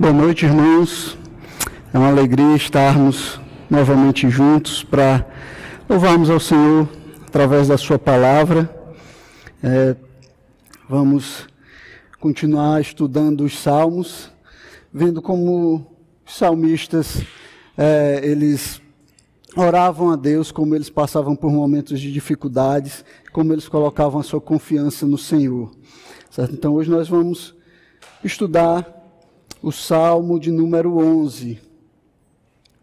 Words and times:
Boa 0.00 0.12
noite, 0.12 0.46
irmãos. 0.46 1.18
É 1.92 1.98
uma 1.98 2.06
alegria 2.06 2.54
estarmos 2.54 3.40
novamente 3.68 4.30
juntos 4.30 4.84
para 4.84 5.26
louvarmos 5.88 6.30
ao 6.30 6.38
Senhor 6.38 6.88
através 7.26 7.66
da 7.66 7.76
Sua 7.76 7.98
palavra. 7.98 8.72
É, 9.60 9.96
vamos 10.88 11.48
continuar 12.20 12.80
estudando 12.80 13.40
os 13.40 13.58
salmos, 13.58 14.30
vendo 14.92 15.20
como 15.20 15.84
os 16.24 16.36
salmistas 16.36 17.20
é, 17.76 18.20
eles 18.22 18.80
oravam 19.56 20.12
a 20.12 20.16
Deus, 20.16 20.52
como 20.52 20.76
eles 20.76 20.88
passavam 20.88 21.34
por 21.34 21.50
momentos 21.50 22.00
de 22.00 22.12
dificuldades, 22.12 23.04
como 23.32 23.52
eles 23.52 23.66
colocavam 23.66 24.20
a 24.20 24.22
sua 24.22 24.40
confiança 24.40 25.04
no 25.08 25.18
Senhor. 25.18 25.72
Certo? 26.30 26.54
Então 26.54 26.74
hoje 26.74 26.88
nós 26.88 27.08
vamos 27.08 27.52
estudar 28.22 28.97
o 29.62 29.72
Salmo 29.72 30.38
de 30.38 30.50
número 30.50 30.98
11. 30.98 31.60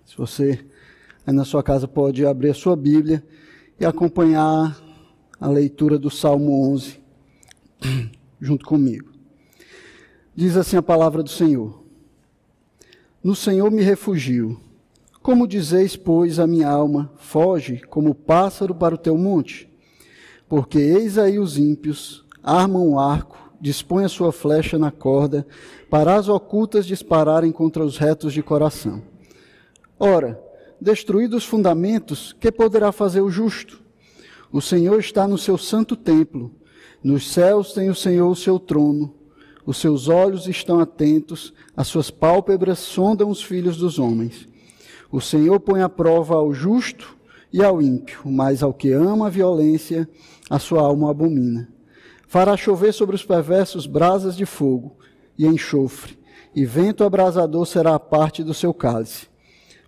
Se 0.06 0.18
você 0.18 0.66
aí 1.26 1.34
na 1.34 1.46
sua 1.46 1.64
casa 1.64 1.88
pode 1.88 2.26
abrir 2.26 2.50
a 2.50 2.54
sua 2.54 2.76
Bíblia 2.76 3.24
e 3.80 3.86
acompanhar 3.86 4.80
a 5.40 5.48
leitura 5.48 5.98
do 5.98 6.10
Salmo 6.10 6.72
11 6.72 7.00
junto 8.40 8.66
comigo. 8.66 9.12
Diz 10.36 10.58
assim 10.58 10.78
a 10.78 10.82
palavra 10.82 11.24
do 11.24 11.30
Senhor: 11.30 11.82
No 13.24 13.36
Senhor 13.36 13.72
me 13.72 13.82
refugio. 13.82 14.60
Como 15.22 15.48
dizeis, 15.48 15.96
pois, 15.96 16.38
a 16.38 16.46
minha 16.46 16.70
alma, 16.70 17.12
foge 17.18 17.82
como 17.90 18.14
pássaro 18.14 18.76
para 18.76 18.94
o 18.94 18.98
teu 18.98 19.18
monte? 19.18 19.68
Porque 20.48 20.78
eis 20.78 21.18
aí 21.18 21.40
os 21.40 21.58
ímpios 21.58 22.24
armam 22.44 22.88
o 22.90 23.00
arco 23.00 23.45
dispõe 23.60 24.06
a 24.06 24.10
sua 24.10 24.32
flecha 24.32 24.78
na 24.78 24.92
corda, 24.92 25.46
para 25.90 26.16
as 26.16 26.28
ocultas 26.28 26.86
dispararem 26.86 27.52
contra 27.52 27.84
os 27.84 27.98
retos 27.98 28.34
de 28.34 28.42
coração. 28.42 29.02
Ora, 30.00 30.40
destruídos 30.80 31.44
os 31.44 31.46
fundamentos, 31.46 32.34
que 32.40 32.52
poderá 32.52 32.92
fazer 32.92 33.22
o 33.22 33.30
justo? 33.30 33.82
O 34.52 34.62
Senhor 34.62 35.00
está 35.00 35.28
no 35.28 35.38
seu 35.38 35.58
santo 35.58 35.96
templo, 35.96 36.52
nos 37.04 37.32
céus 37.32 37.74
tem 37.74 37.90
o 37.90 37.96
Senhor 37.96 38.30
o 38.30 38.36
seu 38.36 38.60
trono, 38.60 39.14
os 39.66 39.78
seus 39.78 40.08
olhos 40.08 40.48
estão 40.48 40.80
atentos, 40.80 41.54
as 41.76 41.88
suas 41.88 42.12
pálpebras 42.12 42.80
sondam 42.80 43.30
os 43.30 43.42
filhos 43.42 43.78
dos 43.78 43.98
homens. 43.98 44.48
O 45.12 45.20
Senhor 45.20 45.60
põe 45.60 45.82
à 45.82 45.90
prova 45.90 46.36
ao 46.36 46.54
justo 46.54 47.18
e 47.52 47.64
ao 47.64 47.82
ímpio, 47.82 48.20
mas 48.26 48.62
ao 48.62 48.74
que 48.74 48.92
ama 48.92 49.28
a 49.28 49.30
violência, 49.30 50.08
a 50.50 50.60
sua 50.60 50.82
alma 50.82 51.10
abomina. 51.10 51.75
Fará 52.28 52.58
chover 52.58 52.94
sobre 52.94 53.16
os 53.16 53.24
perversos 53.24 53.86
brasas 53.86 54.36
de 54.36 54.46
fogo 54.46 54.98
e 55.38 55.46
enxofre, 55.46 56.18
e 56.54 56.66
vento 56.66 57.04
abrasador 57.04 57.66
será 57.66 57.96
a 57.96 58.00
parte 58.00 58.44
do 58.44 58.54
seu 58.54 58.74
cálice. 58.74 59.28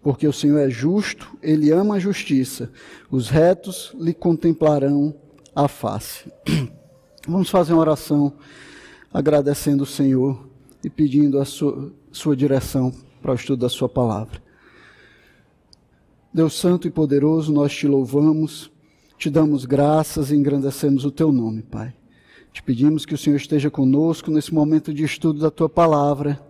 Porque 0.02 0.28
o 0.28 0.34
Senhor 0.34 0.60
é 0.60 0.70
justo, 0.70 1.38
ele 1.42 1.72
ama 1.72 1.96
a 1.96 2.00
justiça, 2.00 2.72
os 3.10 3.30
retos 3.30 3.94
lhe 4.00 4.14
contemplarão 4.14 5.16
a 5.56 5.68
face. 5.68 6.32
Vamos 7.28 7.50
fazer 7.50 7.74
uma 7.74 7.82
oração 7.82 8.34
agradecendo 9.12 9.84
o 9.84 9.88
Senhor 9.88 10.48
e 10.84 10.90
pedindo 10.90 11.40
a 11.40 11.46
sua, 11.46 11.92
sua 12.12 12.36
direção 12.36 12.94
para 13.22 13.32
o 13.32 13.36
estudo 13.36 13.62
da 13.62 13.70
sua 13.70 13.90
palavra. 13.90 14.42
Deus 16.34 16.54
Santo 16.54 16.88
e 16.88 16.92
Poderoso, 16.92 17.52
nós 17.52 17.74
te 17.74 17.88
louvamos, 17.88 18.72
te 19.18 19.30
damos 19.30 19.66
graças 19.66 20.32
e 20.32 20.36
engrandecemos 20.36 21.04
o 21.04 21.12
teu 21.12 21.32
nome, 21.32 21.64
Pai. 21.64 21.97
Te 22.58 22.64
pedimos 22.64 23.06
que 23.06 23.14
o 23.14 23.18
Senhor 23.20 23.36
esteja 23.36 23.70
conosco 23.70 24.32
nesse 24.32 24.52
momento 24.52 24.92
de 24.92 25.04
estudo 25.04 25.40
da 25.40 25.52
tua 25.52 25.70
palavra. 25.70 26.42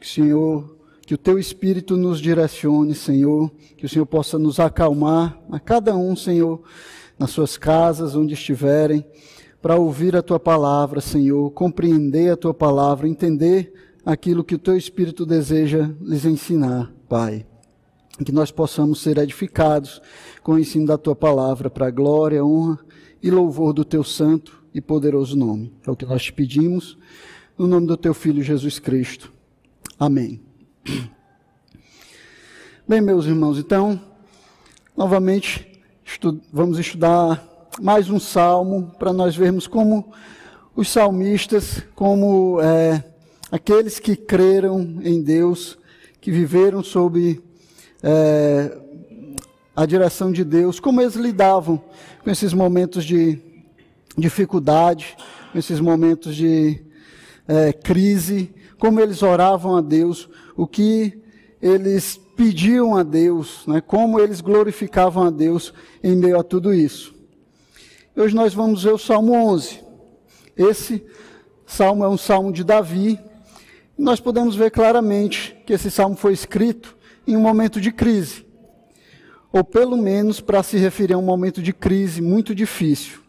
Que 0.00 0.04
o 0.04 0.08
Senhor, 0.10 0.76
que 1.06 1.14
o 1.14 1.18
teu 1.18 1.38
espírito 1.38 1.96
nos 1.96 2.20
direcione, 2.20 2.96
Senhor, 2.96 3.48
que 3.76 3.86
o 3.86 3.88
Senhor 3.88 4.06
possa 4.06 4.40
nos 4.40 4.58
acalmar 4.58 5.40
a 5.48 5.60
cada 5.60 5.94
um, 5.96 6.16
Senhor, 6.16 6.62
nas 7.16 7.30
suas 7.30 7.56
casas, 7.56 8.16
onde 8.16 8.34
estiverem, 8.34 9.06
para 9.62 9.76
ouvir 9.76 10.16
a 10.16 10.22
tua 10.22 10.40
palavra, 10.40 11.00
Senhor, 11.00 11.48
compreender 11.52 12.32
a 12.32 12.36
tua 12.36 12.52
palavra, 12.52 13.08
entender 13.08 13.72
aquilo 14.04 14.42
que 14.42 14.56
o 14.56 14.58
teu 14.58 14.76
espírito 14.76 15.24
deseja 15.24 15.88
lhes 16.00 16.24
ensinar, 16.24 16.92
Pai 17.08 17.46
que 18.24 18.32
nós 18.32 18.50
possamos 18.50 19.02
ser 19.02 19.18
edificados 19.18 20.00
com 20.42 20.54
o 20.54 20.58
ensino 20.58 20.86
da 20.86 20.96
tua 20.96 21.14
palavra, 21.14 21.68
para 21.68 21.88
a 21.88 21.90
glória, 21.90 22.42
honra 22.42 22.78
e 23.22 23.30
louvor 23.30 23.74
do 23.74 23.84
teu 23.84 24.02
santo 24.02 24.65
e 24.76 24.80
poderoso 24.82 25.34
nome. 25.34 25.72
É 25.86 25.90
o 25.90 25.96
que 25.96 26.04
nós 26.04 26.22
te 26.22 26.30
pedimos, 26.30 26.98
no 27.56 27.66
nome 27.66 27.86
do 27.86 27.96
teu 27.96 28.12
Filho 28.12 28.42
Jesus 28.42 28.78
Cristo. 28.78 29.32
Amém. 29.98 30.38
Bem, 32.86 33.00
meus 33.00 33.24
irmãos, 33.24 33.58
então, 33.58 33.98
novamente, 34.94 35.80
estu 36.04 36.38
vamos 36.52 36.78
estudar 36.78 37.70
mais 37.80 38.10
um 38.10 38.20
salmo 38.20 38.92
para 38.98 39.14
nós 39.14 39.34
vermos 39.34 39.66
como 39.66 40.12
os 40.74 40.90
salmistas, 40.90 41.82
como 41.94 42.60
é, 42.60 43.02
aqueles 43.50 43.98
que 43.98 44.14
creram 44.14 44.98
em 45.02 45.22
Deus, 45.22 45.78
que 46.20 46.30
viveram 46.30 46.84
sob 46.84 47.42
é, 48.02 48.78
a 49.74 49.86
direção 49.86 50.30
de 50.30 50.44
Deus, 50.44 50.78
como 50.78 51.00
eles 51.00 51.14
lidavam 51.14 51.82
com 52.22 52.30
esses 52.30 52.52
momentos 52.52 53.06
de 53.06 53.45
dificuldade, 54.16 55.16
nesses 55.54 55.80
momentos 55.80 56.34
de 56.34 56.82
é, 57.46 57.72
crise, 57.72 58.54
como 58.78 59.00
eles 59.00 59.22
oravam 59.22 59.76
a 59.76 59.80
Deus, 59.80 60.28
o 60.56 60.66
que 60.66 61.20
eles 61.60 62.20
pediam 62.36 62.96
a 62.96 63.02
Deus, 63.02 63.66
né, 63.66 63.80
como 63.80 64.20
eles 64.20 64.40
glorificavam 64.40 65.24
a 65.24 65.30
Deus 65.30 65.72
em 66.02 66.14
meio 66.14 66.38
a 66.38 66.42
tudo 66.42 66.72
isso. 66.72 67.14
Hoje 68.14 68.34
nós 68.34 68.54
vamos 68.54 68.82
ver 68.82 68.92
o 68.92 68.98
Salmo 68.98 69.32
11. 69.32 69.80
Esse 70.56 71.04
salmo 71.66 72.04
é 72.04 72.08
um 72.08 72.16
salmo 72.16 72.52
de 72.52 72.64
Davi. 72.64 73.18
E 73.98 74.02
nós 74.02 74.20
podemos 74.20 74.54
ver 74.54 74.70
claramente 74.70 75.56
que 75.66 75.72
esse 75.72 75.90
salmo 75.90 76.16
foi 76.16 76.32
escrito 76.32 76.96
em 77.26 77.36
um 77.36 77.40
momento 77.40 77.80
de 77.80 77.90
crise, 77.90 78.46
ou 79.52 79.64
pelo 79.64 79.96
menos 79.96 80.40
para 80.40 80.62
se 80.62 80.76
referir 80.76 81.14
a 81.14 81.18
um 81.18 81.22
momento 81.22 81.60
de 81.60 81.72
crise 81.72 82.22
muito 82.22 82.54
difícil. 82.54 83.25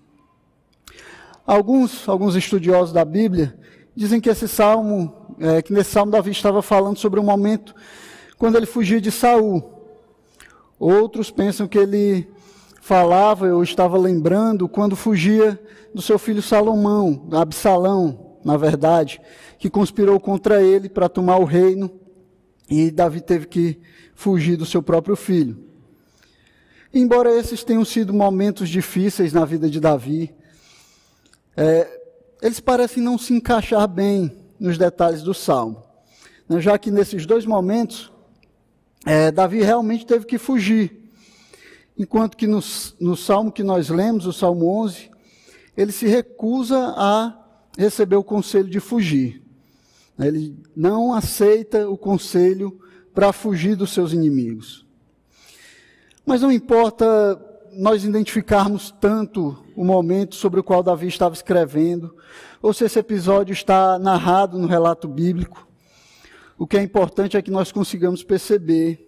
Alguns, 1.47 2.09
alguns 2.09 2.35
estudiosos 2.35 2.91
da 2.91 3.05
Bíblia 3.05 3.57
dizem 3.95 4.19
que 4.19 4.29
esse 4.29 4.49
salmo, 4.49 5.35
é, 5.39 5.61
que 5.61 5.71
nesse 5.71 5.91
salmo 5.91 6.11
Davi 6.11 6.29
estava 6.29 6.61
falando 6.61 6.97
sobre 6.97 7.21
o 7.21 7.23
momento 7.23 7.73
quando 8.37 8.57
ele 8.57 8.65
fugia 8.65 8.99
de 8.99 9.09
Saul. 9.09 9.63
Outros 10.77 11.31
pensam 11.31 11.65
que 11.65 11.77
ele 11.77 12.27
falava 12.81 13.47
ou 13.47 13.63
estava 13.63 13.97
lembrando 13.97 14.67
quando 14.67 14.93
fugia 14.93 15.57
do 15.95 16.01
seu 16.01 16.19
filho 16.19 16.41
Salomão, 16.41 17.29
Absalão, 17.31 18.35
na 18.43 18.57
verdade, 18.57 19.21
que 19.57 19.69
conspirou 19.69 20.19
contra 20.19 20.61
ele 20.61 20.89
para 20.89 21.07
tomar 21.07 21.37
o 21.37 21.45
reino 21.45 21.89
e 22.69 22.91
Davi 22.91 23.21
teve 23.21 23.47
que 23.47 23.79
fugir 24.13 24.57
do 24.57 24.65
seu 24.65 24.83
próprio 24.83 25.15
filho. 25.15 25.57
Embora 26.93 27.33
esses 27.33 27.63
tenham 27.63 27.85
sido 27.85 28.13
momentos 28.13 28.67
difíceis 28.67 29.31
na 29.31 29.45
vida 29.45 29.69
de 29.69 29.79
Davi, 29.79 30.35
é, 31.57 32.01
eles 32.39 32.59
parecem 32.59 33.01
não 33.01 33.17
se 33.17 33.33
encaixar 33.33 33.87
bem 33.87 34.31
nos 34.59 34.77
detalhes 34.77 35.23
do 35.23 35.33
salmo, 35.33 35.83
né? 36.47 36.61
já 36.61 36.77
que 36.77 36.91
nesses 36.91 37.25
dois 37.25 37.47
momentos, 37.47 38.11
é, 39.03 39.31
Davi 39.31 39.63
realmente 39.63 40.05
teve 40.05 40.25
que 40.25 40.37
fugir. 40.37 41.11
Enquanto 41.97 42.37
que 42.37 42.45
no, 42.45 42.59
no 42.99 43.17
salmo 43.17 43.51
que 43.51 43.63
nós 43.63 43.89
lemos, 43.89 44.27
o 44.27 44.33
salmo 44.33 44.67
11, 44.83 45.09
ele 45.75 45.91
se 45.91 46.05
recusa 46.05 46.93
a 46.95 47.35
receber 47.75 48.17
o 48.17 48.23
conselho 48.23 48.69
de 48.69 48.79
fugir. 48.79 49.41
Ele 50.19 50.55
não 50.75 51.13
aceita 51.13 51.89
o 51.89 51.97
conselho 51.97 52.79
para 53.15 53.33
fugir 53.33 53.75
dos 53.75 53.91
seus 53.91 54.13
inimigos. 54.13 54.85
Mas 56.23 56.41
não 56.41 56.51
importa 56.51 57.39
nós 57.77 58.03
identificarmos 58.03 58.89
tanto 58.99 59.63
o 59.75 59.85
momento 59.85 60.35
sobre 60.35 60.59
o 60.59 60.63
qual 60.63 60.81
Davi 60.81 61.07
estava 61.07 61.35
escrevendo, 61.35 62.15
ou 62.59 62.73
se 62.73 62.83
esse 62.83 62.97
episódio 62.97 63.53
está 63.53 63.99
narrado 63.99 64.57
no 64.57 64.67
relato 64.67 65.07
bíblico, 65.07 65.67
o 66.57 66.65
que 66.65 66.75
é 66.75 66.81
importante 66.81 67.37
é 67.37 67.41
que 67.41 67.51
nós 67.51 67.71
consigamos 67.71 68.23
perceber 68.23 69.07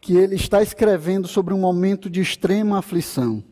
que 0.00 0.16
ele 0.16 0.34
está 0.34 0.62
escrevendo 0.62 1.28
sobre 1.28 1.52
um 1.52 1.58
momento 1.58 2.08
de 2.08 2.22
extrema 2.22 2.78
aflição, 2.78 3.44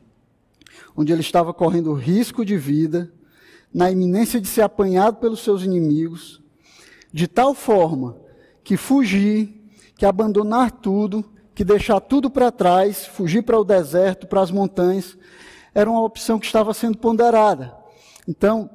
onde 0.96 1.12
ele 1.12 1.20
estava 1.20 1.52
correndo 1.52 1.92
risco 1.92 2.42
de 2.42 2.56
vida, 2.56 3.12
na 3.72 3.90
iminência 3.90 4.40
de 4.40 4.48
ser 4.48 4.62
apanhado 4.62 5.18
pelos 5.18 5.40
seus 5.40 5.62
inimigos, 5.62 6.42
de 7.12 7.28
tal 7.28 7.54
forma 7.54 8.16
que 8.64 8.78
fugir, 8.78 9.62
que 9.94 10.06
abandonar 10.06 10.70
tudo, 10.70 11.24
que 11.60 11.64
deixar 11.64 12.00
tudo 12.00 12.30
para 12.30 12.50
trás, 12.50 13.04
fugir 13.04 13.42
para 13.42 13.58
o 13.58 13.64
deserto, 13.64 14.26
para 14.26 14.40
as 14.40 14.50
montanhas, 14.50 15.14
era 15.74 15.90
uma 15.90 16.02
opção 16.02 16.38
que 16.38 16.46
estava 16.46 16.72
sendo 16.72 16.96
ponderada. 16.96 17.76
Então, 18.26 18.70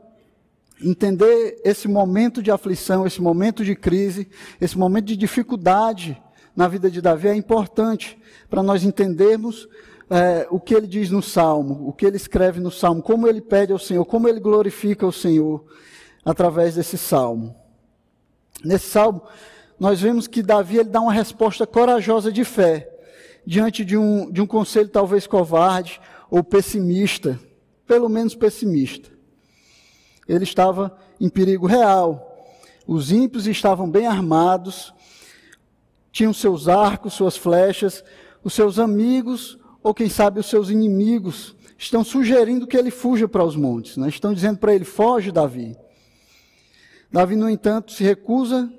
entender 0.80 1.60
esse 1.66 1.88
momento 1.88 2.44
de 2.44 2.52
aflição, 2.52 3.08
esse 3.08 3.20
momento 3.20 3.66
de 3.66 3.76
crise, 3.76 4.30
esse 4.62 4.78
momento 4.78 5.06
de 5.06 5.18
dificuldade 5.18 6.22
na 6.56 6.68
vida 6.68 6.92
de 6.92 7.02
Davi 7.02 7.28
é 7.28 7.34
importante 7.34 8.20
para 8.52 8.62
nós 8.62 8.84
entendermos 8.84 9.68
é, 10.08 10.46
o 10.52 10.60
que 10.60 10.76
ele 10.76 10.86
diz 10.86 11.10
no 11.10 11.24
Salmo, 11.24 11.90
o 11.90 11.92
que 11.92 12.06
ele 12.06 12.18
escreve 12.18 12.60
no 12.60 12.70
Salmo, 12.70 13.02
como 13.02 13.28
ele 13.28 13.42
pede 13.42 13.74
ao 13.74 13.80
Senhor, 13.80 14.06
como 14.06 14.28
ele 14.28 14.40
glorifica 14.40 15.08
o 15.08 15.12
Senhor 15.12 15.66
através 16.24 16.76
desse 16.76 17.00
Salmo. 17.00 17.56
Nesse 18.64 18.86
Salmo, 18.90 19.24
nós 19.80 20.00
vemos 20.02 20.28
que 20.28 20.42
Davi 20.42 20.78
ele 20.78 20.90
dá 20.90 21.02
uma 21.02 21.14
resposta 21.14 21.68
corajosa 21.68 22.32
de 22.32 22.44
fé 22.44 22.90
diante 23.46 23.86
de 23.86 23.96
um, 23.98 24.32
de 24.32 24.42
um 24.42 24.48
conselho 24.48 24.90
talvez 24.90 25.28
covarde 25.28 26.00
ou 26.30 26.44
pessimista, 26.44 27.40
pelo 27.86 28.10
menos 28.10 28.34
pessimista. 28.34 29.10
Ele 30.28 30.44
estava 30.44 30.98
em 31.20 31.30
perigo 31.30 31.68
real. 31.68 32.32
Os 32.88 33.12
ímpios 33.12 33.46
estavam 33.46 33.90
bem 33.90 34.08
armados, 34.08 34.94
tinham 36.12 36.34
seus 36.34 36.68
arcos, 36.68 37.14
suas 37.14 37.38
flechas, 37.38 38.04
os 38.44 38.54
seus 38.54 38.80
amigos, 38.80 39.60
ou 39.84 39.94
quem 39.94 40.10
sabe 40.10 40.40
os 40.40 40.48
seus 40.48 40.70
inimigos, 40.70 41.56
estão 41.78 42.04
sugerindo 42.04 42.66
que 42.66 42.78
ele 42.78 42.90
fuja 42.90 43.28
para 43.28 43.44
os 43.44 43.56
montes. 43.56 43.98
Né? 43.98 44.08
Estão 44.08 44.34
dizendo 44.34 44.58
para 44.58 44.74
ele: 44.74 44.86
foge, 44.86 45.32
Davi. 45.32 45.76
Davi, 47.12 47.36
no 47.36 47.50
entanto, 47.50 47.92
se 47.92 48.04
recusa 48.04 48.72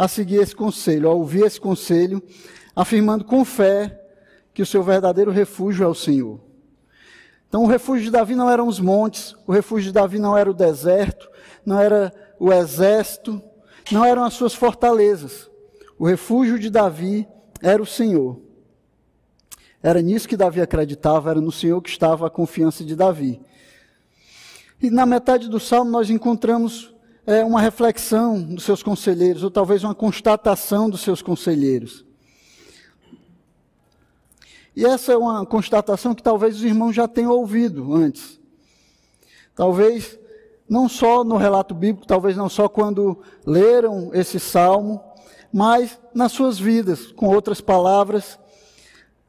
a 0.00 0.08
seguir 0.08 0.36
esse 0.36 0.56
conselho, 0.56 1.10
a 1.10 1.12
ouvir 1.12 1.44
esse 1.44 1.60
conselho, 1.60 2.22
afirmando 2.74 3.22
com 3.22 3.44
fé 3.44 4.00
que 4.54 4.62
o 4.62 4.66
seu 4.66 4.82
verdadeiro 4.82 5.30
refúgio 5.30 5.84
é 5.84 5.86
o 5.86 5.94
Senhor. 5.94 6.40
Então, 7.46 7.64
o 7.64 7.66
refúgio 7.66 8.06
de 8.06 8.10
Davi 8.10 8.34
não 8.34 8.48
eram 8.48 8.66
os 8.66 8.80
montes, 8.80 9.36
o 9.46 9.52
refúgio 9.52 9.88
de 9.88 9.92
Davi 9.92 10.18
não 10.18 10.38
era 10.38 10.50
o 10.50 10.54
deserto, 10.54 11.28
não 11.66 11.78
era 11.78 12.10
o 12.38 12.50
exército, 12.50 13.42
não 13.92 14.02
eram 14.02 14.24
as 14.24 14.32
suas 14.32 14.54
fortalezas. 14.54 15.50
O 15.98 16.06
refúgio 16.06 16.58
de 16.58 16.70
Davi 16.70 17.28
era 17.60 17.82
o 17.82 17.86
Senhor. 17.86 18.40
Era 19.82 20.00
nisso 20.00 20.26
que 20.26 20.34
Davi 20.34 20.62
acreditava, 20.62 21.28
era 21.28 21.42
no 21.42 21.52
Senhor 21.52 21.82
que 21.82 21.90
estava 21.90 22.26
a 22.26 22.30
confiança 22.30 22.82
de 22.86 22.96
Davi. 22.96 23.38
E 24.80 24.88
na 24.88 25.04
metade 25.04 25.46
do 25.46 25.60
salmo 25.60 25.90
nós 25.90 26.08
encontramos 26.08 26.89
é, 27.26 27.44
uma 27.44 27.60
reflexão 27.60 28.42
dos 28.42 28.64
seus 28.64 28.82
conselheiros, 28.82 29.42
ou 29.42 29.50
talvez 29.50 29.84
uma 29.84 29.94
constatação 29.94 30.88
dos 30.88 31.00
seus 31.00 31.22
conselheiros. 31.22 32.04
E 34.74 34.84
essa 34.84 35.12
é 35.12 35.16
uma 35.16 35.44
constatação 35.44 36.14
que 36.14 36.22
talvez 36.22 36.56
os 36.56 36.64
irmãos 36.64 36.92
já 36.92 37.06
tenham 37.06 37.32
ouvido 37.32 37.92
antes. 37.94 38.40
Talvez 39.54 40.18
não 40.68 40.88
só 40.88 41.24
no 41.24 41.36
relato 41.36 41.74
bíblico, 41.74 42.06
talvez 42.06 42.36
não 42.36 42.48
só 42.48 42.68
quando 42.68 43.20
leram 43.44 44.10
esse 44.14 44.38
salmo, 44.38 45.02
mas 45.52 45.98
nas 46.14 46.32
suas 46.32 46.58
vidas, 46.58 47.10
com 47.12 47.26
outras 47.26 47.60
palavras, 47.60 48.38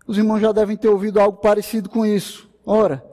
os 0.05 0.17
irmãos 0.17 0.39
já 0.39 0.51
devem 0.51 0.77
ter 0.77 0.87
ouvido 0.87 1.19
algo 1.19 1.39
parecido 1.39 1.89
com 1.89 2.05
isso. 2.05 2.49
Ora, 2.65 3.03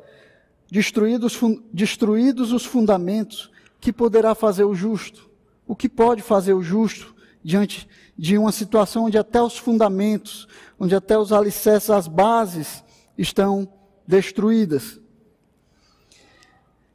destruídos, 0.71 1.41
destruídos 1.73 2.53
os 2.53 2.65
fundamentos, 2.65 3.51
que 3.81 3.93
poderá 3.93 4.35
fazer 4.35 4.65
o 4.65 4.75
justo? 4.75 5.31
O 5.67 5.77
que 5.77 5.89
pode 5.89 6.23
fazer 6.23 6.55
o 6.55 6.63
justo 6.63 7.15
diante 7.43 7.89
de 8.17 8.37
uma 8.37 8.51
situação 8.51 9.05
onde 9.05 9.17
até 9.17 9.41
os 9.41 9.57
fundamentos, 9.57 10.49
onde 10.79 10.95
até 10.95 11.17
os 11.17 11.33
alicerces, 11.33 11.91
as 11.91 12.09
bases 12.09 12.83
estão 13.17 13.69
destruídas. 14.07 15.01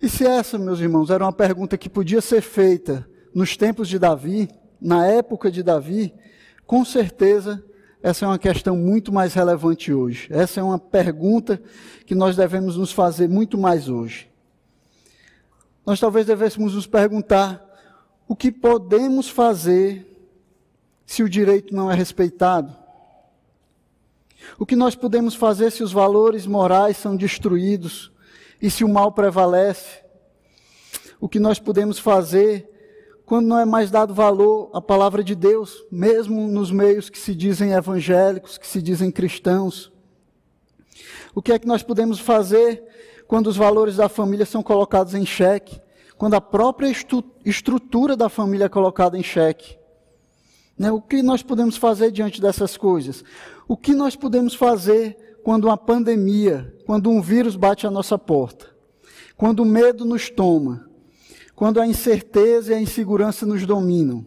E 0.02 0.10
se 0.10 0.26
essa, 0.26 0.58
meus 0.58 0.80
irmãos, 0.80 1.10
era 1.10 1.24
uma 1.24 1.32
pergunta 1.32 1.78
que 1.78 1.90
podia 1.90 2.20
ser 2.20 2.42
feita 2.42 3.08
nos 3.34 3.56
tempos 3.56 3.88
de 3.88 3.98
Davi, 3.98 4.50
na 4.82 5.08
época 5.08 5.50
de 5.50 5.64
Davi, 5.64 6.14
com 6.66 6.84
certeza 6.84 7.64
essa 8.04 8.26
é 8.26 8.28
uma 8.28 8.38
questão 8.38 8.76
muito 8.76 9.14
mais 9.14 9.34
relevante 9.34 9.94
hoje. 9.94 10.28
Essa 10.30 10.60
é 10.60 10.64
uma 10.64 10.78
pergunta 10.78 11.62
que 12.06 12.14
nós 12.14 12.36
devemos 12.36 12.76
nos 12.76 12.92
fazer 12.92 13.30
muito 13.30 13.58
mais 13.58 13.88
hoje. 13.88 14.30
Nós 15.86 16.00
talvez 16.00 16.26
devêssemos 16.26 16.76
nos 16.76 16.88
perguntar 16.88 17.62
o 18.28 18.36
que 18.36 18.52
podemos 18.52 19.30
fazer 19.30 20.10
se 21.06 21.22
o 21.22 21.30
direito 21.30 21.76
não 21.76 21.92
é 21.92 21.96
respeitado? 21.96 22.74
O 24.58 24.66
que 24.66 24.76
nós 24.76 24.96
podemos 24.96 25.36
fazer 25.36 25.72
se 25.72 25.84
os 25.84 25.92
valores 25.92 26.46
morais 26.46 26.98
são 26.98 27.16
destruídos 27.16 28.12
e 28.62 28.70
se 28.70 28.84
o 28.84 28.90
mal 28.90 29.12
prevalece? 29.12 30.02
O 31.20 31.28
que 31.28 31.40
nós 31.40 31.60
podemos 31.60 32.00
fazer 32.00 32.70
quando 33.26 33.48
não 33.48 33.60
é 33.60 33.66
mais 33.66 33.90
dado 33.90 34.14
valor 34.14 34.70
à 34.74 34.82
palavra 34.82 35.24
de 35.24 35.34
Deus, 35.34 35.84
mesmo 35.92 36.48
nos 36.48 36.72
meios 36.72 37.10
que 37.10 37.18
se 37.18 37.34
dizem 37.34 37.72
evangélicos, 37.72 38.58
que 38.58 38.68
se 38.68 38.82
dizem 38.82 39.12
cristãos? 39.12 39.92
O 41.36 41.42
que 41.42 41.52
é 41.52 41.60
que 41.60 41.68
nós 41.68 41.82
podemos 41.84 42.20
fazer 42.20 42.84
quando 43.28 43.48
os 43.48 43.58
valores 43.58 43.96
da 43.96 44.10
família 44.10 44.46
são 44.46 44.62
colocados 44.62 45.14
em 45.14 45.26
xeque? 45.26 45.82
Quando 46.18 46.36
a 46.36 46.42
própria 46.42 46.92
estrutura 47.44 48.16
da 48.16 48.30
família 48.30 48.66
é 48.66 48.70
colocada 48.70 49.18
em 49.18 49.24
xeque? 49.24 49.78
Né? 50.78 50.92
O 50.92 51.02
que 51.02 51.22
nós 51.22 51.44
podemos 51.44 51.78
fazer 51.78 52.12
diante 52.12 52.42
dessas 52.42 52.78
coisas? 52.78 53.24
O 53.68 53.76
que 53.76 53.94
nós 53.94 54.16
podemos 54.16 54.54
fazer 54.54 55.38
quando 55.44 55.66
uma 55.66 55.78
pandemia, 55.78 56.74
quando 56.86 57.10
um 57.10 57.22
vírus 57.22 57.56
bate 57.56 57.86
à 57.86 57.92
nossa 57.92 58.18
porta? 58.18 58.74
Quando 59.36 59.62
o 59.62 59.66
medo 59.66 60.06
nos 60.06 60.30
toma? 60.30 60.90
Quando 61.56 61.80
a 61.80 61.88
incerteza 61.88 62.74
e 62.74 62.76
a 62.76 62.82
insegurança 62.82 63.46
nos 63.46 63.66
dominam? 63.66 64.26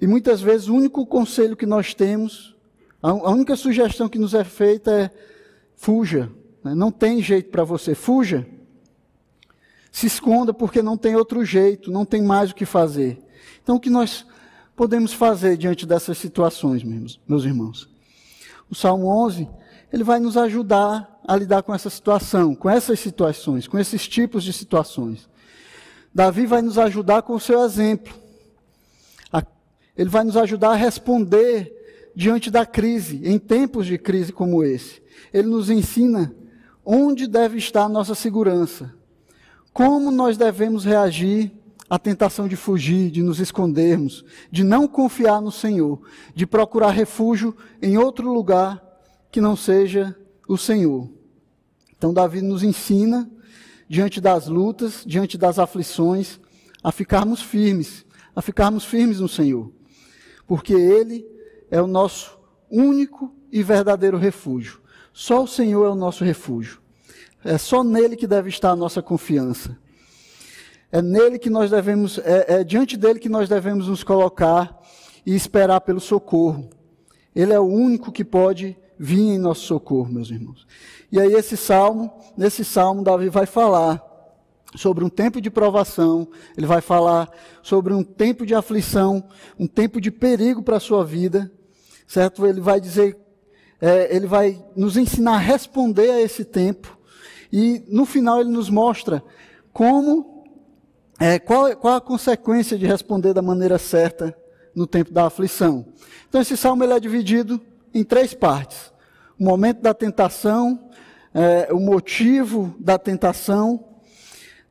E 0.00 0.06
muitas 0.06 0.40
vezes 0.40 0.68
o 0.68 0.74
único 0.74 1.06
conselho 1.06 1.56
que 1.56 1.64
nós 1.64 1.94
temos, 1.94 2.56
a 3.00 3.30
única 3.30 3.54
sugestão 3.56 4.08
que 4.08 4.18
nos 4.18 4.34
é 4.34 4.42
feita 4.42 4.90
é: 4.90 5.10
fuja. 5.76 6.30
Né? 6.62 6.74
Não 6.74 6.90
tem 6.90 7.22
jeito 7.22 7.50
para 7.50 7.64
você, 7.64 7.94
fuja. 7.94 8.46
Se 9.90 10.06
esconda 10.06 10.54
porque 10.54 10.82
não 10.82 10.96
tem 10.96 11.16
outro 11.16 11.44
jeito, 11.44 11.90
não 11.90 12.04
tem 12.04 12.22
mais 12.22 12.50
o 12.50 12.54
que 12.54 12.64
fazer. 12.64 13.22
Então, 13.62 13.76
o 13.76 13.80
que 13.80 13.90
nós 13.90 14.26
podemos 14.74 15.12
fazer 15.12 15.56
diante 15.56 15.84
dessas 15.84 16.16
situações, 16.18 16.82
meus 16.82 17.44
irmãos? 17.44 17.90
O 18.70 18.74
Salmo 18.74 19.06
11, 19.26 19.48
ele 19.92 20.02
vai 20.02 20.18
nos 20.18 20.36
ajudar 20.36 21.20
a 21.28 21.36
lidar 21.36 21.62
com 21.62 21.74
essa 21.74 21.90
situação, 21.90 22.54
com 22.54 22.70
essas 22.70 22.98
situações, 22.98 23.68
com 23.68 23.78
esses 23.78 24.08
tipos 24.08 24.42
de 24.42 24.52
situações. 24.52 25.28
Davi 26.14 26.46
vai 26.46 26.62
nos 26.62 26.78
ajudar 26.78 27.22
com 27.22 27.34
o 27.34 27.40
seu 27.40 27.62
exemplo. 27.62 28.14
Ele 29.94 30.08
vai 30.08 30.24
nos 30.24 30.38
ajudar 30.38 30.70
a 30.70 30.74
responder 30.74 32.10
diante 32.16 32.50
da 32.50 32.64
crise, 32.64 33.20
em 33.24 33.38
tempos 33.38 33.86
de 33.86 33.98
crise 33.98 34.32
como 34.32 34.64
esse. 34.64 35.02
Ele 35.32 35.48
nos 35.48 35.68
ensina 35.68 36.34
onde 36.84 37.26
deve 37.26 37.58
estar 37.58 37.84
a 37.84 37.88
nossa 37.88 38.14
segurança, 38.14 38.94
como 39.72 40.10
nós 40.10 40.36
devemos 40.36 40.84
reagir 40.84 41.52
a 41.88 41.98
tentação 41.98 42.48
de 42.48 42.56
fugir, 42.56 43.10
de 43.10 43.22
nos 43.22 43.38
escondermos, 43.38 44.24
de 44.50 44.64
não 44.64 44.88
confiar 44.88 45.40
no 45.40 45.52
Senhor, 45.52 46.00
de 46.34 46.46
procurar 46.46 46.90
refúgio 46.90 47.54
em 47.80 47.98
outro 47.98 48.32
lugar 48.32 48.82
que 49.30 49.40
não 49.40 49.54
seja 49.54 50.16
o 50.48 50.56
Senhor. 50.56 51.08
Então, 51.96 52.12
Davi 52.12 52.40
nos 52.40 52.62
ensina, 52.62 53.30
diante 53.88 54.20
das 54.20 54.46
lutas, 54.46 55.04
diante 55.06 55.38
das 55.38 55.58
aflições, 55.58 56.40
a 56.82 56.90
ficarmos 56.90 57.42
firmes, 57.42 58.04
a 58.34 58.42
ficarmos 58.42 58.84
firmes 58.84 59.20
no 59.20 59.28
Senhor, 59.28 59.70
porque 60.46 60.72
Ele 60.72 61.26
é 61.70 61.80
o 61.80 61.86
nosso 61.86 62.38
único 62.70 63.34
e 63.52 63.62
verdadeiro 63.62 64.16
refúgio. 64.16 64.81
Só 65.12 65.42
o 65.42 65.48
Senhor 65.48 65.86
é 65.86 65.90
o 65.90 65.94
nosso 65.94 66.24
refúgio. 66.24 66.80
É 67.44 67.58
só 67.58 67.82
nele 67.82 68.16
que 68.16 68.26
deve 68.26 68.48
estar 68.48 68.70
a 68.70 68.76
nossa 68.76 69.02
confiança. 69.02 69.76
É 70.90 71.02
nele 71.02 71.38
que 71.38 71.50
nós 71.50 71.70
devemos, 71.70 72.18
é, 72.18 72.60
é 72.60 72.64
diante 72.64 72.96
dele 72.96 73.18
que 73.18 73.28
nós 73.28 73.48
devemos 73.48 73.88
nos 73.88 74.04
colocar 74.04 74.80
e 75.24 75.34
esperar 75.34 75.80
pelo 75.80 76.00
socorro. 76.00 76.68
Ele 77.34 77.52
é 77.52 77.58
o 77.58 77.64
único 77.64 78.12
que 78.12 78.24
pode 78.24 78.76
vir 78.98 79.34
em 79.34 79.38
nosso 79.38 79.62
socorro, 79.62 80.12
meus 80.12 80.30
irmãos. 80.30 80.66
E 81.10 81.18
aí 81.18 81.32
esse 81.32 81.56
salmo, 81.56 82.12
nesse 82.36 82.64
salmo 82.64 83.02
Davi 83.02 83.28
vai 83.28 83.46
falar 83.46 84.02
sobre 84.74 85.04
um 85.04 85.08
tempo 85.08 85.40
de 85.40 85.50
provação, 85.50 86.28
ele 86.56 86.66
vai 86.66 86.80
falar 86.80 87.30
sobre 87.62 87.92
um 87.92 88.02
tempo 88.02 88.46
de 88.46 88.54
aflição, 88.54 89.24
um 89.58 89.66
tempo 89.66 90.00
de 90.00 90.10
perigo 90.10 90.62
para 90.62 90.76
a 90.76 90.80
sua 90.80 91.04
vida, 91.04 91.50
certo? 92.06 92.46
Ele 92.46 92.60
vai 92.60 92.80
dizer, 92.80 93.18
é, 93.82 94.14
ele 94.14 94.28
vai 94.28 94.64
nos 94.76 94.96
ensinar 94.96 95.34
a 95.34 95.38
responder 95.38 96.08
a 96.08 96.20
esse 96.20 96.44
tempo, 96.44 96.96
e 97.52 97.82
no 97.88 98.06
final 98.06 98.40
ele 98.40 98.50
nos 98.50 98.70
mostra 98.70 99.22
como 99.72 100.44
é, 101.18 101.38
qual, 101.40 101.76
qual 101.76 101.96
a 101.96 102.00
consequência 102.00 102.78
de 102.78 102.86
responder 102.86 103.34
da 103.34 103.42
maneira 103.42 103.78
certa 103.78 104.36
no 104.72 104.86
tempo 104.86 105.12
da 105.12 105.26
aflição? 105.26 105.86
Então, 106.28 106.40
esse 106.40 106.56
salmo 106.56 106.84
ele 106.84 106.92
é 106.92 107.00
dividido 107.00 107.60
em 107.92 108.04
três 108.04 108.32
partes: 108.32 108.92
o 109.38 109.44
momento 109.44 109.80
da 109.82 109.92
tentação, 109.92 110.88
é, 111.34 111.72
o 111.72 111.80
motivo 111.80 112.74
da 112.78 112.98
tentação, 112.98 113.84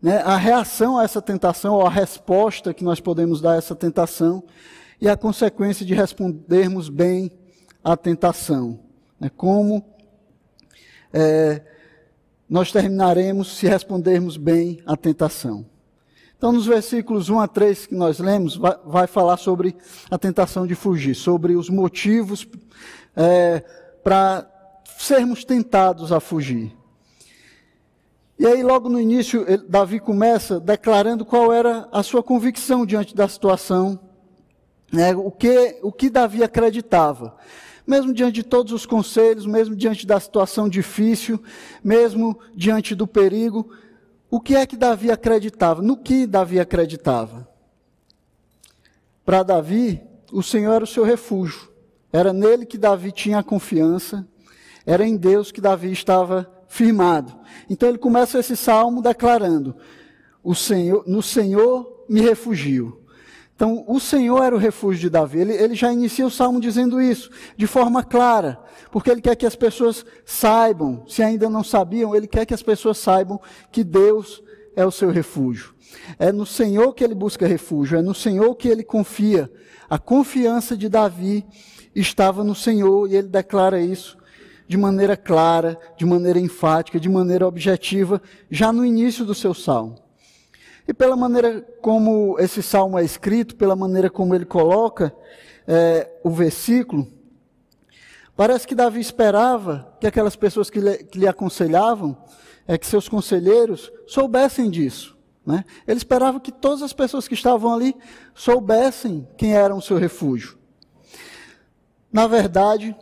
né, 0.01 0.19
a 0.19 0.37
reação 0.37 0.97
a 0.97 1.03
essa 1.03 1.21
tentação, 1.21 1.75
ou 1.75 1.85
a 1.85 1.89
resposta 1.89 2.73
que 2.73 2.83
nós 2.83 3.01
podemos 3.01 3.41
dar 3.41 3.53
a 3.53 3.57
essa 3.57 3.75
tentação, 3.75 4.41
e 5.01 5.09
a 5.09 5.17
consequência 5.17 5.85
de 5.85 5.93
respondermos 5.93 6.87
bem 6.87 7.29
à 7.83 7.97
tentação. 7.97 8.90
Né, 9.21 9.29
como 9.37 9.85
é, 11.13 11.61
nós 12.49 12.71
terminaremos 12.71 13.55
se 13.55 13.67
respondermos 13.67 14.35
bem 14.35 14.81
à 14.83 14.97
tentação. 14.97 15.63
Então, 16.35 16.51
nos 16.51 16.65
versículos 16.65 17.29
1 17.29 17.39
a 17.39 17.47
3 17.47 17.85
que 17.85 17.93
nós 17.93 18.17
lemos, 18.17 18.57
vai, 18.57 18.75
vai 18.83 19.05
falar 19.05 19.37
sobre 19.37 19.75
a 20.09 20.17
tentação 20.17 20.65
de 20.65 20.73
fugir, 20.73 21.13
sobre 21.13 21.55
os 21.55 21.69
motivos 21.69 22.47
é, 23.15 23.63
para 24.03 24.49
sermos 24.97 25.45
tentados 25.45 26.11
a 26.11 26.19
fugir. 26.19 26.75
E 28.39 28.47
aí, 28.47 28.63
logo 28.63 28.89
no 28.89 28.99
início, 28.99 29.45
Davi 29.69 29.99
começa 29.99 30.59
declarando 30.59 31.23
qual 31.23 31.53
era 31.53 31.87
a 31.91 32.01
sua 32.01 32.23
convicção 32.23 32.87
diante 32.87 33.15
da 33.15 33.27
situação, 33.27 33.99
né, 34.91 35.15
o, 35.15 35.29
que, 35.29 35.77
o 35.83 35.91
que 35.91 36.09
Davi 36.09 36.43
acreditava. 36.43 37.37
Mesmo 37.85 38.13
diante 38.13 38.33
de 38.33 38.43
todos 38.43 38.71
os 38.71 38.85
conselhos, 38.85 39.45
mesmo 39.45 39.75
diante 39.75 40.05
da 40.05 40.19
situação 40.19 40.69
difícil, 40.69 41.41
mesmo 41.83 42.39
diante 42.55 42.93
do 42.93 43.07
perigo, 43.07 43.71
o 44.29 44.39
que 44.39 44.55
é 44.55 44.65
que 44.65 44.77
Davi 44.77 45.11
acreditava? 45.11 45.81
No 45.81 45.97
que 45.97 46.25
Davi 46.25 46.59
acreditava? 46.59 47.49
Para 49.25 49.43
Davi, 49.43 50.01
o 50.31 50.41
Senhor 50.41 50.73
era 50.73 50.83
o 50.83 50.87
seu 50.87 51.03
refúgio. 51.03 51.69
Era 52.13 52.31
nele 52.31 52.65
que 52.65 52.77
Davi 52.77 53.11
tinha 53.11 53.43
confiança. 53.43 54.25
Era 54.85 55.05
em 55.05 55.17
Deus 55.17 55.51
que 55.51 55.61
Davi 55.61 55.91
estava 55.91 56.49
firmado. 56.67 57.33
Então 57.69 57.89
ele 57.89 57.97
começa 57.97 58.39
esse 58.39 58.55
salmo 58.55 59.01
declarando: 59.01 59.75
o 60.43 60.55
Senhor, 60.55 61.03
no 61.05 61.21
Senhor 61.21 62.05
me 62.07 62.21
refugio. 62.21 63.00
Então, 63.61 63.85
o 63.87 63.99
Senhor 63.99 64.41
era 64.41 64.55
o 64.55 64.57
refúgio 64.57 65.01
de 65.01 65.07
Davi. 65.11 65.37
Ele, 65.37 65.53
ele, 65.53 65.75
já 65.75 65.93
inicia 65.93 66.25
o 66.25 66.31
salmo 66.31 66.59
dizendo 66.59 66.99
isso, 66.99 67.29
de 67.55 67.67
forma 67.67 68.03
clara, 68.03 68.57
porque 68.91 69.11
ele 69.11 69.21
quer 69.21 69.35
que 69.35 69.45
as 69.45 69.55
pessoas 69.55 70.03
saibam, 70.25 71.03
se 71.07 71.21
ainda 71.21 71.47
não 71.47 71.63
sabiam, 71.63 72.15
ele 72.15 72.25
quer 72.25 72.43
que 72.43 72.55
as 72.55 72.63
pessoas 72.63 72.97
saibam 72.97 73.39
que 73.71 73.83
Deus 73.83 74.41
é 74.75 74.83
o 74.83 74.89
seu 74.89 75.11
refúgio. 75.11 75.75
É 76.17 76.31
no 76.31 76.43
Senhor 76.43 76.91
que 76.95 77.03
ele 77.03 77.13
busca 77.13 77.45
refúgio, 77.45 77.99
é 77.99 78.01
no 78.01 78.15
Senhor 78.15 78.55
que 78.55 78.67
ele 78.67 78.83
confia. 78.83 79.47
A 79.87 79.99
confiança 79.99 80.75
de 80.75 80.89
Davi 80.89 81.45
estava 81.93 82.43
no 82.43 82.55
Senhor 82.55 83.11
e 83.11 83.15
ele 83.15 83.27
declara 83.27 83.79
isso 83.79 84.17
de 84.67 84.75
maneira 84.75 85.15
clara, 85.15 85.79
de 85.95 86.03
maneira 86.03 86.39
enfática, 86.39 86.99
de 86.99 87.07
maneira 87.07 87.45
objetiva, 87.45 88.19
já 88.49 88.73
no 88.73 88.83
início 88.83 89.23
do 89.23 89.35
seu 89.35 89.53
salmo. 89.53 89.99
E 90.91 90.93
pela 90.93 91.15
maneira 91.15 91.61
como 91.81 92.37
esse 92.37 92.61
salmo 92.61 92.99
é 92.99 93.05
escrito, 93.05 93.55
pela 93.55 93.77
maneira 93.77 94.09
como 94.09 94.35
ele 94.35 94.43
coloca 94.43 95.15
é, 95.65 96.19
o 96.21 96.29
versículo, 96.29 97.07
parece 98.35 98.67
que 98.67 98.75
Davi 98.75 98.99
esperava 98.99 99.95
que 100.01 100.05
aquelas 100.05 100.35
pessoas 100.35 100.69
que 100.69 100.81
lhe, 100.81 100.97
que 100.97 101.17
lhe 101.17 101.29
aconselhavam, 101.29 102.21
é, 102.67 102.77
que 102.77 102.85
seus 102.85 103.07
conselheiros, 103.07 103.89
soubessem 104.05 104.69
disso. 104.69 105.17
Né? 105.45 105.63
Ele 105.87 105.95
esperava 105.95 106.41
que 106.41 106.51
todas 106.51 106.81
as 106.81 106.91
pessoas 106.91 107.25
que 107.25 107.35
estavam 107.35 107.73
ali 107.73 107.95
soubessem 108.35 109.25
quem 109.37 109.55
era 109.55 109.73
o 109.73 109.81
seu 109.81 109.95
refúgio. 109.97 110.57
Na 112.11 112.27
verdade, 112.27 112.93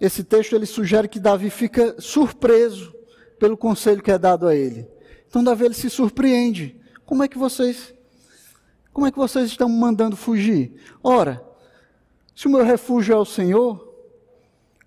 esse 0.00 0.24
texto 0.24 0.56
ele 0.56 0.64
sugere 0.64 1.08
que 1.08 1.20
Davi 1.20 1.50
fica 1.50 1.94
surpreso 2.00 2.94
pelo 3.38 3.54
conselho 3.54 4.02
que 4.02 4.10
é 4.10 4.16
dado 4.16 4.46
a 4.46 4.56
ele. 4.56 4.88
Então 5.28 5.44
Davi 5.44 5.66
ele 5.66 5.74
se 5.74 5.90
surpreende. 5.90 6.82
Como 7.06 7.22
é 7.22 7.28
que 7.28 7.38
vocês 7.38 7.94
como 8.92 9.06
é 9.06 9.10
que 9.10 9.18
vocês 9.18 9.46
estão 9.50 9.68
mandando 9.68 10.16
fugir? 10.16 10.72
Ora, 11.02 11.44
se 12.34 12.46
o 12.46 12.50
meu 12.50 12.62
refúgio 12.62 13.12
é 13.12 13.18
o 13.18 13.24
Senhor, 13.24 13.92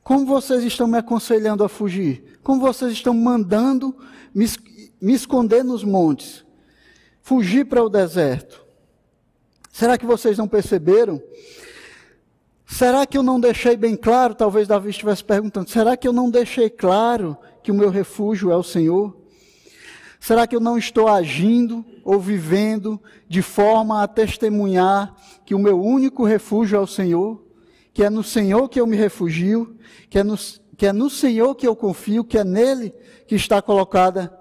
como 0.02 0.26
vocês 0.26 0.64
estão 0.64 0.88
me 0.88 0.98
aconselhando 0.98 1.62
a 1.62 1.68
fugir? 1.68 2.40
Como 2.42 2.62
vocês 2.62 2.94
estão 2.94 3.14
mandando 3.14 3.94
me, 4.34 4.46
me 5.02 5.14
esconder 5.14 5.62
nos 5.62 5.84
montes? 5.84 6.46
Fugir 7.22 7.66
para 7.66 7.84
o 7.84 7.90
deserto? 7.90 8.66
Será 9.74 9.98
que 9.98 10.06
vocês 10.06 10.38
não 10.38 10.48
perceberam 10.48 11.22
Será 12.68 13.06
que 13.06 13.18
eu 13.18 13.24
não 13.24 13.40
deixei 13.40 13.78
bem 13.78 13.96
claro? 13.96 14.36
Talvez 14.36 14.68
Davi 14.68 14.90
estivesse 14.90 15.24
perguntando: 15.24 15.70
será 15.70 15.96
que 15.96 16.06
eu 16.06 16.12
não 16.12 16.30
deixei 16.30 16.70
claro 16.70 17.38
que 17.64 17.72
o 17.72 17.76
meu 17.76 17.90
refúgio 17.90 18.52
é 18.52 18.58
o 18.58 18.62
Senhor? 18.62 19.16
Será 20.20 20.48
que 20.48 20.56
eu 20.56 20.60
não 20.60 20.78
estou 20.78 21.08
agindo 21.08 21.86
ou 22.04 22.20
vivendo 22.20 23.02
de 23.28 23.42
forma 23.42 24.02
a 24.02 24.08
testemunhar 24.08 25.16
que 25.46 25.54
o 25.54 25.60
meu 25.60 25.82
único 25.82 26.26
refúgio 26.26 26.78
é 26.78 26.80
o 26.80 26.88
Senhor? 26.88 27.44
Que 27.94 28.04
é 28.04 28.10
no 28.10 28.24
Senhor 28.24 28.68
que 28.70 28.80
eu 28.80 28.88
me 28.88 28.98
refugio, 28.98 29.78
que 30.10 30.20
é 30.20 30.24
no, 30.24 30.36
que 30.76 30.86
é 30.86 30.94
no 30.94 31.10
Senhor 31.10 31.56
que 31.56 31.68
eu 31.68 31.76
confio, 31.76 32.24
que 32.24 32.38
é 32.38 32.44
nele 32.44 32.94
que 33.28 33.36
está 33.36 33.62
colocada 33.62 34.36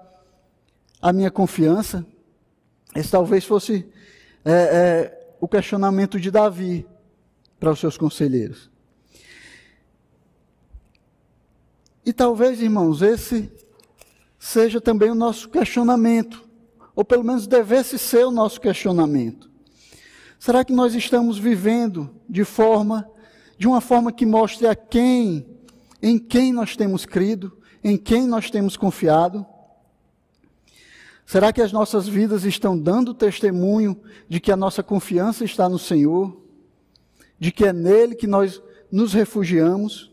a 1.01 1.13
minha 1.13 1.31
confiança? 1.31 2.05
Esse 2.95 3.11
talvez 3.11 3.45
fosse 3.45 3.87
é, 4.43 4.51
é, 4.51 5.35
o 5.39 5.47
questionamento 5.47 6.19
de 6.19 6.31
Davi 6.31 6.87
para 7.59 7.71
os 7.71 7.79
seus 7.79 7.97
conselheiros. 7.97 8.69
E 12.05 12.13
talvez, 12.13 12.61
irmãos, 12.61 13.01
esse 13.01 13.51
seja 14.47 14.79
também 14.81 15.09
o 15.09 15.15
nosso 15.15 15.49
questionamento, 15.49 16.47
ou 16.95 17.03
pelo 17.03 17.23
menos 17.23 17.47
devesse 17.47 17.97
ser 17.97 18.25
o 18.25 18.31
nosso 18.31 18.59
questionamento. 18.59 19.49
Será 20.39 20.63
que 20.63 20.73
nós 20.73 20.93
estamos 20.95 21.37
vivendo 21.37 22.09
de 22.29 22.43
forma 22.43 23.09
de 23.57 23.67
uma 23.67 23.81
forma 23.81 24.11
que 24.11 24.25
mostre 24.25 24.67
a 24.67 24.75
quem, 24.75 25.47
em 25.99 26.19
quem 26.19 26.53
nós 26.53 26.75
temos 26.75 27.05
crido, 27.05 27.57
em 27.83 27.97
quem 27.97 28.27
nós 28.27 28.51
temos 28.51 28.77
confiado? 28.77 29.43
Será 31.25 31.51
que 31.51 31.61
as 31.61 31.71
nossas 31.71 32.07
vidas 32.07 32.43
estão 32.43 32.77
dando 32.77 33.15
testemunho 33.15 33.99
de 34.29 34.39
que 34.39 34.51
a 34.51 34.55
nossa 34.55 34.83
confiança 34.83 35.43
está 35.43 35.67
no 35.67 35.79
Senhor? 35.79 36.47
de 37.39 37.51
que 37.51 37.65
é 37.65 37.73
nele 37.73 38.15
que 38.15 38.27
nós 38.27 38.61
nos 38.91 39.13
refugiamos. 39.13 40.11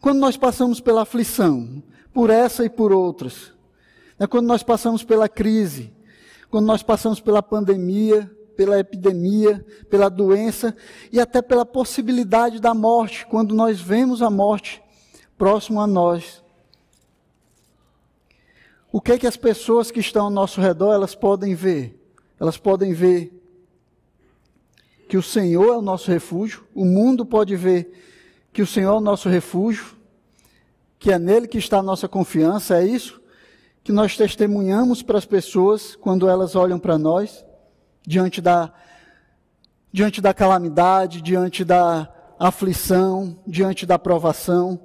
Quando 0.00 0.18
nós 0.18 0.36
passamos 0.36 0.80
pela 0.80 1.02
aflição, 1.02 1.82
por 2.12 2.30
essa 2.30 2.64
e 2.64 2.70
por 2.70 2.92
outras, 2.92 3.52
né, 4.18 4.26
quando 4.26 4.46
nós 4.46 4.62
passamos 4.62 5.02
pela 5.02 5.28
crise, 5.28 5.92
quando 6.50 6.66
nós 6.66 6.82
passamos 6.82 7.20
pela 7.20 7.42
pandemia, 7.42 8.30
pela 8.56 8.78
epidemia, 8.78 9.64
pela 9.88 10.08
doença 10.08 10.76
e 11.10 11.18
até 11.18 11.40
pela 11.40 11.64
possibilidade 11.64 12.60
da 12.60 12.74
morte, 12.74 13.26
quando 13.26 13.54
nós 13.54 13.80
vemos 13.80 14.20
a 14.22 14.30
morte 14.30 14.82
próximo 15.38 15.80
a 15.80 15.86
nós. 15.86 16.42
O 18.92 19.00
que 19.00 19.12
é 19.12 19.18
que 19.18 19.26
as 19.26 19.36
pessoas 19.36 19.90
que 19.90 20.00
estão 20.00 20.26
ao 20.26 20.30
nosso 20.30 20.60
redor, 20.60 20.92
elas 20.92 21.14
podem 21.14 21.54
ver? 21.54 21.98
Elas 22.38 22.58
podem 22.58 22.92
ver 22.92 23.42
que 25.08 25.16
o 25.16 25.22
Senhor 25.22 25.68
é 25.68 25.76
o 25.76 25.82
nosso 25.82 26.10
refúgio, 26.10 26.64
o 26.74 26.84
mundo 26.84 27.24
pode 27.24 27.56
ver 27.56 27.92
que 28.52 28.60
o 28.60 28.66
Senhor 28.66 28.92
é 28.92 28.96
o 28.96 29.00
nosso 29.00 29.28
refúgio, 29.28 29.96
que 31.02 31.10
é 31.10 31.18
nele 31.18 31.48
que 31.48 31.58
está 31.58 31.78
a 31.78 31.82
nossa 31.82 32.06
confiança, 32.06 32.78
é 32.78 32.86
isso 32.86 33.20
que 33.82 33.90
nós 33.90 34.16
testemunhamos 34.16 35.02
para 35.02 35.18
as 35.18 35.24
pessoas 35.24 35.96
quando 35.96 36.28
elas 36.28 36.54
olham 36.54 36.78
para 36.78 36.96
nós, 36.96 37.44
diante 38.06 38.40
da, 38.40 38.72
diante 39.92 40.20
da 40.20 40.32
calamidade, 40.32 41.20
diante 41.20 41.64
da 41.64 42.08
aflição, 42.38 43.36
diante 43.44 43.84
da 43.84 43.98
provação. 43.98 44.78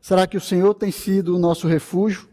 Será 0.00 0.28
que 0.28 0.36
o 0.36 0.40
Senhor 0.40 0.74
tem 0.74 0.92
sido 0.92 1.34
o 1.34 1.40
nosso 1.40 1.66
refúgio? 1.66 2.28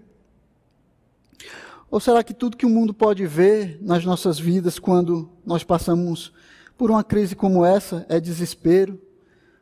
Ou 1.89 1.99
será 1.99 2.23
que 2.23 2.35
tudo 2.35 2.55
que 2.55 2.65
o 2.67 2.69
mundo 2.69 2.93
pode 2.93 3.25
ver 3.25 3.79
nas 3.81 4.05
nossas 4.05 4.39
vidas 4.39 4.77
quando 4.77 5.31
nós 5.43 5.63
passamos 5.63 6.31
por 6.77 6.91
uma 6.91 7.03
crise 7.03 7.35
como 7.35 7.65
essa 7.65 8.05
é 8.07 8.19
desespero, 8.19 9.01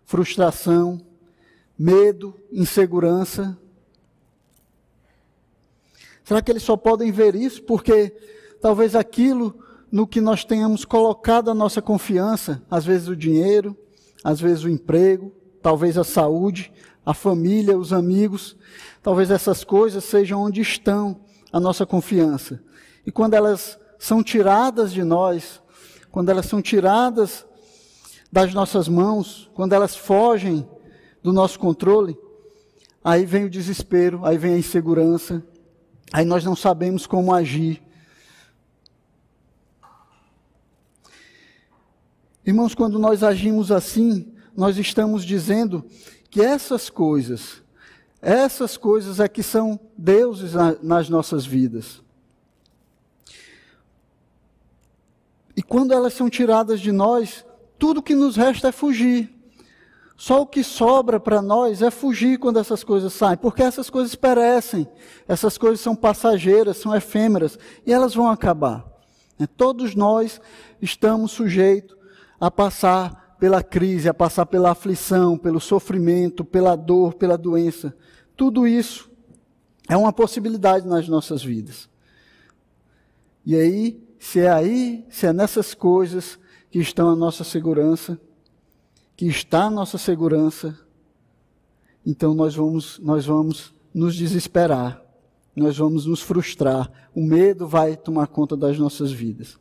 frustração, 0.04 1.00
medo, 1.80 2.36
insegurança. 2.52 3.58
Será 6.30 6.44
que 6.44 6.52
eles 6.52 6.62
só 6.62 6.78
podem 6.78 7.12
ver 7.12 7.34
isso 7.34 7.64
porque 7.64 8.16
talvez 8.62 8.96
aquilo 8.96 9.52
no 9.92 10.06
que 10.06 10.22
nós 10.22 10.46
tenhamos 10.46 10.86
colocado 10.86 11.50
a 11.50 11.56
nossa 11.56 11.82
confiança, 11.82 12.62
às 12.70 12.86
vezes 12.86 13.08
o 13.08 13.16
dinheiro, 13.16 13.76
às 14.24 14.40
vezes 14.40 14.64
o 14.64 14.70
emprego, 14.70 15.34
talvez 15.60 15.98
a 15.98 16.04
saúde, 16.04 16.72
a 17.04 17.16
família, 17.16 17.76
os 17.76 17.92
amigos, 17.92 18.56
talvez 19.02 19.32
essas 19.32 19.64
coisas 19.64 20.04
sejam 20.04 20.44
onde 20.44 20.62
estão 20.62 21.20
a 21.52 21.60
nossa 21.60 21.84
confiança. 21.84 22.62
E 23.08 23.12
quando 23.12 23.34
elas 23.34 23.80
são 23.98 24.22
tiradas 24.22 24.94
de 24.94 25.04
nós, 25.04 25.60
quando 26.12 26.30
elas 26.30 26.46
são 26.46 26.62
tiradas 26.62 27.44
das 28.32 28.54
nossas 28.54 28.88
mãos, 28.88 29.50
quando 29.56 29.74
elas 29.74 29.96
fogem 29.96 30.70
do 31.24 31.34
nosso 31.34 31.58
controle, 31.58 32.16
aí 33.04 33.26
vem 33.26 33.46
o 33.46 33.50
desespero, 33.50 34.24
aí 34.24 34.38
vem 34.38 34.54
a 34.54 34.60
insegurança, 34.60 35.44
Aí 36.12 36.26
nós 36.26 36.44
não 36.44 36.56
sabemos 36.56 37.06
como 37.06 37.34
agir. 37.34 37.82
Irmãos, 42.46 42.74
quando 42.74 42.98
nós 42.98 43.22
agimos 43.22 43.72
assim, 43.72 44.34
nós 44.56 44.78
estamos 44.78 45.24
dizendo 45.24 45.86
que 46.30 46.42
essas 46.42 46.90
coisas, 46.90 47.62
essas 48.22 48.76
coisas 48.76 49.20
é 49.20 49.28
que 49.28 49.44
são 49.44 49.80
deuses 49.98 50.54
nas 50.82 51.10
nossas 51.10 51.46
vidas. 51.46 52.02
E 55.56 55.62
quando 55.62 55.94
elas 55.94 56.14
são 56.14 56.30
tiradas 56.30 56.80
de 56.80 56.92
nós, 56.92 57.46
tudo 57.78 58.02
que 58.02 58.16
nos 58.16 58.36
resta 58.36 58.70
é 58.70 58.72
fugir. 58.72 59.39
Só 60.20 60.42
o 60.42 60.46
que 60.46 60.66
sobra 60.66 61.18
para 61.18 61.42
nós 61.42 61.82
é 61.82 61.90
fugir 61.90 62.38
quando 62.40 62.60
essas 62.60 62.84
coisas 62.84 63.14
saem, 63.14 63.38
porque 63.38 63.64
essas 63.64 63.90
coisas 63.90 64.16
perecem, 64.16 64.86
essas 65.26 65.58
coisas 65.58 65.80
são 65.80 65.96
passageiras, 65.96 66.76
são 66.76 66.94
efêmeras 66.94 67.58
e 67.86 67.94
elas 67.94 68.14
vão 68.14 68.30
acabar. 68.30 68.86
É, 69.40 69.48
todos 69.48 69.96
nós 69.96 70.42
estamos 70.82 71.32
sujeitos 71.32 71.96
a 72.38 72.52
passar 72.52 73.38
pela 73.40 73.64
crise, 73.64 74.10
a 74.10 74.14
passar 74.14 74.46
pela 74.46 74.72
aflição, 74.72 75.38
pelo 75.38 75.62
sofrimento, 75.62 76.44
pela 76.44 76.76
dor, 76.76 77.14
pela 77.14 77.38
doença. 77.38 77.96
Tudo 78.36 78.68
isso 78.68 79.10
é 79.88 79.96
uma 79.96 80.12
possibilidade 80.12 80.86
nas 80.86 81.08
nossas 81.08 81.42
vidas. 81.42 81.90
E 83.46 83.56
aí, 83.56 84.06
se 84.20 84.42
é 84.42 84.50
aí, 84.50 85.06
se 85.10 85.28
é 85.28 85.32
nessas 85.32 85.74
coisas 85.74 86.38
que 86.70 86.80
estão 86.80 87.08
a 87.08 87.16
nossa 87.16 87.46
segurança, 87.46 88.20
que 89.20 89.28
está 89.28 89.64
a 89.64 89.70
nossa 89.70 89.98
segurança, 89.98 90.80
então 92.06 92.34
nós 92.34 92.56
vamos, 92.56 93.00
nós 93.00 93.26
vamos 93.26 93.74
nos 93.94 94.16
desesperar, 94.16 95.04
nós 95.54 95.78
vamos 95.78 96.06
nos 96.06 96.22
frustrar, 96.22 96.90
o 97.14 97.22
medo 97.22 97.68
vai 97.68 97.98
tomar 97.98 98.28
conta 98.28 98.56
das 98.56 98.80
nossas 98.80 99.12
vidas. 99.12 99.60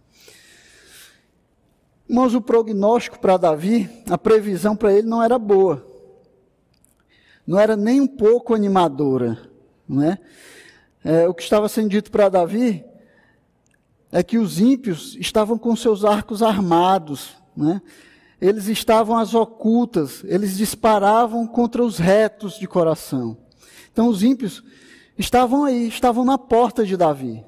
Irmãos, 2.09 2.35
o 2.35 2.41
prognóstico 2.41 3.19
para 3.19 3.37
Davi, 3.37 3.91
a 4.09 4.17
previsão 4.17 4.77
para 4.77 4.93
ele 4.93 5.09
não 5.09 5.21
era 5.21 5.37
boa. 5.37 5.85
Não 7.45 7.59
era 7.59 7.77
nem 7.77 8.01
um 8.01 8.07
pouco 8.07 8.55
animadora. 8.55 9.51
Não 9.89 10.05
é? 10.05 10.21
é 11.03 11.27
o 11.27 11.35
que 11.35 11.43
estava 11.43 11.69
sendo 11.69 11.89
dito 11.89 12.13
para 12.13 12.29
Davi 12.29 12.85
é 14.13 14.23
que 14.23 14.39
os 14.39 14.61
ímpios 14.61 15.17
estavam 15.17 15.59
com 15.59 15.75
seus 15.75 16.05
arcos 16.05 16.45
armados. 16.45 17.35
Né? 17.57 17.83
Eles 18.41 18.69
estavam 18.69 19.17
às 19.17 19.35
ocultas, 19.35 20.23
eles 20.25 20.57
disparavam 20.57 21.47
contra 21.47 21.85
os 21.85 21.99
retos 21.99 22.59
de 22.59 22.69
coração. 22.69 23.37
Então 23.93 24.09
os 24.09 24.23
ímpios 24.23 24.63
estavam 25.19 25.65
aí, 25.65 25.89
estavam 25.89 26.25
na 26.25 26.39
porta 26.39 26.87
de 26.87 26.97
Davi. 26.97 27.45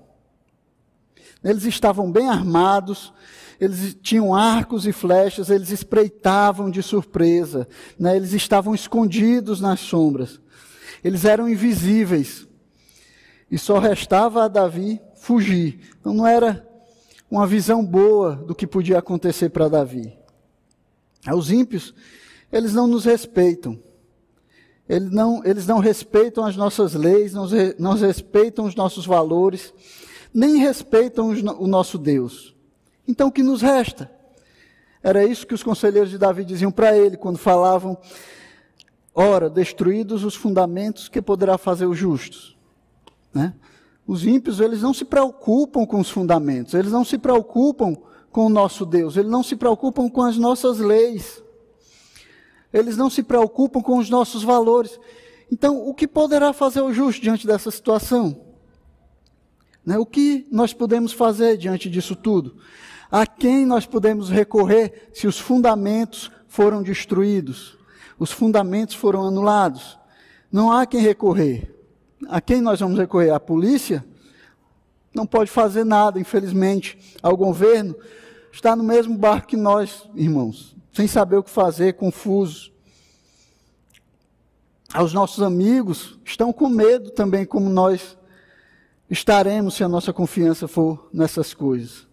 Eles 1.44 1.64
estavam 1.64 2.10
bem 2.10 2.28
armados, 2.28 3.12
eles 3.60 3.96
tinham 4.02 4.34
arcos 4.34 4.86
e 4.86 4.92
flechas, 4.92 5.48
eles 5.48 5.70
espreitavam 5.70 6.70
de 6.70 6.82
surpresa, 6.82 7.68
né? 7.98 8.16
eles 8.16 8.32
estavam 8.32 8.74
escondidos 8.74 9.60
nas 9.60 9.80
sombras, 9.80 10.40
eles 11.04 11.24
eram 11.24 11.48
invisíveis. 11.48 12.48
E 13.50 13.58
só 13.58 13.78
restava 13.78 14.44
a 14.44 14.48
Davi 14.48 15.00
fugir. 15.16 15.80
Então 16.00 16.14
não 16.14 16.26
era 16.26 16.66
uma 17.30 17.46
visão 17.46 17.84
boa 17.84 18.36
do 18.36 18.54
que 18.54 18.66
podia 18.66 18.98
acontecer 18.98 19.50
para 19.50 19.68
Davi. 19.68 20.19
Os 21.28 21.50
ímpios, 21.50 21.94
eles 22.52 22.72
não 22.72 22.86
nos 22.86 23.04
respeitam. 23.04 23.78
Eles 24.88 25.10
não, 25.10 25.44
eles 25.44 25.66
não 25.66 25.78
respeitam 25.78 26.44
as 26.44 26.56
nossas 26.56 26.94
leis, 26.94 27.32
não, 27.32 27.46
não 27.78 27.94
respeitam 27.94 28.64
os 28.64 28.74
nossos 28.74 29.06
valores, 29.06 29.72
nem 30.32 30.56
respeitam 30.56 31.30
o 31.30 31.66
nosso 31.66 31.96
Deus. 31.96 32.56
Então 33.06 33.28
o 33.28 33.32
que 33.32 33.42
nos 33.42 33.62
resta? 33.62 34.10
Era 35.02 35.24
isso 35.24 35.46
que 35.46 35.54
os 35.54 35.62
conselheiros 35.62 36.10
de 36.10 36.18
Davi 36.18 36.44
diziam 36.44 36.72
para 36.72 36.96
ele 36.96 37.16
quando 37.16 37.38
falavam: 37.38 37.96
Ora, 39.14 39.48
destruídos 39.48 40.24
os 40.24 40.34
fundamentos, 40.34 41.08
que 41.08 41.22
poderá 41.22 41.56
fazer 41.56 41.86
os 41.86 41.96
justos? 41.96 42.56
Né? 43.32 43.54
Os 44.06 44.26
ímpios, 44.26 44.60
eles 44.60 44.82
não 44.82 44.92
se 44.92 45.04
preocupam 45.04 45.86
com 45.86 46.00
os 46.00 46.10
fundamentos, 46.10 46.74
eles 46.74 46.90
não 46.90 47.04
se 47.04 47.16
preocupam 47.16 47.96
com 48.30 48.46
o 48.46 48.50
nosso 48.50 48.86
Deus, 48.86 49.16
eles 49.16 49.30
não 49.30 49.42
se 49.42 49.56
preocupam 49.56 50.08
com 50.08 50.22
as 50.22 50.36
nossas 50.36 50.78
leis, 50.78 51.42
eles 52.72 52.96
não 52.96 53.10
se 53.10 53.22
preocupam 53.22 53.82
com 53.82 53.98
os 53.98 54.08
nossos 54.08 54.42
valores. 54.42 54.98
Então, 55.50 55.86
o 55.88 55.92
que 55.92 56.06
poderá 56.06 56.52
fazer 56.52 56.80
o 56.80 56.92
justo 56.92 57.20
diante 57.20 57.46
dessa 57.46 57.70
situação? 57.70 58.40
Né? 59.84 59.98
O 59.98 60.06
que 60.06 60.46
nós 60.50 60.72
podemos 60.72 61.12
fazer 61.12 61.56
diante 61.56 61.90
disso 61.90 62.14
tudo? 62.14 62.56
A 63.10 63.26
quem 63.26 63.66
nós 63.66 63.86
podemos 63.86 64.30
recorrer 64.30 65.10
se 65.12 65.26
os 65.26 65.38
fundamentos 65.38 66.30
foram 66.46 66.82
destruídos? 66.82 67.76
Os 68.18 68.30
fundamentos 68.30 68.94
foram 68.94 69.26
anulados? 69.26 69.98
Não 70.52 70.70
há 70.70 70.86
quem 70.86 71.00
recorrer. 71.00 71.74
A 72.28 72.40
quem 72.40 72.60
nós 72.60 72.78
vamos 72.78 72.98
recorrer? 72.98 73.30
A 73.30 73.40
polícia? 73.40 74.04
Não 75.14 75.26
pode 75.26 75.50
fazer 75.50 75.84
nada, 75.84 76.20
infelizmente. 76.20 77.16
Ao 77.22 77.36
governo 77.36 77.94
está 78.52 78.74
no 78.76 78.84
mesmo 78.84 79.16
barco 79.16 79.48
que 79.48 79.56
nós, 79.56 80.08
irmãos, 80.14 80.76
sem 80.92 81.06
saber 81.06 81.36
o 81.36 81.42
que 81.42 81.50
fazer, 81.50 81.94
confusos. 81.94 82.72
Aos 84.92 85.12
nossos 85.12 85.42
amigos, 85.42 86.18
estão 86.24 86.52
com 86.52 86.68
medo 86.68 87.10
também, 87.10 87.44
como 87.44 87.68
nós 87.68 88.16
estaremos 89.08 89.74
se 89.74 89.84
a 89.84 89.88
nossa 89.88 90.12
confiança 90.12 90.66
for 90.66 91.08
nessas 91.12 91.54
coisas. 91.54 92.06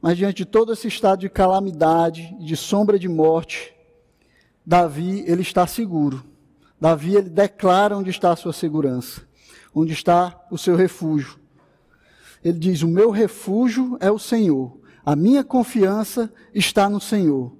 Mas 0.00 0.16
diante 0.16 0.38
de 0.38 0.44
todo 0.44 0.72
esse 0.72 0.88
estado 0.88 1.20
de 1.20 1.28
calamidade, 1.28 2.36
de 2.40 2.56
sombra 2.56 2.98
de 2.98 3.08
morte, 3.08 3.72
Davi, 4.66 5.24
ele 5.26 5.42
está 5.42 5.66
seguro. 5.66 6.24
Davi, 6.80 7.14
ele 7.16 7.30
declara 7.30 7.96
onde 7.96 8.10
está 8.10 8.32
a 8.32 8.36
sua 8.36 8.52
segurança, 8.52 9.22
onde 9.72 9.92
está 9.92 10.44
o 10.50 10.58
seu 10.58 10.74
refúgio. 10.74 11.41
Ele 12.44 12.58
diz: 12.58 12.82
O 12.82 12.88
meu 12.88 13.10
refúgio 13.10 13.96
é 14.00 14.10
o 14.10 14.18
Senhor, 14.18 14.78
a 15.04 15.16
minha 15.16 15.42
confiança 15.42 16.32
está 16.54 16.88
no 16.88 17.00
Senhor. 17.00 17.52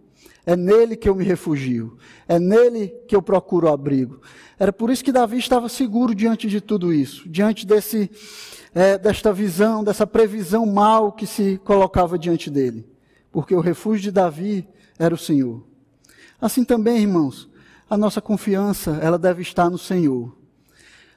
É 0.45 0.57
nele 0.57 0.97
que 0.97 1.09
eu 1.09 1.15
me 1.15 1.25
refugio. 1.25 1.97
É 2.27 2.39
nele 2.39 2.89
que 3.07 3.15
eu 3.15 3.23
procuro 3.23 3.69
abrigo. 3.69 4.21
Era 4.59 4.73
por 4.73 4.91
isso 4.91 5.05
que 5.05 5.13
Davi 5.13 5.39
estava 5.39 5.69
seguro 5.69 6.15
diante 6.15 6.49
de 6.49 6.61
tudo 6.61 6.93
isso, 6.93 7.29
diante 7.29 7.67
desse, 7.67 8.11
é, 8.75 8.99
desta 8.99 9.33
visão, 9.33 9.85
dessa 9.85 10.07
previsão 10.07 10.67
mal 10.67 11.13
que 11.13 11.27
se 11.27 11.61
colocava 11.65 12.19
diante 12.19 12.51
dele. 12.51 12.85
Porque 13.31 13.55
o 13.55 13.61
refúgio 13.61 14.03
de 14.03 14.11
Davi 14.11 14.69
era 14.99 15.15
o 15.15 15.19
Senhor. 15.19 15.65
Assim 16.41 16.65
também, 16.65 16.99
irmãos, 16.99 17.49
a 17.89 17.97
nossa 17.97 18.21
confiança, 18.21 18.99
ela 19.01 19.19
deve 19.19 19.43
estar 19.43 19.71
no 19.71 19.79
Senhor. 19.79 20.37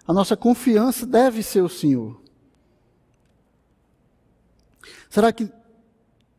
A 0.07 0.13
nossa 0.13 0.37
confiança 0.37 1.05
deve 1.05 1.41
ser 1.41 1.61
o 1.61 1.69
Senhor. 1.69 2.21
Será 5.15 5.31
que 5.31 5.49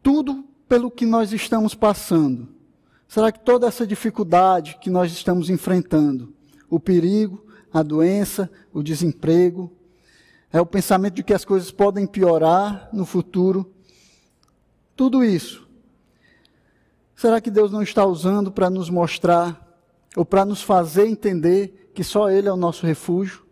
tudo 0.02 0.44
pelo 0.68 0.90
que 0.90 1.06
nós 1.06 1.32
estamos 1.32 1.74
passando? 1.74 2.46
Será 3.08 3.32
que 3.32 3.40
toda 3.40 3.66
essa 3.66 3.86
dificuldade 3.86 4.76
que 4.78 4.90
nós 4.90 5.10
estamos 5.12 5.48
enfrentando, 5.48 6.34
o 6.68 6.78
perigo, 6.78 7.42
a 7.72 7.82
doença, 7.82 8.50
o 8.74 8.82
desemprego, 8.82 9.72
é 10.52 10.60
o 10.60 10.66
pensamento 10.66 11.14
de 11.14 11.22
que 11.22 11.32
as 11.32 11.42
coisas 11.42 11.70
podem 11.70 12.06
piorar 12.06 12.90
no 12.92 13.06
futuro, 13.06 13.72
tudo 14.94 15.24
isso, 15.24 15.66
será 17.14 17.40
que 17.40 17.50
Deus 17.50 17.72
não 17.72 17.80
está 17.80 18.04
usando 18.04 18.52
para 18.52 18.68
nos 18.68 18.90
mostrar 18.90 19.74
ou 20.14 20.22
para 20.22 20.44
nos 20.44 20.60
fazer 20.60 21.06
entender 21.06 21.90
que 21.94 22.04
só 22.04 22.28
Ele 22.28 22.46
é 22.46 22.52
o 22.52 22.58
nosso 22.58 22.84
refúgio? 22.84 23.42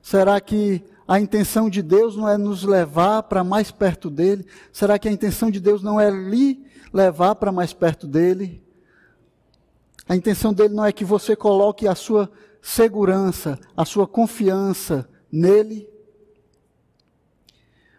Será 0.00 0.40
que 0.40 0.82
a 1.08 1.18
intenção 1.18 1.70
de 1.70 1.80
Deus 1.80 2.14
não 2.14 2.28
é 2.28 2.36
nos 2.36 2.62
levar 2.64 3.22
para 3.22 3.42
mais 3.42 3.70
perto 3.70 4.10
dele? 4.10 4.46
Será 4.70 4.98
que 4.98 5.08
a 5.08 5.10
intenção 5.10 5.50
de 5.50 5.58
Deus 5.58 5.82
não 5.82 5.98
é 5.98 6.10
lhe 6.10 6.62
levar 6.92 7.34
para 7.36 7.50
mais 7.50 7.72
perto 7.72 8.06
dele? 8.06 8.62
A 10.06 10.14
intenção 10.14 10.52
dele 10.52 10.74
não 10.74 10.84
é 10.84 10.92
que 10.92 11.06
você 11.06 11.34
coloque 11.34 11.88
a 11.88 11.94
sua 11.94 12.30
segurança, 12.60 13.58
a 13.74 13.86
sua 13.86 14.06
confiança 14.06 15.08
nele? 15.32 15.88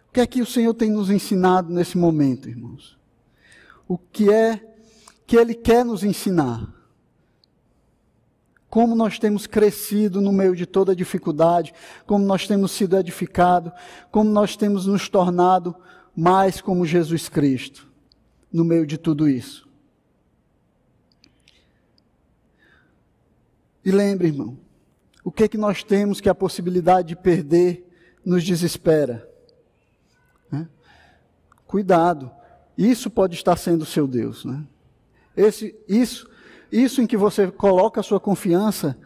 O 0.10 0.13
que 0.13 0.22
é 0.22 0.28
que 0.28 0.41
o 0.43 0.45
Senhor 0.45 0.76
tem 0.76 0.91
nos 0.91 1.10
ensinado 1.10 1.74
nesse 1.74 1.98
momento, 1.98 2.48
irmãos? 2.48 2.95
O 3.88 3.98
que 3.98 4.32
é 4.32 4.63
que 5.26 5.36
ele 5.36 5.56
quer 5.56 5.84
nos 5.84 6.04
ensinar? 6.04 6.79
Como 8.70 8.96
nós 8.96 9.18
temos 9.18 9.48
crescido 9.48 10.22
no 10.22 10.32
meio 10.32 10.56
de 10.56 10.66
toda 10.66 10.96
dificuldade, 10.96 11.74
como 12.06 12.26
nós 12.26 12.48
temos 12.48 12.72
sido 12.72 12.98
edificados, 12.98 13.72
como 14.12 14.30
nós 14.30 14.56
temos 14.56 14.86
nos 14.86 15.10
tornado 15.10 15.76
mais 16.16 16.62
como 16.62 16.86
Jesus 16.86 17.30
Cristo 17.30 17.90
no 18.52 18.64
meio 18.64 18.86
de 18.86 18.98
tudo 18.98 19.28
isso. 19.28 19.68
E 23.84 23.92
lembre, 23.92 24.28
irmão, 24.28 24.58
o 25.24 25.32
que 25.32 25.44
é 25.44 25.48
que 25.48 25.58
nós 25.58 25.84
temos 25.84 26.20
que 26.20 26.30
a 26.30 26.36
possibilidade 26.36 27.10
de 27.10 27.16
perder 27.16 27.88
nos 28.24 28.44
desespera? 28.44 29.28
Né? 30.52 30.68
Cuidado. 31.66 32.32
isso 32.78 33.10
pode 33.10 33.36
estar 33.36 33.56
sendo 33.58 33.86
seu 33.86 34.08
Deus. 34.08 34.46
Né? 34.46 34.64
Esse, 35.36 35.76
isso, 35.88 36.30
isso 36.72 37.02
em 37.02 37.08
que 37.08 37.18
você 37.18 37.50
coloca 37.50 38.00
a 38.00 38.04
sua 38.04 38.20
confiança 38.20 38.98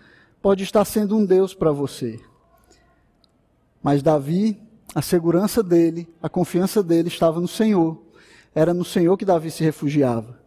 pode 0.41 0.63
estar 0.63 0.83
sendo 0.83 1.15
um 1.15 1.25
Deus 1.25 1.53
para 1.53 1.71
você. 1.71 2.19
Mas 3.81 4.03
Davi, 4.03 4.59
a 4.93 5.01
segurança 5.01 5.63
dele, 5.63 6.07
a 6.21 6.27
confiança 6.27 6.83
dele 6.83 7.07
estava 7.07 7.39
no 7.39 7.47
Senhor. 7.47 8.01
Era 8.53 8.73
no 8.73 8.83
Senhor 8.83 9.17
que 9.17 9.25
Davi 9.25 9.49
se 9.49 9.63
refugiava. 9.63 10.39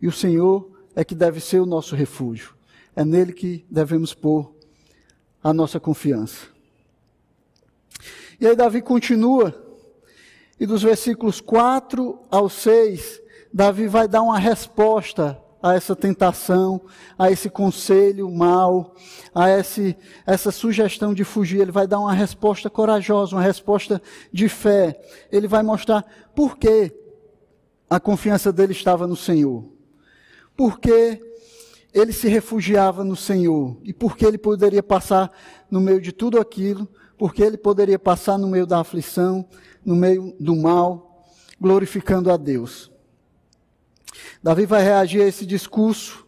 E 0.00 0.08
o 0.08 0.12
Senhor 0.12 0.70
é 0.96 1.04
que 1.04 1.14
deve 1.14 1.40
ser 1.40 1.60
o 1.60 1.66
nosso 1.66 1.94
refúgio. 1.94 2.54
É 2.96 3.04
nele 3.04 3.32
que 3.32 3.64
devemos 3.70 4.14
pôr 4.14 4.54
a 5.42 5.52
nossa 5.52 5.78
confiança. 5.78 6.46
E 8.40 8.46
aí 8.46 8.56
Davi 8.56 8.80
continua, 8.82 9.54
e 10.58 10.66
dos 10.66 10.82
versículos 10.82 11.40
4 11.40 12.18
ao 12.30 12.48
6, 12.48 13.20
Davi 13.52 13.86
vai 13.86 14.08
dar 14.08 14.22
uma 14.22 14.38
resposta 14.38 15.40
a 15.64 15.74
essa 15.74 15.96
tentação, 15.96 16.82
a 17.18 17.30
esse 17.30 17.48
conselho 17.48 18.30
mal, 18.30 18.94
a 19.34 19.48
esse, 19.48 19.96
essa 20.26 20.50
sugestão 20.50 21.14
de 21.14 21.24
fugir. 21.24 21.62
Ele 21.62 21.72
vai 21.72 21.86
dar 21.86 22.00
uma 22.00 22.12
resposta 22.12 22.68
corajosa, 22.68 23.34
uma 23.34 23.42
resposta 23.42 24.02
de 24.30 24.46
fé. 24.48 25.00
Ele 25.32 25.48
vai 25.48 25.62
mostrar 25.62 26.04
por 26.34 26.58
que 26.58 26.92
a 27.88 27.98
confiança 27.98 28.52
dele 28.52 28.72
estava 28.72 29.06
no 29.06 29.16
Senhor. 29.16 29.64
Por 30.54 30.78
que 30.78 31.18
ele 31.94 32.12
se 32.12 32.28
refugiava 32.28 33.02
no 33.02 33.16
Senhor. 33.16 33.78
E 33.84 33.92
por 33.92 34.16
que 34.16 34.26
ele 34.26 34.36
poderia 34.36 34.82
passar 34.82 35.32
no 35.70 35.80
meio 35.80 36.00
de 36.00 36.12
tudo 36.12 36.38
aquilo 36.38 36.86
porque 37.16 37.42
ele 37.42 37.56
poderia 37.56 37.98
passar 37.98 38.36
no 38.36 38.48
meio 38.48 38.66
da 38.66 38.80
aflição, 38.80 39.48
no 39.84 39.94
meio 39.94 40.34
do 40.38 40.54
mal, 40.56 41.24
glorificando 41.60 42.30
a 42.30 42.36
Deus. 42.36 42.90
Davi 44.42 44.66
vai 44.66 44.82
reagir 44.82 45.22
a 45.22 45.26
esse 45.26 45.46
discurso 45.46 46.26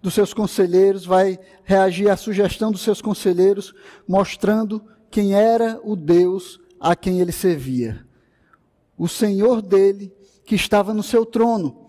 dos 0.00 0.14
seus 0.14 0.34
conselheiros, 0.34 1.04
vai 1.06 1.38
reagir 1.64 2.10
à 2.10 2.16
sugestão 2.16 2.70
dos 2.70 2.82
seus 2.82 3.00
conselheiros, 3.00 3.74
mostrando 4.06 4.84
quem 5.10 5.34
era 5.34 5.80
o 5.82 5.96
Deus 5.96 6.60
a 6.78 6.94
quem 6.94 7.20
ele 7.20 7.32
servia. 7.32 8.06
O 8.98 9.08
Senhor 9.08 9.62
dele, 9.62 10.12
que 10.44 10.54
estava 10.54 10.92
no 10.92 11.02
seu 11.02 11.24
trono. 11.24 11.88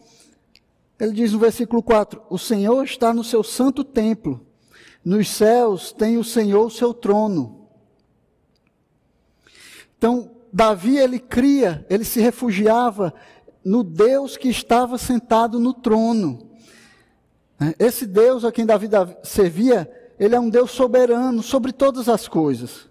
Ele 1.00 1.12
diz 1.12 1.34
no 1.34 1.40
versículo 1.40 1.84
4: 1.84 2.22
O 2.30 2.38
Senhor 2.38 2.84
está 2.86 3.14
no 3.14 3.24
seu 3.24 3.44
santo 3.44 3.84
templo, 3.84 4.46
nos 5.04 5.30
céus 5.30 5.92
tem 5.92 6.18
o 6.18 6.24
Senhor 6.24 6.68
o 6.68 6.72
seu 6.72 6.94
trono. 6.94 7.68
Então, 9.98 10.32
Davi, 10.54 10.98
ele 10.98 11.20
cria, 11.20 11.86
ele 11.90 12.06
se 12.06 12.22
refugiava 12.22 13.14
no 13.66 13.84
Deus 13.84 14.38
que 14.38 14.48
estava 14.48 14.96
sentado 14.96 15.60
no 15.60 15.74
trono. 15.74 16.52
Esse 17.80 18.06
Deus 18.06 18.46
a 18.46 18.52
quem 18.52 18.66
Davi 18.66 18.88
servia, 19.24 19.90
ele 20.20 20.36
é 20.36 20.40
um 20.40 20.50
Deus 20.50 20.70
soberano 20.70 21.42
sobre 21.42 21.74
todas 21.74 22.08
as 22.08 22.28
coisas. 22.28 22.88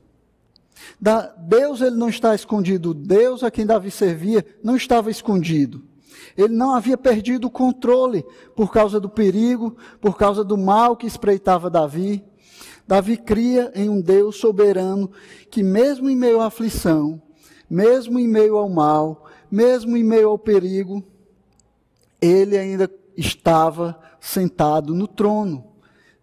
Deus 1.46 1.80
ele 1.80 1.96
não 1.96 2.08
está 2.08 2.34
escondido. 2.34 2.92
Deus 2.92 3.44
a 3.44 3.50
quem 3.50 3.64
Davi 3.64 3.90
servia 3.90 4.44
não 4.62 4.74
estava 4.74 5.10
escondido. 5.10 5.84
Ele 6.36 6.54
não 6.54 6.74
havia 6.74 6.96
perdido 6.96 7.46
o 7.46 7.50
controle 7.50 8.24
por 8.56 8.72
causa 8.72 8.98
do 8.98 9.08
perigo, 9.08 9.76
por 10.00 10.16
causa 10.16 10.42
do 10.42 10.56
mal 10.56 10.96
que 10.96 11.06
espreitava 11.06 11.70
Davi. 11.70 12.24
Davi 12.86 13.16
cria 13.16 13.70
em 13.74 13.88
um 13.88 14.00
Deus 14.00 14.36
soberano 14.36 15.10
que, 15.50 15.62
mesmo 15.62 16.10
em 16.10 16.16
meio 16.16 16.40
à 16.40 16.46
aflição, 16.46 17.22
mesmo 17.70 18.18
em 18.18 18.26
meio 18.26 18.56
ao 18.56 18.68
mal, 18.68 19.26
mesmo 19.54 19.96
em 19.96 20.02
meio 20.02 20.30
ao 20.30 20.38
perigo, 20.38 21.00
ele 22.20 22.58
ainda 22.58 22.90
estava 23.16 23.96
sentado 24.20 24.92
no 24.92 25.06
trono. 25.06 25.64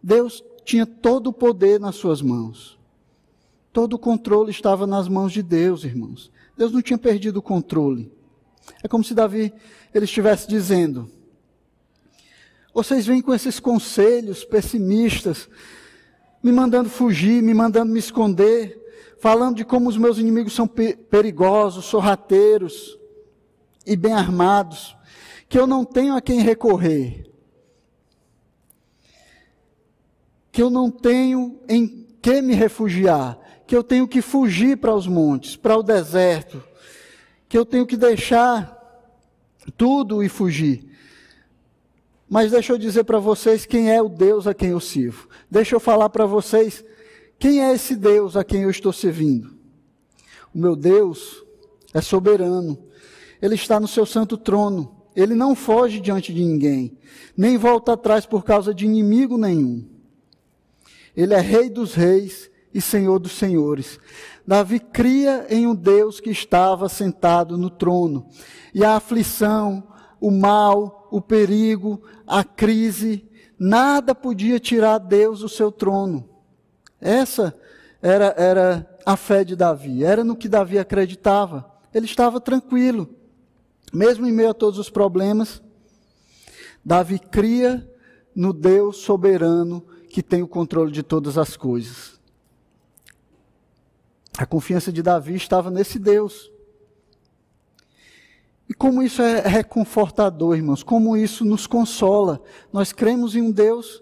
Deus 0.04 0.44
tinha 0.66 0.86
todo 0.86 1.28
o 1.28 1.34
poder 1.34 1.80
nas 1.80 1.96
suas 1.96 2.22
mãos. 2.22 2.78
Todo 3.72 3.94
o 3.94 4.00
controle 4.00 4.52
estava 4.52 4.86
nas 4.86 5.08
mãos 5.08 5.32
de 5.32 5.42
Deus, 5.42 5.86
irmãos. 5.86 6.30
Deus 6.58 6.74
não 6.74 6.82
tinha 6.82 6.98
perdido 6.98 7.38
o 7.38 7.42
controle. 7.42 8.12
É 8.84 8.88
como 8.90 9.02
se 9.02 9.14
Davi 9.14 9.54
ele 9.94 10.04
estivesse 10.04 10.46
dizendo: 10.46 11.10
Vocês 12.74 13.06
vêm 13.06 13.22
com 13.22 13.34
esses 13.34 13.62
conselhos 13.62 14.44
pessimistas, 14.44 15.48
me 16.44 16.52
mandando 16.52 16.90
fugir, 16.90 17.42
me 17.42 17.54
mandando 17.54 17.94
me 17.94 18.00
esconder, 18.00 18.78
falando 19.22 19.56
de 19.56 19.64
como 19.64 19.88
os 19.88 19.96
meus 19.96 20.18
inimigos 20.18 20.52
são 20.52 20.68
perigosos, 20.68 21.86
sorrateiros 21.86 23.00
e 23.86 23.96
bem 23.96 24.14
armados, 24.14 24.96
que 25.50 25.58
eu 25.58 25.68
não 25.68 25.84
tenho 25.84 26.16
a 26.16 26.22
quem 26.22 26.40
recorrer, 26.40 27.30
que 30.52 30.62
eu 30.62 30.70
não 30.70 30.92
tenho 30.92 31.60
em 31.68 32.08
que 32.22 32.42
me 32.42 32.54
refugiar, 32.54 33.40
que 33.66 33.76
eu 33.76 33.84
tenho 33.84 34.08
que 34.08 34.22
fugir 34.22 34.78
para 34.78 34.94
os 34.94 35.08
montes, 35.08 35.56
para 35.56 35.78
o 35.78 35.84
deserto, 35.84 36.64
que 37.48 37.58
eu 37.58 37.66
tenho 37.66 37.86
que 37.86 37.98
deixar 37.98 38.78
tudo 39.78 40.24
e 40.24 40.30
fugir. 40.30 40.90
Mas 42.30 42.52
deixa 42.52 42.72
eu 42.72 42.78
dizer 42.78 43.04
para 43.04 43.20
vocês 43.20 43.66
quem 43.66 43.92
é 43.92 44.02
o 44.02 44.08
Deus 44.08 44.48
a 44.48 44.54
quem 44.54 44.70
eu 44.70 44.80
sirvo. 44.80 45.28
Deixa 45.50 45.76
eu 45.76 45.80
falar 45.80 46.10
para 46.10 46.26
vocês 46.26 46.84
quem 47.38 47.64
é 47.64 47.74
esse 47.74 47.96
Deus 47.96 48.38
a 48.38 48.44
quem 48.44 48.62
eu 48.62 48.70
estou 48.70 48.94
servindo. 48.94 49.54
O 50.54 50.58
meu 50.58 50.76
Deus 50.76 51.44
é 51.94 52.00
soberano. 52.00 52.91
Ele 53.42 53.56
está 53.56 53.80
no 53.80 53.88
seu 53.88 54.06
santo 54.06 54.38
trono. 54.38 55.02
Ele 55.16 55.36
não 55.36 55.56
foge 55.56 56.00
diante 56.00 56.34
de 56.34 56.42
ninguém, 56.42 56.98
nem 57.36 57.58
volta 57.58 57.94
atrás 57.94 58.26
por 58.26 58.46
causa 58.46 58.74
de 58.74 58.86
inimigo 58.86 59.38
nenhum. 59.38 59.86
Ele 61.16 61.34
é 61.34 61.40
Rei 61.42 61.70
dos 61.70 61.94
reis 61.94 62.50
e 62.74 62.80
Senhor 62.80 63.20
dos 63.20 63.34
senhores. 63.34 64.00
Davi 64.48 64.80
cria 64.80 65.46
em 65.50 65.68
um 65.68 65.76
Deus 65.76 66.20
que 66.20 66.30
estava 66.30 66.88
sentado 66.88 67.58
no 67.58 67.70
trono. 67.70 68.28
E 68.74 68.86
a 68.86 68.96
aflição, 68.96 69.84
o 70.20 70.32
mal, 70.32 71.10
o 71.12 71.20
perigo, 71.20 72.02
a 72.26 72.44
crise, 72.44 73.28
nada 73.60 74.16
podia 74.16 74.60
tirar 74.60 74.98
Deus 74.98 75.42
do 75.42 75.50
seu 75.50 75.72
trono. 75.72 76.30
Essa 77.00 77.54
era, 78.02 78.34
era 78.38 79.00
a 79.06 79.18
fé 79.18 79.44
de 79.44 79.56
Davi, 79.56 80.04
era 80.04 80.24
no 80.24 80.38
que 80.38 80.48
Davi 80.48 80.80
acreditava. 80.80 81.70
Ele 81.94 82.06
estava 82.06 82.40
tranquilo, 82.40 83.10
mesmo 83.92 84.28
em 84.28 84.32
meio 84.32 84.50
a 84.52 84.54
todos 84.54 84.80
os 84.80 84.90
problemas. 84.90 85.62
Davi 86.84 87.20
cria 87.20 87.88
no 88.36 88.54
Deus 88.54 88.98
soberano 88.98 89.86
que 90.10 90.24
tem 90.24 90.42
o 90.42 90.48
controle 90.48 90.92
de 90.92 91.04
todas 91.04 91.38
as 91.38 91.56
coisas. 91.56 92.20
A 94.38 94.46
confiança 94.46 94.92
de 94.92 95.02
Davi 95.02 95.36
estava 95.36 95.70
nesse 95.70 96.00
Deus. 96.00 96.52
E 98.68 98.74
como 98.74 99.04
isso 99.04 99.22
é 99.22 99.42
reconfortador, 99.42 100.56
irmãos, 100.56 100.82
como 100.82 101.18
isso 101.18 101.44
nos 101.44 101.68
consola. 101.68 102.42
Nós 102.72 102.94
cremos 102.94 103.36
em 103.36 103.42
um 103.42 103.52
Deus 103.52 104.02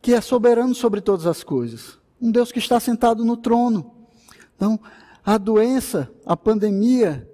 que 0.00 0.12
é 0.12 0.20
soberano 0.20 0.74
sobre 0.74 1.00
todas 1.00 1.26
as 1.26 1.44
coisas, 1.44 1.96
um 2.20 2.32
Deus 2.32 2.50
que 2.50 2.58
está 2.58 2.80
sentado 2.80 3.24
no 3.24 3.36
trono. 3.36 4.08
Então, 4.56 4.80
a 5.24 5.38
doença, 5.38 6.10
a 6.26 6.36
pandemia, 6.36 7.28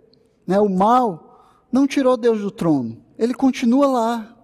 né, 0.46 0.60
o 0.60 0.68
mal, 0.68 1.27
não 1.70 1.86
tirou 1.86 2.16
Deus 2.16 2.40
do 2.40 2.50
trono. 2.50 3.02
Ele 3.18 3.34
continua 3.34 3.86
lá. 3.86 4.34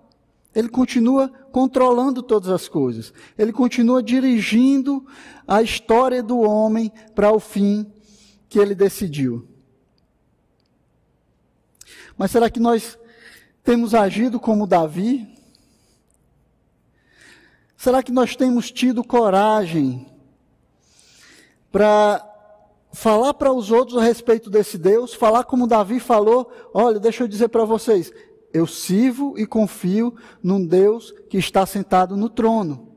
Ele 0.54 0.68
continua 0.68 1.28
controlando 1.50 2.22
todas 2.22 2.48
as 2.48 2.68
coisas. 2.68 3.12
Ele 3.36 3.52
continua 3.52 4.02
dirigindo 4.02 5.04
a 5.46 5.62
história 5.62 6.22
do 6.22 6.38
homem 6.38 6.92
para 7.14 7.32
o 7.32 7.40
fim 7.40 7.90
que 8.48 8.58
ele 8.58 8.74
decidiu. 8.74 9.48
Mas 12.16 12.30
será 12.30 12.48
que 12.48 12.60
nós 12.60 12.96
temos 13.64 13.94
agido 13.94 14.38
como 14.38 14.66
Davi? 14.66 15.28
Será 17.76 18.02
que 18.02 18.12
nós 18.12 18.36
temos 18.36 18.70
tido 18.70 19.02
coragem 19.02 20.06
para 21.70 22.33
falar 22.94 23.34
para 23.34 23.52
os 23.52 23.70
outros 23.70 23.98
a 23.98 24.02
respeito 24.02 24.48
desse 24.48 24.78
Deus? 24.78 25.12
Falar 25.12 25.44
como 25.44 25.66
Davi 25.66 26.00
falou: 26.00 26.50
olha, 26.72 26.98
deixa 26.98 27.24
eu 27.24 27.28
dizer 27.28 27.48
para 27.48 27.64
vocês, 27.64 28.12
eu 28.52 28.66
sirvo 28.66 29.34
e 29.36 29.46
confio 29.46 30.14
num 30.42 30.64
Deus 30.64 31.12
que 31.28 31.36
está 31.36 31.66
sentado 31.66 32.16
no 32.16 32.28
trono. 32.28 32.88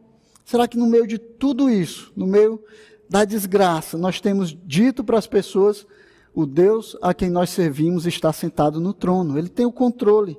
Será 0.46 0.68
que 0.68 0.78
no 0.78 0.88
meio 0.88 1.06
de 1.06 1.18
tudo 1.18 1.70
isso, 1.70 2.12
no 2.16 2.26
meio 2.26 2.64
da 3.10 3.26
desgraça, 3.26 3.98
nós 3.98 4.22
temos 4.22 4.56
dito 4.66 5.04
para 5.04 5.18
as 5.18 5.28
pessoas 5.28 5.86
o 6.34 6.46
Deus 6.46 6.96
a 7.02 7.14
quem 7.14 7.30
nós 7.30 7.50
servimos 7.50 8.06
está 8.06 8.32
sentado 8.32 8.80
no 8.80 8.94
trono. 8.94 9.38
Ele 9.38 9.50
tem 9.50 9.66
o 9.66 9.72
controle 9.72 10.38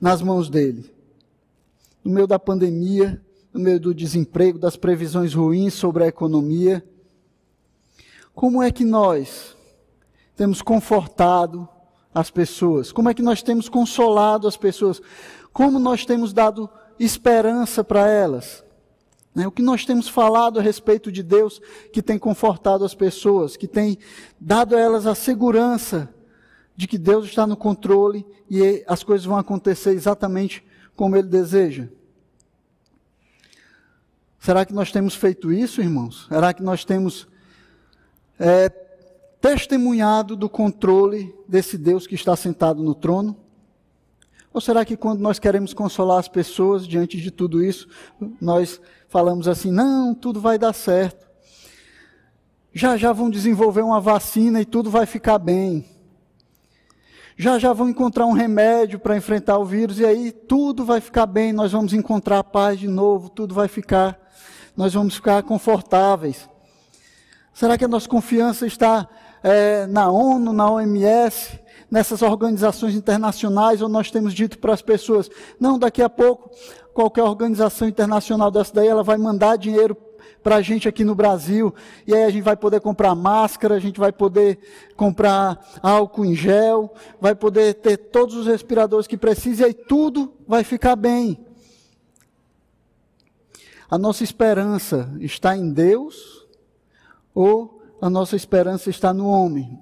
nas 0.00 0.22
mãos 0.22 0.48
dele. 0.48 0.88
No 2.04 2.12
meio 2.12 2.26
da 2.26 2.38
pandemia, 2.38 3.20
no 3.52 3.58
meio 3.58 3.80
do 3.80 3.92
desemprego, 3.92 4.58
das 4.58 4.76
previsões 4.76 5.34
ruins 5.34 5.74
sobre 5.74 6.04
a 6.04 6.06
economia, 6.06 6.84
como 8.36 8.62
é 8.62 8.70
que 8.70 8.84
nós 8.84 9.56
temos 10.36 10.60
confortado 10.60 11.66
as 12.14 12.30
pessoas? 12.30 12.92
Como 12.92 13.08
é 13.08 13.14
que 13.14 13.22
nós 13.22 13.42
temos 13.42 13.66
consolado 13.66 14.46
as 14.46 14.58
pessoas? 14.58 15.00
Como 15.54 15.78
nós 15.78 16.04
temos 16.04 16.34
dado 16.34 16.68
esperança 17.00 17.82
para 17.82 18.06
elas? 18.06 18.62
Né? 19.34 19.46
O 19.46 19.50
que 19.50 19.62
nós 19.62 19.86
temos 19.86 20.06
falado 20.06 20.60
a 20.60 20.62
respeito 20.62 21.10
de 21.10 21.22
Deus 21.22 21.62
que 21.90 22.02
tem 22.02 22.18
confortado 22.18 22.84
as 22.84 22.94
pessoas, 22.94 23.56
que 23.56 23.66
tem 23.66 23.96
dado 24.38 24.76
a 24.76 24.80
elas 24.80 25.06
a 25.06 25.14
segurança 25.14 26.14
de 26.76 26.86
que 26.86 26.98
Deus 26.98 27.24
está 27.24 27.46
no 27.46 27.56
controle 27.56 28.26
e 28.50 28.84
as 28.86 29.02
coisas 29.02 29.24
vão 29.24 29.38
acontecer 29.38 29.92
exatamente 29.92 30.62
como 30.94 31.16
Ele 31.16 31.28
deseja? 31.28 31.88
Será 34.38 34.66
que 34.66 34.74
nós 34.74 34.92
temos 34.92 35.14
feito 35.14 35.50
isso, 35.50 35.80
irmãos? 35.80 36.26
Será 36.28 36.52
que 36.52 36.62
nós 36.62 36.84
temos 36.84 37.26
é, 38.38 38.68
testemunhado 39.40 40.36
do 40.36 40.48
controle 40.48 41.34
desse 41.48 41.76
Deus 41.78 42.06
que 42.06 42.14
está 42.14 42.34
sentado 42.36 42.82
no 42.82 42.94
trono? 42.94 43.36
Ou 44.52 44.60
será 44.60 44.84
que 44.84 44.96
quando 44.96 45.20
nós 45.20 45.38
queremos 45.38 45.74
consolar 45.74 46.18
as 46.18 46.28
pessoas 46.28 46.86
diante 46.86 47.20
de 47.20 47.30
tudo 47.30 47.62
isso, 47.62 47.88
nós 48.40 48.80
falamos 49.08 49.46
assim: 49.48 49.70
não, 49.70 50.14
tudo 50.14 50.40
vai 50.40 50.58
dar 50.58 50.72
certo. 50.72 51.26
Já 52.72 52.96
já 52.96 53.12
vão 53.12 53.28
desenvolver 53.28 53.82
uma 53.82 54.00
vacina 54.00 54.60
e 54.60 54.64
tudo 54.64 54.90
vai 54.90 55.06
ficar 55.06 55.38
bem. 55.38 55.84
Já 57.36 57.58
já 57.58 57.72
vão 57.72 57.90
encontrar 57.90 58.26
um 58.26 58.32
remédio 58.32 58.98
para 58.98 59.16
enfrentar 59.16 59.58
o 59.58 59.64
vírus 59.64 59.98
e 59.98 60.06
aí 60.06 60.32
tudo 60.32 60.84
vai 60.84 61.02
ficar 61.02 61.26
bem, 61.26 61.52
nós 61.52 61.72
vamos 61.72 61.92
encontrar 61.92 62.42
paz 62.44 62.78
de 62.78 62.88
novo, 62.88 63.28
tudo 63.28 63.54
vai 63.54 63.68
ficar 63.68 64.18
nós 64.76 64.92
vamos 64.92 65.14
ficar 65.14 65.42
confortáveis. 65.42 66.48
Será 67.56 67.78
que 67.78 67.86
a 67.86 67.88
nossa 67.88 68.06
confiança 68.06 68.66
está 68.66 69.08
é, 69.42 69.86
na 69.86 70.10
ONU, 70.10 70.52
na 70.52 70.70
OMS, 70.70 71.58
nessas 71.90 72.20
organizações 72.20 72.94
internacionais, 72.94 73.80
ou 73.80 73.88
nós 73.88 74.10
temos 74.10 74.34
dito 74.34 74.58
para 74.58 74.74
as 74.74 74.82
pessoas, 74.82 75.30
não, 75.58 75.78
daqui 75.78 76.02
a 76.02 76.10
pouco, 76.10 76.50
qualquer 76.92 77.22
organização 77.22 77.88
internacional 77.88 78.50
dessa 78.50 78.74
daí, 78.74 78.88
ela 78.88 79.02
vai 79.02 79.16
mandar 79.16 79.56
dinheiro 79.56 79.96
para 80.42 80.56
a 80.56 80.60
gente 80.60 80.86
aqui 80.86 81.02
no 81.02 81.14
Brasil, 81.14 81.74
e 82.06 82.14
aí 82.14 82.24
a 82.24 82.28
gente 82.28 82.42
vai 82.42 82.58
poder 82.58 82.78
comprar 82.82 83.14
máscara, 83.14 83.74
a 83.74 83.80
gente 83.80 83.98
vai 83.98 84.12
poder 84.12 84.58
comprar 84.94 85.58
álcool 85.82 86.26
em 86.26 86.34
gel, 86.34 86.92
vai 87.18 87.34
poder 87.34 87.72
ter 87.72 87.96
todos 87.96 88.34
os 88.34 88.46
respiradores 88.46 89.06
que 89.06 89.16
precisa, 89.16 89.62
e 89.62 89.64
aí 89.64 89.72
tudo 89.72 90.34
vai 90.46 90.62
ficar 90.62 90.94
bem. 90.94 91.42
A 93.88 93.96
nossa 93.96 94.22
esperança 94.22 95.10
está 95.22 95.56
em 95.56 95.72
Deus 95.72 96.35
ou 97.36 97.80
a 98.00 98.10
nossa 98.10 98.34
esperança 98.34 98.90
está 98.90 99.12
no 99.12 99.28
homem? 99.28 99.78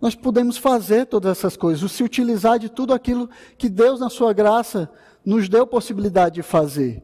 Nós 0.00 0.14
podemos 0.14 0.56
fazer 0.56 1.06
todas 1.06 1.36
essas 1.36 1.56
coisas, 1.56 1.90
se 1.90 2.02
utilizar 2.02 2.58
de 2.58 2.68
tudo 2.68 2.94
aquilo 2.94 3.28
que 3.58 3.68
Deus, 3.68 3.98
na 3.98 4.08
sua 4.08 4.32
graça, 4.32 4.90
nos 5.24 5.48
deu 5.48 5.66
possibilidade 5.66 6.36
de 6.36 6.42
fazer. 6.42 7.02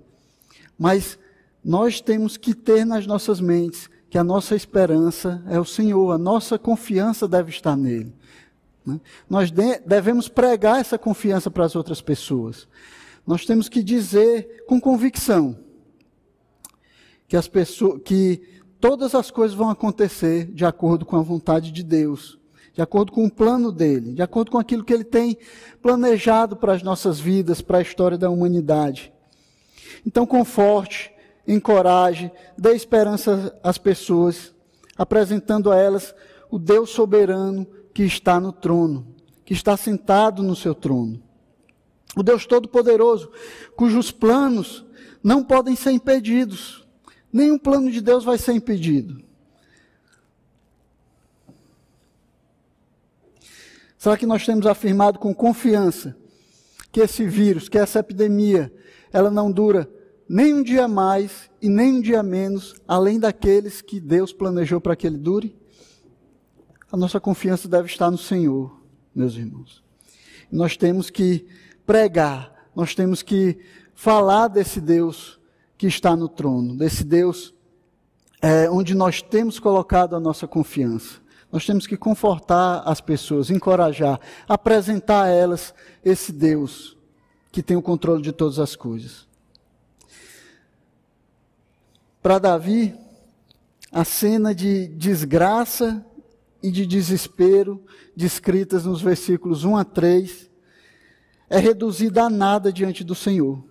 Mas 0.79 1.18
nós 1.64 2.01
temos 2.01 2.37
que 2.37 2.55
ter 2.55 2.85
nas 2.85 3.07
nossas 3.07 3.40
mentes 3.40 3.90
que 4.09 4.18
a 4.18 4.25
nossa 4.25 4.55
esperança 4.55 5.42
é 5.48 5.59
o 5.59 5.64
Senhor, 5.64 6.12
a 6.12 6.18
nossa 6.18 6.59
confiança 6.59 7.27
deve 7.27 7.51
estar 7.51 7.77
nele. 7.77 8.14
Né? 8.87 9.01
Nós 9.29 9.51
devemos 9.51 10.29
pregar 10.29 10.81
essa 10.81 10.96
confiança 10.96 11.51
para 11.51 11.64
as 11.64 11.75
outras 11.75 12.01
pessoas 12.01 12.68
nós 13.27 13.46
temos 13.46 13.68
que 13.68 13.83
dizer 13.83 14.64
com 14.66 14.81
convicção 14.81 15.59
que 17.29 17.37
as 17.37 17.48
pessoas, 17.48 18.01
que 18.05 18.42
todas 18.82 19.14
as 19.14 19.30
coisas 19.30 19.56
vão 19.56 19.70
acontecer 19.70 20.52
de 20.52 20.66
acordo 20.66 21.06
com 21.06 21.16
a 21.16 21.22
vontade 21.22 21.70
de 21.70 21.82
Deus, 21.82 22.38
de 22.74 22.82
acordo 22.82 23.12
com 23.12 23.24
o 23.24 23.30
plano 23.30 23.72
dele, 23.72 24.12
de 24.12 24.20
acordo 24.20 24.50
com 24.50 24.58
aquilo 24.58 24.84
que 24.84 24.92
ele 24.92 25.04
tem 25.04 25.38
planejado 25.80 26.56
para 26.56 26.74
as 26.74 26.82
nossas 26.82 27.18
vidas, 27.18 27.62
para 27.62 27.78
a 27.78 27.82
história 27.82 28.18
da 28.18 28.28
humanidade. 28.28 29.12
Então, 30.04 30.26
conforte, 30.26 31.10
encoraje, 31.48 32.30
dê 32.58 32.72
esperança 32.72 33.58
às 33.62 33.78
pessoas, 33.78 34.52
apresentando 34.98 35.70
a 35.70 35.76
elas 35.78 36.14
o 36.50 36.58
Deus 36.58 36.90
soberano 36.90 37.64
que 37.94 38.02
está 38.02 38.40
no 38.40 38.52
trono, 38.52 39.06
que 39.44 39.54
está 39.54 39.76
sentado 39.76 40.42
no 40.42 40.56
seu 40.56 40.74
trono 40.74 41.22
o 42.16 42.22
Deus 42.22 42.46
Todo-Poderoso, 42.46 43.30
cujos 43.74 44.10
planos 44.10 44.84
não 45.22 45.42
podem 45.42 45.74
ser 45.74 45.92
impedidos. 45.92 46.81
Nenhum 47.32 47.58
plano 47.58 47.90
de 47.90 48.00
Deus 48.00 48.24
vai 48.24 48.36
ser 48.36 48.52
impedido. 48.52 49.22
Será 53.96 54.16
que 54.16 54.26
nós 54.26 54.44
temos 54.44 54.66
afirmado 54.66 55.18
com 55.18 55.34
confiança 55.34 56.16
que 56.90 57.00
esse 57.00 57.24
vírus, 57.24 57.68
que 57.68 57.78
essa 57.78 58.00
epidemia, 58.00 58.72
ela 59.12 59.30
não 59.30 59.50
dura 59.50 59.88
nem 60.28 60.54
um 60.54 60.62
dia 60.62 60.88
mais 60.88 61.50
e 61.60 61.68
nem 61.68 61.94
um 61.94 62.00
dia 62.00 62.22
menos, 62.22 62.74
além 62.86 63.18
daqueles 63.18 63.80
que 63.80 64.00
Deus 64.00 64.32
planejou 64.32 64.80
para 64.80 64.96
que 64.96 65.06
ele 65.06 65.18
dure? 65.18 65.56
A 66.90 66.96
nossa 66.96 67.20
confiança 67.20 67.68
deve 67.68 67.86
estar 67.86 68.10
no 68.10 68.18
Senhor, 68.18 68.76
meus 69.14 69.34
irmãos. 69.34 69.82
Nós 70.50 70.76
temos 70.76 71.08
que 71.08 71.46
pregar, 71.86 72.70
nós 72.74 72.94
temos 72.94 73.22
que 73.22 73.58
falar 73.94 74.48
desse 74.48 74.80
Deus 74.80 75.38
que 75.82 75.88
está 75.88 76.14
no 76.14 76.28
trono, 76.28 76.76
desse 76.76 77.02
Deus 77.02 77.52
é, 78.40 78.70
onde 78.70 78.94
nós 78.94 79.20
temos 79.20 79.58
colocado 79.58 80.14
a 80.14 80.20
nossa 80.20 80.46
confiança. 80.46 81.20
Nós 81.50 81.66
temos 81.66 81.88
que 81.88 81.96
confortar 81.96 82.84
as 82.86 83.00
pessoas, 83.00 83.50
encorajar, 83.50 84.20
apresentar 84.48 85.24
a 85.24 85.28
elas 85.28 85.74
esse 86.04 86.30
Deus 86.30 86.96
que 87.50 87.64
tem 87.64 87.76
o 87.76 87.82
controle 87.82 88.22
de 88.22 88.30
todas 88.30 88.60
as 88.60 88.76
coisas. 88.76 89.26
Para 92.22 92.38
Davi, 92.38 92.94
a 93.90 94.04
cena 94.04 94.54
de 94.54 94.86
desgraça 94.86 96.06
e 96.62 96.70
de 96.70 96.86
desespero 96.86 97.84
descritas 98.14 98.84
nos 98.84 99.02
versículos 99.02 99.64
1 99.64 99.78
a 99.78 99.84
3 99.84 100.48
é 101.50 101.58
reduzida 101.58 102.22
a 102.22 102.30
nada 102.30 102.72
diante 102.72 103.02
do 103.02 103.16
Senhor, 103.16 103.64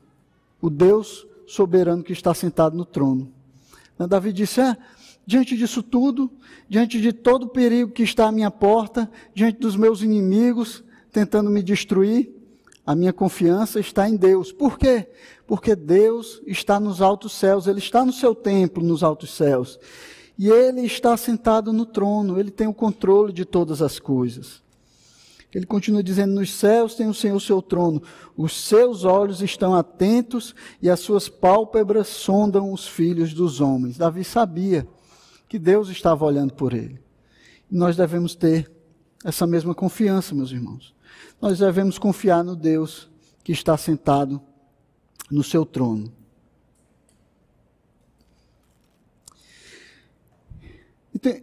o 0.60 0.70
Deus 0.70 1.31
soberano 1.52 2.04
que 2.04 2.14
está 2.14 2.34
sentado 2.34 2.78
no 2.78 2.86
trono. 2.86 3.32
Então, 3.94 4.08
Davi 4.08 4.32
disse: 4.32 4.62
é, 4.62 4.76
diante 5.26 5.56
disso 5.58 5.84
tudo, 5.84 6.32
diante 6.68 7.00
de 7.00 7.12
todo 7.12 7.44
o 7.44 7.50
perigo 7.50 7.92
que 7.92 8.04
está 8.04 8.28
à 8.28 8.32
minha 8.32 8.50
porta, 8.50 9.12
diante 9.34 9.60
dos 9.60 9.76
meus 9.76 10.02
inimigos 10.02 10.84
tentando 11.12 11.50
me 11.50 11.62
destruir, 11.62 12.34
a 12.86 12.96
minha 12.96 13.12
confiança 13.12 13.80
está 13.80 14.10
em 14.10 14.16
Deus. 14.16 14.52
Por 14.52 14.78
quê? 14.78 15.10
Porque 15.46 15.76
Deus 15.76 16.42
está 16.48 16.80
nos 16.80 17.02
altos 17.02 17.34
céus, 17.34 17.68
Ele 17.68 17.80
está 17.80 18.06
no 18.06 18.14
seu 18.14 18.34
templo 18.34 18.84
nos 18.84 19.04
altos 19.04 19.32
céus. 19.32 19.78
E 20.38 20.48
Ele 20.48 20.82
está 20.82 21.16
sentado 21.18 21.74
no 21.74 21.86
trono, 21.86 22.40
Ele 22.40 22.50
tem 22.50 22.68
o 22.68 22.74
controle 22.74 23.34
de 23.34 23.46
todas 23.46 23.82
as 23.82 24.00
coisas. 24.00 24.64
Ele 25.54 25.66
continua 25.66 26.02
dizendo: 26.02 26.34
Nos 26.34 26.54
céus 26.54 26.96
tem 26.96 27.08
o 27.08 27.14
Senhor 27.14 27.40
seu 27.40 27.62
trono, 27.62 28.02
os 28.38 28.54
seus 28.54 29.04
olhos 29.04 29.42
estão 29.42 29.76
atentos 29.76 30.56
e 30.82 30.90
as 30.90 31.00
suas 31.00 31.28
pálpebras 31.28 32.08
sondam 32.08 32.72
os 32.72 32.88
filhos 32.88 33.34
dos 33.34 33.60
homens. 33.60 33.98
Davi 33.98 34.24
sabia 34.24 34.88
que 35.50 35.60
Deus 35.60 35.90
estava 35.90 36.26
olhando 36.26 36.54
por 36.54 36.74
ele. 36.74 37.02
E 37.70 37.76
nós 37.76 37.98
devemos 37.98 38.36
ter 38.36 38.72
essa 39.24 39.46
mesma 39.46 39.76
confiança, 39.76 40.34
meus 40.34 40.52
irmãos. 40.52 40.96
Nós 41.42 41.60
devemos 41.60 41.98
confiar 41.98 42.44
no 42.44 42.56
Deus 42.56 43.10
que 43.44 43.52
está 43.52 43.76
sentado 43.76 44.42
no 45.30 45.44
seu 45.44 45.66
trono. 45.66 46.12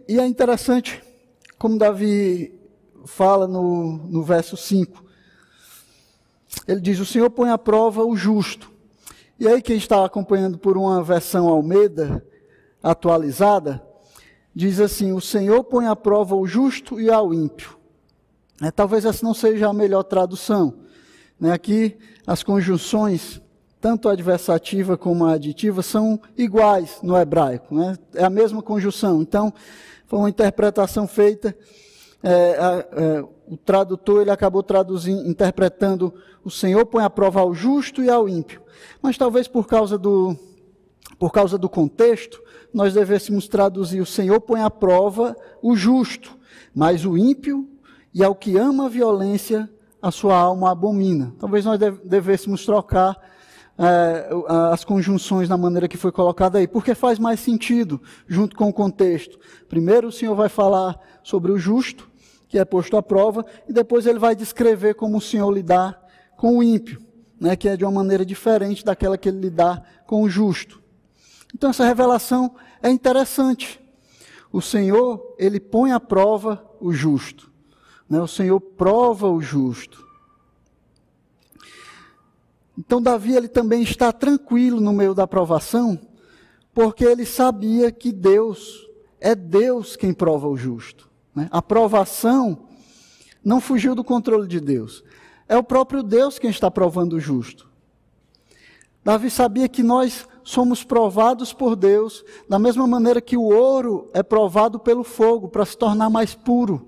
E 0.07 0.19
é 0.19 0.25
interessante 0.25 1.01
como 1.57 1.77
Davi 1.77 2.58
fala 3.09 3.47
no, 3.47 3.97
no 4.07 4.23
verso 4.23 4.55
5. 4.55 5.03
Ele 6.67 6.79
diz: 6.79 6.99
O 6.99 7.05
Senhor 7.05 7.29
põe 7.29 7.49
à 7.49 7.57
prova 7.57 8.03
o 8.03 8.15
justo. 8.15 8.71
E 9.39 9.47
aí, 9.47 9.61
quem 9.61 9.77
está 9.77 10.05
acompanhando 10.05 10.57
por 10.57 10.77
uma 10.77 11.03
versão 11.03 11.47
Almeida 11.47 12.25
atualizada, 12.81 13.83
diz 14.53 14.79
assim: 14.79 15.11
O 15.11 15.21
Senhor 15.21 15.63
põe 15.63 15.87
à 15.87 15.95
prova 15.95 16.35
o 16.35 16.47
justo 16.47 16.99
e 16.99 17.09
ao 17.09 17.33
ímpio. 17.33 17.77
É, 18.61 18.71
talvez 18.71 19.05
essa 19.05 19.25
não 19.25 19.33
seja 19.33 19.69
a 19.69 19.73
melhor 19.73 20.03
tradução. 20.03 20.73
Né? 21.39 21.51
Aqui, 21.51 21.97
as 22.27 22.43
conjunções, 22.43 23.41
tanto 23.79 24.09
a 24.09 24.11
adversativa 24.11 24.97
como 24.97 25.25
a 25.25 25.33
aditiva, 25.33 25.81
são 25.81 26.19
iguais 26.37 26.99
no 27.01 27.17
hebraico. 27.17 27.73
Né? 27.73 27.97
É 28.13 28.23
a 28.25 28.29
mesma 28.29 28.61
conjunção. 28.61 29.21
Então, 29.21 29.53
foi 30.05 30.19
uma 30.19 30.29
interpretação 30.29 31.07
feita 31.07 31.55
é, 32.21 32.87
é, 32.91 33.25
o 33.47 33.57
tradutor 33.57 34.21
ele 34.21 34.31
acabou 34.31 34.61
traduzindo, 34.61 35.27
interpretando 35.27 36.13
o 36.43 36.51
Senhor 36.51 36.85
põe 36.85 37.03
à 37.03 37.09
prova 37.09 37.39
ao 37.39 37.53
justo 37.53 38.03
e 38.03 38.09
ao 38.09 38.27
ímpio. 38.27 38.61
Mas 39.01 39.17
talvez 39.17 39.47
por 39.47 39.67
causa 39.67 39.97
do, 39.97 40.35
por 41.17 41.31
causa 41.31 41.57
do 41.57 41.69
contexto, 41.69 42.41
nós 42.73 42.93
devêssemos 42.93 43.47
traduzir 43.47 44.01
o 44.01 44.05
Senhor 44.05 44.39
põe 44.41 44.61
à 44.61 44.69
prova 44.69 45.35
o 45.61 45.75
justo, 45.75 46.37
mas 46.73 47.05
o 47.05 47.17
ímpio 47.17 47.67
e 48.13 48.23
ao 48.23 48.35
que 48.35 48.57
ama 48.57 48.85
a 48.85 48.89
violência, 48.89 49.69
a 50.01 50.11
sua 50.11 50.37
alma 50.37 50.71
abomina. 50.71 51.33
Talvez 51.39 51.65
nós 51.65 51.79
devêssemos 52.03 52.65
trocar 52.65 53.17
é, 53.77 54.29
as 54.71 54.83
conjunções 54.83 55.47
na 55.47 55.57
maneira 55.57 55.87
que 55.87 55.97
foi 55.97 56.11
colocada 56.11 56.57
aí, 56.57 56.67
porque 56.67 56.93
faz 56.93 57.17
mais 57.17 57.39
sentido 57.39 58.01
junto 58.27 58.55
com 58.55 58.67
o 58.67 58.73
contexto. 58.73 59.39
Primeiro 59.67 60.09
o 60.09 60.11
Senhor 60.11 60.35
vai 60.35 60.49
falar 60.49 60.99
sobre 61.23 61.51
o 61.51 61.57
justo, 61.57 62.08
que 62.49 62.57
é 62.57 62.65
posto 62.65 62.97
à 62.97 63.03
prova, 63.03 63.45
e 63.67 63.71
depois 63.71 64.07
ele 64.07 64.19
vai 64.19 64.35
descrever 64.35 64.95
como 64.95 65.19
o 65.19 65.21
Senhor 65.21 65.49
lidar 65.51 66.03
com 66.35 66.57
o 66.57 66.63
ímpio, 66.63 66.99
né, 67.39 67.55
que 67.55 67.69
é 67.69 67.77
de 67.77 67.85
uma 67.85 67.91
maneira 67.91 68.25
diferente 68.25 68.83
daquela 68.83 69.17
que 69.17 69.29
ele 69.29 69.39
lidar 69.39 70.03
com 70.07 70.23
o 70.23 70.29
justo. 70.29 70.81
Então 71.53 71.69
essa 71.69 71.85
revelação 71.85 72.55
é 72.81 72.89
interessante. 72.89 73.79
O 74.51 74.61
Senhor, 74.61 75.35
ele 75.37 75.59
põe 75.59 75.91
à 75.91 75.99
prova 75.99 76.65
o 76.81 76.91
justo. 76.91 77.51
Né? 78.09 78.19
O 78.19 78.27
Senhor 78.27 78.59
prova 78.59 79.29
o 79.29 79.39
justo. 79.39 80.07
Então 82.75 83.01
Davi 83.01 83.35
ele 83.35 83.47
também 83.47 83.83
está 83.83 84.11
tranquilo 84.11 84.81
no 84.81 84.93
meio 84.93 85.13
da 85.13 85.27
provação, 85.27 85.99
porque 86.73 87.03
ele 87.03 87.25
sabia 87.25 87.91
que 87.91 88.11
Deus 88.11 88.87
é 89.19 89.35
Deus 89.35 89.95
quem 89.95 90.13
prova 90.13 90.47
o 90.47 90.57
justo. 90.57 91.08
Né? 91.35 91.47
A 91.51 91.61
provação 91.61 92.65
não 93.43 93.61
fugiu 93.61 93.95
do 93.95 94.03
controle 94.03 94.47
de 94.47 94.59
Deus. 94.59 95.03
É 95.47 95.57
o 95.57 95.63
próprio 95.63 96.03
Deus 96.03 96.37
quem 96.37 96.49
está 96.49 96.69
provando 96.69 97.13
o 97.13 97.19
justo. 97.19 97.69
Davi 99.03 99.29
sabia 99.29 99.67
que 99.67 99.81
nós 99.81 100.27
somos 100.43 100.83
provados 100.83 101.53
por 101.53 101.75
Deus 101.75 102.23
da 102.47 102.59
mesma 102.59 102.85
maneira 102.85 103.21
que 103.21 103.37
o 103.37 103.43
ouro 103.43 104.09
é 104.13 104.21
provado 104.21 104.79
pelo 104.79 105.03
fogo 105.03 105.47
para 105.47 105.65
se 105.65 105.77
tornar 105.77 106.09
mais 106.09 106.35
puro. 106.35 106.87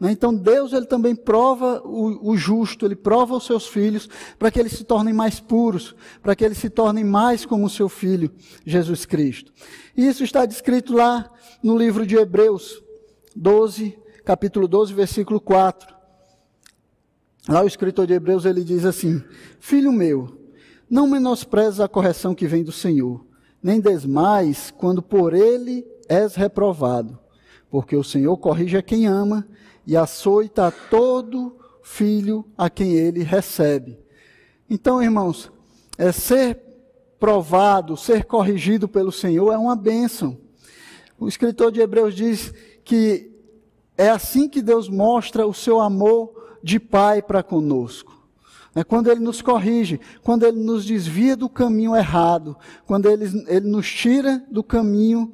Né? 0.00 0.10
Então 0.12 0.34
Deus 0.34 0.72
ele 0.72 0.86
também 0.86 1.14
prova 1.14 1.82
o, 1.84 2.30
o, 2.30 2.36
justo, 2.36 2.84
ele 2.84 2.96
prova 2.96 3.36
os 3.36 3.46
seus 3.46 3.66
filhos 3.66 4.08
para 4.38 4.50
que 4.50 4.58
eles 4.58 4.72
se 4.72 4.84
tornem 4.84 5.14
mais 5.14 5.38
puros, 5.40 5.94
para 6.22 6.34
que 6.34 6.44
eles 6.44 6.58
se 6.58 6.70
tornem 6.70 7.04
mais 7.04 7.44
como 7.44 7.66
o 7.66 7.70
seu 7.70 7.88
filho 7.88 8.30
Jesus 8.64 9.04
Cristo. 9.04 9.52
E 9.96 10.06
isso 10.06 10.24
está 10.24 10.44
descrito 10.46 10.94
lá 10.94 11.30
no 11.62 11.76
livro 11.76 12.06
de 12.06 12.16
Hebreus 12.16 12.83
12, 13.34 13.98
capítulo 14.24 14.68
12, 14.68 14.94
versículo 14.94 15.40
4. 15.40 15.94
Lá 17.48 17.62
o 17.62 17.66
escritor 17.66 18.06
de 18.06 18.14
Hebreus 18.14 18.44
ele 18.44 18.62
diz 18.62 18.84
assim: 18.84 19.22
Filho 19.58 19.92
meu, 19.92 20.38
não 20.88 21.06
menosprezes 21.06 21.80
a 21.80 21.88
correção 21.88 22.34
que 22.34 22.46
vem 22.46 22.62
do 22.62 22.72
Senhor, 22.72 23.24
nem 23.62 23.80
desmais 23.80 24.70
quando 24.70 25.02
por 25.02 25.34
ele 25.34 25.86
és 26.08 26.34
reprovado, 26.34 27.18
porque 27.68 27.96
o 27.96 28.04
Senhor 28.04 28.36
corrige 28.36 28.76
a 28.76 28.82
quem 28.82 29.06
ama 29.06 29.46
e 29.86 29.96
açoita 29.96 30.66
a 30.66 30.70
todo 30.70 31.56
filho 31.82 32.44
a 32.56 32.70
quem 32.70 32.94
ele 32.94 33.22
recebe. 33.22 33.98
Então, 34.70 35.02
irmãos, 35.02 35.52
é 35.98 36.10
ser 36.10 36.58
provado, 37.18 37.96
ser 37.96 38.24
corrigido 38.24 38.88
pelo 38.88 39.12
Senhor 39.12 39.52
é 39.52 39.58
uma 39.58 39.76
bênção. 39.76 40.38
O 41.18 41.28
escritor 41.28 41.70
de 41.70 41.80
Hebreus 41.80 42.14
diz 42.14 42.52
que 42.84 43.30
é 43.96 44.08
assim 44.08 44.48
que 44.48 44.60
Deus 44.60 44.88
mostra 44.88 45.46
o 45.46 45.54
seu 45.54 45.80
amor 45.80 46.58
de 46.62 46.78
Pai 46.78 47.22
para 47.22 47.42
conosco. 47.42 48.12
É 48.74 48.82
quando 48.82 49.08
Ele 49.08 49.20
nos 49.20 49.40
corrige, 49.40 50.00
quando 50.22 50.44
Ele 50.44 50.58
nos 50.58 50.84
desvia 50.84 51.36
do 51.36 51.48
caminho 51.48 51.94
errado, 51.94 52.56
quando 52.86 53.08
Ele, 53.08 53.44
Ele 53.46 53.68
nos 53.68 53.88
tira 53.88 54.44
do 54.50 54.64
caminho 54.64 55.32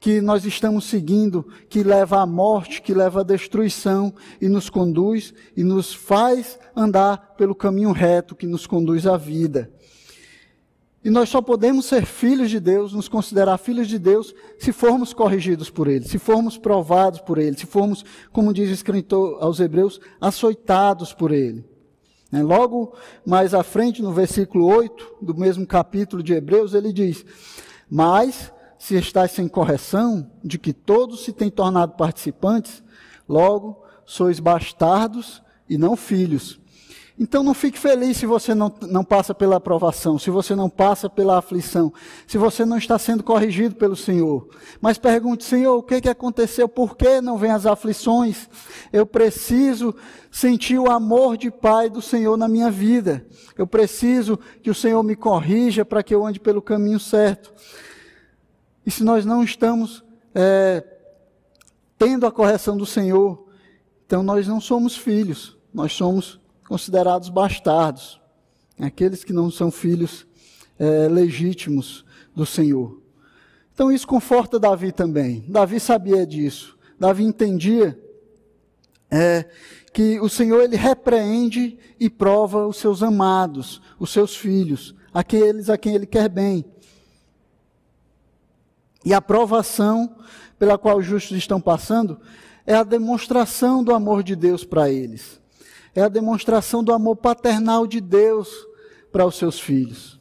que 0.00 0.20
nós 0.20 0.44
estamos 0.44 0.84
seguindo, 0.84 1.46
que 1.68 1.82
leva 1.82 2.20
à 2.20 2.26
morte, 2.26 2.82
que 2.82 2.94
leva 2.94 3.20
à 3.20 3.24
destruição, 3.24 4.14
e 4.40 4.48
nos 4.48 4.70
conduz 4.70 5.34
e 5.56 5.64
nos 5.64 5.92
faz 5.92 6.58
andar 6.76 7.34
pelo 7.36 7.54
caminho 7.54 7.90
reto 7.90 8.36
que 8.36 8.46
nos 8.46 8.66
conduz 8.66 9.06
à 9.06 9.16
vida. 9.16 9.72
E 11.04 11.10
nós 11.10 11.28
só 11.28 11.40
podemos 11.40 11.86
ser 11.86 12.04
filhos 12.04 12.50
de 12.50 12.58
Deus, 12.58 12.92
nos 12.92 13.08
considerar 13.08 13.56
filhos 13.58 13.86
de 13.86 13.98
Deus, 13.98 14.34
se 14.58 14.72
formos 14.72 15.12
corrigidos 15.14 15.70
por 15.70 15.86
Ele, 15.86 16.04
se 16.04 16.18
formos 16.18 16.58
provados 16.58 17.20
por 17.20 17.38
Ele, 17.38 17.56
se 17.56 17.66
formos, 17.66 18.04
como 18.32 18.52
diz 18.52 18.68
o 18.68 18.74
escritor 18.74 19.38
aos 19.40 19.60
Hebreus, 19.60 20.00
açoitados 20.20 21.12
por 21.12 21.30
Ele. 21.30 21.64
Né? 22.30 22.42
Logo 22.42 22.94
mais 23.24 23.54
à 23.54 23.62
frente, 23.62 24.02
no 24.02 24.12
versículo 24.12 24.66
8 24.66 25.16
do 25.22 25.34
mesmo 25.34 25.66
capítulo 25.66 26.22
de 26.22 26.34
Hebreus, 26.34 26.74
ele 26.74 26.92
diz: 26.92 27.24
Mas 27.88 28.52
se 28.78 28.96
estáis 28.96 29.32
sem 29.32 29.48
correção, 29.48 30.30
de 30.42 30.58
que 30.58 30.72
todos 30.72 31.24
se 31.24 31.32
têm 31.32 31.50
tornado 31.50 31.94
participantes, 31.96 32.82
logo 33.28 33.82
sois 34.04 34.40
bastardos 34.40 35.42
e 35.68 35.76
não 35.76 35.96
filhos. 35.96 36.60
Então 37.20 37.42
não 37.42 37.52
fique 37.52 37.76
feliz 37.76 38.16
se 38.16 38.26
você 38.26 38.54
não, 38.54 38.72
não 38.82 39.02
passa 39.02 39.34
pela 39.34 39.56
aprovação, 39.56 40.20
se 40.20 40.30
você 40.30 40.54
não 40.54 40.70
passa 40.70 41.10
pela 41.10 41.36
aflição, 41.36 41.92
se 42.28 42.38
você 42.38 42.64
não 42.64 42.78
está 42.78 42.96
sendo 42.96 43.24
corrigido 43.24 43.74
pelo 43.74 43.96
Senhor. 43.96 44.48
Mas 44.80 44.98
pergunte, 44.98 45.42
Senhor, 45.42 45.76
o 45.76 45.82
que, 45.82 46.00
que 46.00 46.08
aconteceu? 46.08 46.68
Por 46.68 46.96
que 46.96 47.20
não 47.20 47.36
vem 47.36 47.50
as 47.50 47.66
aflições? 47.66 48.48
Eu 48.92 49.04
preciso 49.04 49.92
sentir 50.30 50.78
o 50.78 50.88
amor 50.88 51.36
de 51.36 51.50
Pai 51.50 51.90
do 51.90 52.00
Senhor 52.00 52.36
na 52.36 52.46
minha 52.46 52.70
vida. 52.70 53.26
Eu 53.56 53.66
preciso 53.66 54.38
que 54.62 54.70
o 54.70 54.74
Senhor 54.74 55.02
me 55.02 55.16
corrija 55.16 55.84
para 55.84 56.04
que 56.04 56.14
eu 56.14 56.24
ande 56.24 56.38
pelo 56.38 56.62
caminho 56.62 57.00
certo. 57.00 57.52
E 58.86 58.92
se 58.92 59.02
nós 59.02 59.26
não 59.26 59.42
estamos 59.42 60.04
é, 60.32 60.84
tendo 61.98 62.26
a 62.26 62.30
correção 62.30 62.76
do 62.76 62.86
Senhor, 62.86 63.44
então 64.06 64.22
nós 64.22 64.46
não 64.46 64.60
somos 64.60 64.96
filhos, 64.96 65.58
nós 65.74 65.92
somos 65.92 66.38
considerados 66.68 67.30
bastardos, 67.30 68.20
aqueles 68.78 69.24
que 69.24 69.32
não 69.32 69.50
são 69.50 69.70
filhos 69.70 70.26
é, 70.78 71.08
legítimos 71.08 72.04
do 72.36 72.44
Senhor. 72.44 73.00
Então 73.72 73.90
isso 73.90 74.06
conforta 74.06 74.60
Davi 74.60 74.92
também. 74.92 75.42
Davi 75.48 75.80
sabia 75.80 76.26
disso. 76.26 76.76
Davi 77.00 77.24
entendia 77.24 77.98
é, 79.10 79.46
que 79.94 80.20
o 80.20 80.28
Senhor 80.28 80.62
ele 80.62 80.76
repreende 80.76 81.78
e 81.98 82.10
prova 82.10 82.66
os 82.66 82.76
seus 82.76 83.02
amados, 83.02 83.80
os 83.98 84.10
seus 84.10 84.36
filhos, 84.36 84.94
aqueles 85.12 85.70
a 85.70 85.78
quem 85.78 85.94
ele 85.94 86.06
quer 86.06 86.28
bem. 86.28 86.66
E 89.06 89.14
a 89.14 89.22
provação 89.22 90.16
pela 90.58 90.76
qual 90.76 90.98
os 90.98 91.06
justos 91.06 91.38
estão 91.38 91.62
passando 91.62 92.20
é 92.66 92.74
a 92.74 92.82
demonstração 92.82 93.82
do 93.82 93.94
amor 93.94 94.22
de 94.22 94.36
Deus 94.36 94.64
para 94.64 94.90
eles 94.90 95.40
é 95.98 96.02
a 96.02 96.08
demonstração 96.08 96.84
do 96.84 96.92
amor 96.92 97.16
paternal 97.16 97.84
de 97.84 98.00
Deus 98.00 98.48
para 99.10 99.26
os 99.26 99.34
seus 99.34 99.58
filhos. 99.58 100.18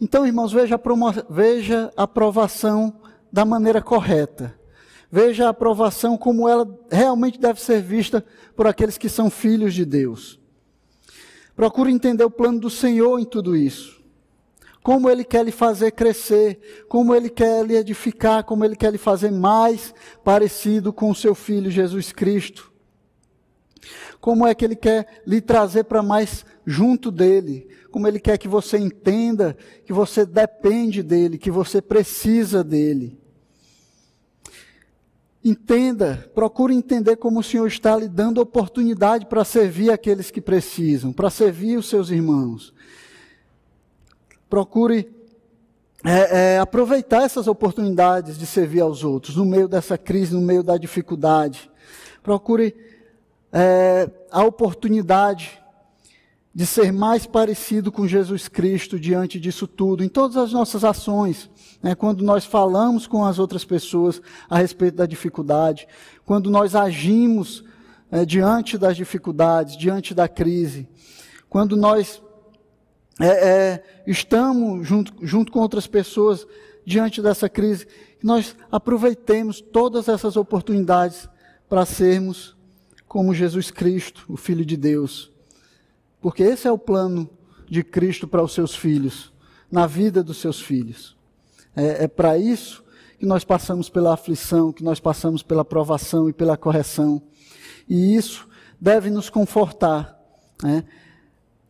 Então, 0.00 0.24
irmãos, 0.24 0.52
veja 0.52 0.76
a, 0.76 0.80
veja 1.28 1.92
a 1.96 2.04
aprovação 2.04 2.94
da 3.32 3.44
maneira 3.44 3.82
correta. 3.82 4.56
Veja 5.10 5.46
a 5.46 5.50
aprovação 5.50 6.16
como 6.16 6.48
ela 6.48 6.66
realmente 6.90 7.40
deve 7.40 7.60
ser 7.60 7.82
vista 7.82 8.24
por 8.54 8.68
aqueles 8.68 8.96
que 8.96 9.08
são 9.08 9.28
filhos 9.28 9.74
de 9.74 9.84
Deus. 9.84 10.38
Procure 11.56 11.90
entender 11.90 12.24
o 12.24 12.30
plano 12.30 12.60
do 12.60 12.70
Senhor 12.70 13.18
em 13.18 13.24
tudo 13.24 13.56
isso. 13.56 14.00
Como 14.80 15.10
Ele 15.10 15.24
quer 15.24 15.44
lhe 15.44 15.52
fazer 15.52 15.90
crescer, 15.90 16.84
como 16.88 17.14
Ele 17.14 17.28
quer 17.28 17.66
lhe 17.66 17.76
edificar, 17.76 18.44
como 18.44 18.64
Ele 18.64 18.76
quer 18.76 18.92
lhe 18.92 18.98
fazer 18.98 19.32
mais 19.32 19.92
parecido 20.22 20.92
com 20.92 21.10
o 21.10 21.14
seu 21.14 21.34
Filho 21.34 21.68
Jesus 21.68 22.12
Cristo 22.12 22.71
como 24.20 24.46
é 24.46 24.54
que 24.54 24.64
Ele 24.64 24.76
quer 24.76 25.22
lhe 25.26 25.40
trazer 25.40 25.84
para 25.84 26.02
mais 26.02 26.44
junto 26.64 27.10
dele, 27.10 27.68
como 27.90 28.06
Ele 28.06 28.20
quer 28.20 28.38
que 28.38 28.48
você 28.48 28.78
entenda 28.78 29.56
que 29.84 29.92
você 29.92 30.24
depende 30.24 31.02
dele, 31.02 31.38
que 31.38 31.50
você 31.50 31.82
precisa 31.82 32.62
dele. 32.62 33.20
Entenda, 35.44 36.30
procure 36.34 36.72
entender 36.72 37.16
como 37.16 37.40
o 37.40 37.42
Senhor 37.42 37.66
está 37.66 37.96
lhe 37.96 38.08
dando 38.08 38.40
oportunidade 38.40 39.26
para 39.26 39.44
servir 39.44 39.90
aqueles 39.90 40.30
que 40.30 40.40
precisam, 40.40 41.12
para 41.12 41.30
servir 41.30 41.76
os 41.76 41.88
seus 41.88 42.10
irmãos. 42.10 42.72
Procure 44.48 45.10
é, 46.04 46.54
é, 46.54 46.58
aproveitar 46.58 47.22
essas 47.24 47.48
oportunidades 47.48 48.38
de 48.38 48.46
servir 48.46 48.80
aos 48.80 49.02
outros, 49.02 49.36
no 49.36 49.44
meio 49.44 49.66
dessa 49.66 49.98
crise, 49.98 50.32
no 50.32 50.40
meio 50.40 50.62
da 50.62 50.76
dificuldade. 50.76 51.68
Procure 52.22 52.74
é, 53.52 54.10
a 54.30 54.42
oportunidade 54.44 55.62
de 56.54 56.66
ser 56.66 56.92
mais 56.92 57.24
parecido 57.26 57.90
com 57.90 58.06
Jesus 58.06 58.46
Cristo 58.46 58.98
diante 58.98 59.40
disso 59.40 59.66
tudo, 59.66 60.04
em 60.04 60.08
todas 60.08 60.36
as 60.36 60.52
nossas 60.52 60.84
ações, 60.84 61.50
né, 61.82 61.94
quando 61.94 62.22
nós 62.22 62.44
falamos 62.44 63.06
com 63.06 63.24
as 63.24 63.38
outras 63.38 63.64
pessoas 63.64 64.20
a 64.48 64.58
respeito 64.58 64.96
da 64.96 65.06
dificuldade, 65.06 65.88
quando 66.24 66.50
nós 66.50 66.74
agimos 66.74 67.64
é, 68.10 68.24
diante 68.24 68.76
das 68.76 68.96
dificuldades, 68.96 69.76
diante 69.76 70.12
da 70.14 70.28
crise, 70.28 70.86
quando 71.48 71.76
nós 71.76 72.22
é, 73.18 73.26
é, 73.26 73.84
estamos 74.06 74.86
junto, 74.86 75.14
junto 75.22 75.50
com 75.50 75.60
outras 75.60 75.86
pessoas 75.86 76.46
diante 76.84 77.22
dessa 77.22 77.48
crise, 77.48 77.86
nós 78.22 78.54
aproveitemos 78.70 79.60
todas 79.60 80.08
essas 80.08 80.36
oportunidades 80.36 81.28
para 81.68 81.86
sermos 81.86 82.56
como 83.12 83.34
Jesus 83.34 83.70
Cristo, 83.70 84.24
o 84.26 84.38
Filho 84.38 84.64
de 84.64 84.74
Deus. 84.74 85.30
Porque 86.18 86.42
esse 86.42 86.66
é 86.66 86.72
o 86.72 86.78
plano 86.78 87.28
de 87.68 87.84
Cristo 87.84 88.26
para 88.26 88.42
os 88.42 88.54
seus 88.54 88.74
filhos, 88.74 89.30
na 89.70 89.86
vida 89.86 90.22
dos 90.22 90.38
seus 90.38 90.62
filhos. 90.62 91.14
É, 91.76 92.04
é 92.04 92.08
para 92.08 92.38
isso 92.38 92.82
que 93.18 93.26
nós 93.26 93.44
passamos 93.44 93.90
pela 93.90 94.14
aflição, 94.14 94.72
que 94.72 94.82
nós 94.82 94.98
passamos 94.98 95.42
pela 95.42 95.62
provação 95.62 96.26
e 96.26 96.32
pela 96.32 96.56
correção. 96.56 97.20
E 97.86 98.16
isso 98.16 98.48
deve 98.80 99.10
nos 99.10 99.28
confortar. 99.28 100.18
Né? 100.62 100.82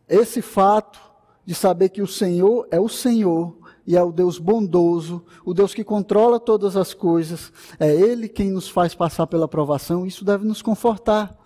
Esse 0.07 0.41
fato 0.41 0.97
de 1.45 1.53
saber 1.53 1.89
que 1.89 2.01
o 2.01 2.07
Senhor 2.07 2.69
é 2.71 2.79
o 2.79 2.87
Senhor 2.87 3.57
e 3.85 3.95
é 3.97 4.01
o 4.03 4.11
Deus 4.11 4.39
bondoso, 4.39 5.23
o 5.45 5.53
Deus 5.53 5.73
que 5.73 5.83
controla 5.83 6.39
todas 6.39 6.77
as 6.77 6.93
coisas, 6.93 7.51
é 7.79 7.93
Ele 7.93 8.29
quem 8.29 8.49
nos 8.49 8.69
faz 8.69 8.95
passar 8.95 9.27
pela 9.27 9.47
provação, 9.47 10.05
isso 10.05 10.23
deve 10.23 10.45
nos 10.45 10.61
confortar, 10.61 11.37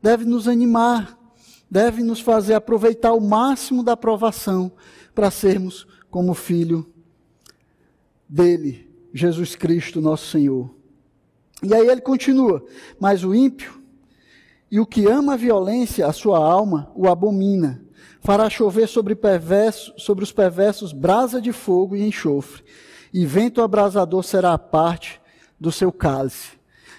deve 0.00 0.24
nos 0.24 0.46
animar, 0.46 1.18
deve 1.70 2.02
nos 2.02 2.20
fazer 2.20 2.54
aproveitar 2.54 3.12
o 3.12 3.20
máximo 3.20 3.82
da 3.82 3.96
provação 3.96 4.72
para 5.14 5.30
sermos 5.30 5.86
como 6.10 6.34
filho 6.34 6.86
dele, 8.28 8.90
Jesus 9.12 9.56
Cristo, 9.56 10.00
nosso 10.00 10.26
Senhor. 10.26 10.74
E 11.62 11.74
aí 11.74 11.86
ele 11.86 12.00
continua: 12.00 12.64
Mas 12.98 13.24
o 13.24 13.34
ímpio 13.34 13.80
e 14.70 14.80
o 14.80 14.86
que 14.86 15.06
ama 15.06 15.34
a 15.34 15.36
violência, 15.36 16.06
a 16.06 16.12
sua 16.12 16.38
alma, 16.38 16.90
o 16.94 17.08
abomina. 17.08 17.82
Fará 18.22 18.48
chover 18.48 18.86
sobre, 18.86 19.16
perverso, 19.16 19.92
sobre 19.98 20.22
os 20.22 20.30
perversos 20.30 20.92
brasa 20.92 21.40
de 21.40 21.52
fogo 21.52 21.96
e 21.96 22.06
enxofre, 22.06 22.62
e 23.12 23.26
vento 23.26 23.60
abrasador 23.60 24.22
será 24.22 24.52
a 24.52 24.58
parte 24.58 25.20
do 25.58 25.72
seu 25.72 25.92
cálice. 25.92 26.52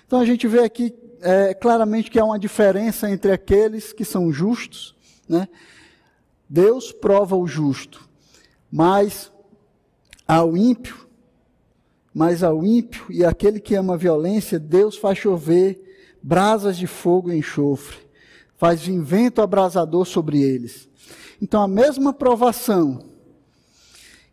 Então 0.05 0.19
a 0.19 0.25
gente 0.25 0.45
vê 0.49 0.59
aqui 0.59 0.93
é, 1.21 1.53
claramente 1.53 2.11
que 2.11 2.19
há 2.19 2.25
uma 2.25 2.37
diferença 2.37 3.09
entre 3.09 3.31
aqueles 3.31 3.93
que 3.93 4.03
são 4.03 4.33
justos, 4.33 4.93
né? 5.27 5.47
Deus 6.49 6.91
prova 6.91 7.37
o 7.37 7.47
justo, 7.47 8.07
mas 8.69 9.31
ao 10.27 10.57
ímpio, 10.57 11.07
mas 12.13 12.43
ao 12.43 12.65
ímpio 12.65 13.05
e 13.09 13.23
aquele 13.23 13.61
que 13.61 13.75
ama 13.75 13.93
a 13.93 13.97
violência, 13.97 14.59
Deus 14.59 14.97
faz 14.97 15.17
chover 15.17 15.81
brasas 16.21 16.75
de 16.77 16.85
fogo 16.85 17.31
e 17.31 17.37
enxofre, 17.37 17.97
faz 18.57 18.85
vento 18.85 19.41
abrasador 19.41 20.05
sobre 20.05 20.41
eles. 20.41 20.91
Então, 21.43 21.61
a 21.61 21.67
mesma 21.67 22.13
provação 22.13 23.03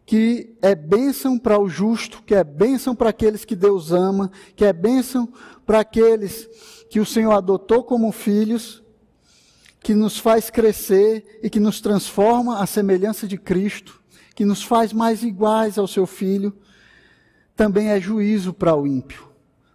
que 0.06 0.56
é 0.62 0.76
bênção 0.76 1.36
para 1.36 1.58
o 1.58 1.68
justo, 1.68 2.22
que 2.22 2.36
é 2.36 2.44
bênção 2.44 2.94
para 2.94 3.10
aqueles 3.10 3.44
que 3.44 3.56
Deus 3.56 3.90
ama, 3.90 4.30
que 4.54 4.64
é 4.64 4.72
bênção 4.72 5.28
para 5.66 5.80
aqueles 5.80 6.48
que 6.88 7.00
o 7.00 7.04
Senhor 7.04 7.32
adotou 7.32 7.82
como 7.82 8.12
filhos, 8.12 8.80
que 9.80 9.92
nos 9.92 10.18
faz 10.20 10.50
crescer 10.50 11.40
e 11.42 11.50
que 11.50 11.58
nos 11.58 11.80
transforma 11.80 12.60
à 12.60 12.66
semelhança 12.66 13.26
de 13.26 13.36
Cristo, 13.36 14.00
que 14.32 14.44
nos 14.44 14.62
faz 14.62 14.92
mais 14.92 15.24
iguais 15.24 15.78
ao 15.78 15.88
seu 15.88 16.06
Filho, 16.06 16.56
também 17.56 17.88
é 17.88 18.00
juízo 18.00 18.52
para 18.54 18.76
o 18.76 18.86
ímpio. 18.86 19.28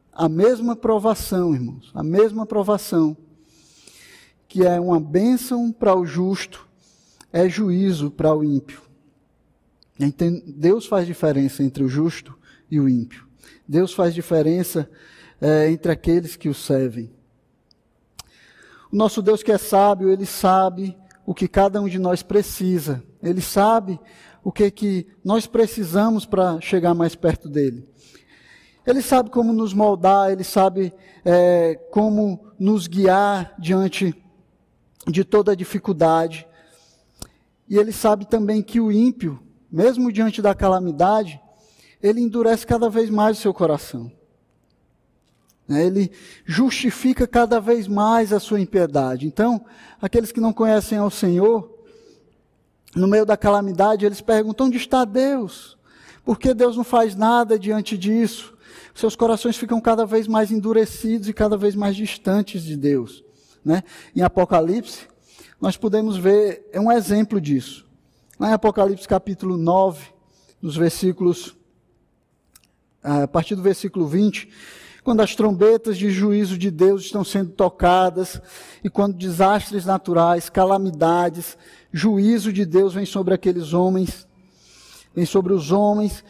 A 0.09 0.29
mesma 0.29 0.73
provação, 0.73 1.53
irmãos, 1.53 1.91
a 1.93 2.01
mesma 2.01 2.45
provação, 2.45 3.17
que 4.47 4.65
é 4.65 4.79
uma 4.79 5.01
bênção 5.01 5.69
para 5.69 5.93
o 5.93 6.05
justo, 6.05 6.65
é 7.35 7.49
juízo 7.49 8.09
para 8.09 8.33
o 8.33 8.45
ímpio. 8.45 8.81
Deus 10.47 10.85
faz 10.85 11.05
diferença 11.05 11.61
entre 11.61 11.83
o 11.83 11.89
justo 11.89 12.39
e 12.71 12.79
o 12.79 12.87
ímpio. 12.87 13.27
Deus 13.67 13.93
faz 13.93 14.13
diferença 14.13 14.89
é, 15.41 15.69
entre 15.69 15.91
aqueles 15.91 16.37
que 16.37 16.47
o 16.47 16.53
servem. 16.53 17.11
O 18.89 18.95
nosso 18.95 19.21
Deus 19.21 19.43
que 19.43 19.51
é 19.51 19.57
sábio, 19.57 20.09
ele 20.09 20.25
sabe 20.25 20.97
o 21.25 21.33
que 21.33 21.49
cada 21.49 21.81
um 21.81 21.89
de 21.89 21.99
nós 21.99 22.23
precisa. 22.23 23.03
Ele 23.21 23.41
sabe 23.41 23.99
o 24.41 24.49
que, 24.49 24.71
que 24.71 25.05
nós 25.21 25.45
precisamos 25.45 26.25
para 26.25 26.61
chegar 26.61 26.93
mais 26.93 27.15
perto 27.15 27.49
dele. 27.49 27.85
Ele 28.87 29.01
sabe 29.01 29.29
como 29.29 29.51
nos 29.51 29.73
moldar, 29.73 30.31
ele 30.31 30.45
sabe 30.45 30.93
é, 31.25 31.75
como 31.91 32.53
nos 32.57 32.87
guiar 32.87 33.53
diante 33.59 34.15
de 35.05 35.25
toda 35.25 35.53
dificuldade. 35.53 36.47
E 37.67 37.77
ele 37.77 37.91
sabe 37.91 38.25
também 38.25 38.61
que 38.61 38.79
o 38.79 38.91
ímpio, 38.91 39.39
mesmo 39.71 40.11
diante 40.11 40.41
da 40.41 40.53
calamidade, 40.53 41.39
ele 42.01 42.21
endurece 42.21 42.65
cada 42.65 42.89
vez 42.89 43.09
mais 43.09 43.37
o 43.37 43.41
seu 43.41 43.53
coração. 43.53 44.11
Né, 45.67 45.85
ele 45.85 46.11
justifica 46.45 47.25
cada 47.25 47.59
vez 47.59 47.87
mais 47.87 48.31
a 48.31 48.39
sua 48.39 48.61
impiedade. 48.61 49.25
Então, 49.25 49.65
aqueles 49.99 50.31
que 50.31 50.39
não 50.39 50.53
conhecem 50.53 50.97
ao 50.97 51.09
Senhor, 51.09 51.73
no 52.95 53.07
meio 53.07 53.25
da 53.25 53.35
calamidade, 53.35 54.05
eles 54.05 54.21
perguntam: 54.21 54.67
onde 54.67 54.77
está 54.77 55.03
Deus? 55.03 55.75
Por 56.23 56.39
que 56.39 56.53
Deus 56.53 56.77
não 56.77 56.83
faz 56.83 57.15
nada 57.15 57.57
diante 57.57 57.97
disso? 57.97 58.55
seus 58.95 59.15
corações 59.15 59.57
ficam 59.57 59.81
cada 59.81 60.05
vez 60.05 60.25
mais 60.25 60.51
endurecidos 60.51 61.27
e 61.27 61.33
cada 61.33 61.57
vez 61.57 61.75
mais 61.75 61.95
distantes 61.95 62.63
de 62.63 62.77
Deus. 62.77 63.23
Né? 63.63 63.83
Em 64.15 64.21
Apocalipse, 64.21 65.07
nós 65.59 65.77
podemos 65.77 66.17
ver 66.17 66.67
é 66.71 66.79
um 66.79 66.91
exemplo 66.91 67.39
disso. 67.39 67.85
Lá 68.39 68.49
em 68.49 68.53
Apocalipse 68.53 69.07
capítulo 69.07 69.57
9, 69.57 70.07
nos 70.61 70.75
versículos, 70.75 71.55
a 73.01 73.27
partir 73.27 73.55
do 73.55 73.61
versículo 73.61 74.07
20, 74.07 74.49
quando 75.03 75.21
as 75.21 75.35
trombetas 75.35 75.97
de 75.97 76.09
juízo 76.09 76.57
de 76.57 76.71
Deus 76.71 77.03
estão 77.03 77.23
sendo 77.23 77.51
tocadas 77.51 78.41
e 78.83 78.89
quando 78.89 79.15
desastres 79.15 79.85
naturais, 79.85 80.49
calamidades, 80.49 81.57
juízo 81.91 82.51
de 82.51 82.65
Deus 82.65 82.93
vem 82.93 83.05
sobre 83.05 83.33
aqueles 83.33 83.73
homens, 83.73 84.27
vem 85.13 85.25
sobre 85.25 85.53
os 85.53 85.71
homens 85.71 86.23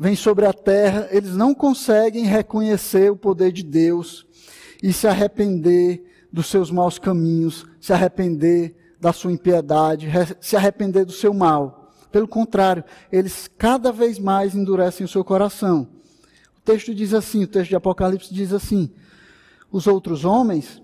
vem 0.00 0.14
sobre 0.14 0.46
a 0.46 0.52
terra, 0.52 1.08
eles 1.10 1.34
não 1.34 1.52
conseguem 1.52 2.24
reconhecer 2.24 3.10
o 3.10 3.16
poder 3.16 3.50
de 3.50 3.64
Deus 3.64 4.24
e 4.80 4.92
se 4.92 5.08
arrepender 5.08 6.07
dos 6.32 6.46
seus 6.46 6.70
maus 6.70 6.98
caminhos, 6.98 7.66
se 7.80 7.92
arrepender 7.92 8.74
da 9.00 9.12
sua 9.12 9.32
impiedade, 9.32 10.08
se 10.40 10.56
arrepender 10.56 11.04
do 11.04 11.12
seu 11.12 11.32
mal. 11.32 11.92
Pelo 12.10 12.26
contrário, 12.26 12.84
eles 13.12 13.48
cada 13.58 13.92
vez 13.92 14.18
mais 14.18 14.54
endurecem 14.54 15.04
o 15.04 15.08
seu 15.08 15.24
coração. 15.24 15.88
O 16.56 16.60
texto 16.60 16.94
diz 16.94 17.14
assim, 17.14 17.44
o 17.44 17.48
texto 17.48 17.70
de 17.70 17.76
Apocalipse 17.76 18.32
diz 18.32 18.52
assim: 18.52 18.90
os 19.70 19.86
outros 19.86 20.24
homens, 20.24 20.82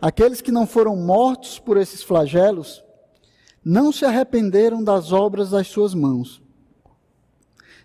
aqueles 0.00 0.40
que 0.40 0.52
não 0.52 0.66
foram 0.66 0.96
mortos 0.96 1.58
por 1.58 1.76
esses 1.76 2.02
flagelos, 2.02 2.82
não 3.64 3.92
se 3.92 4.04
arrependeram 4.04 4.82
das 4.82 5.12
obras 5.12 5.50
das 5.50 5.66
suas 5.66 5.94
mãos 5.94 6.44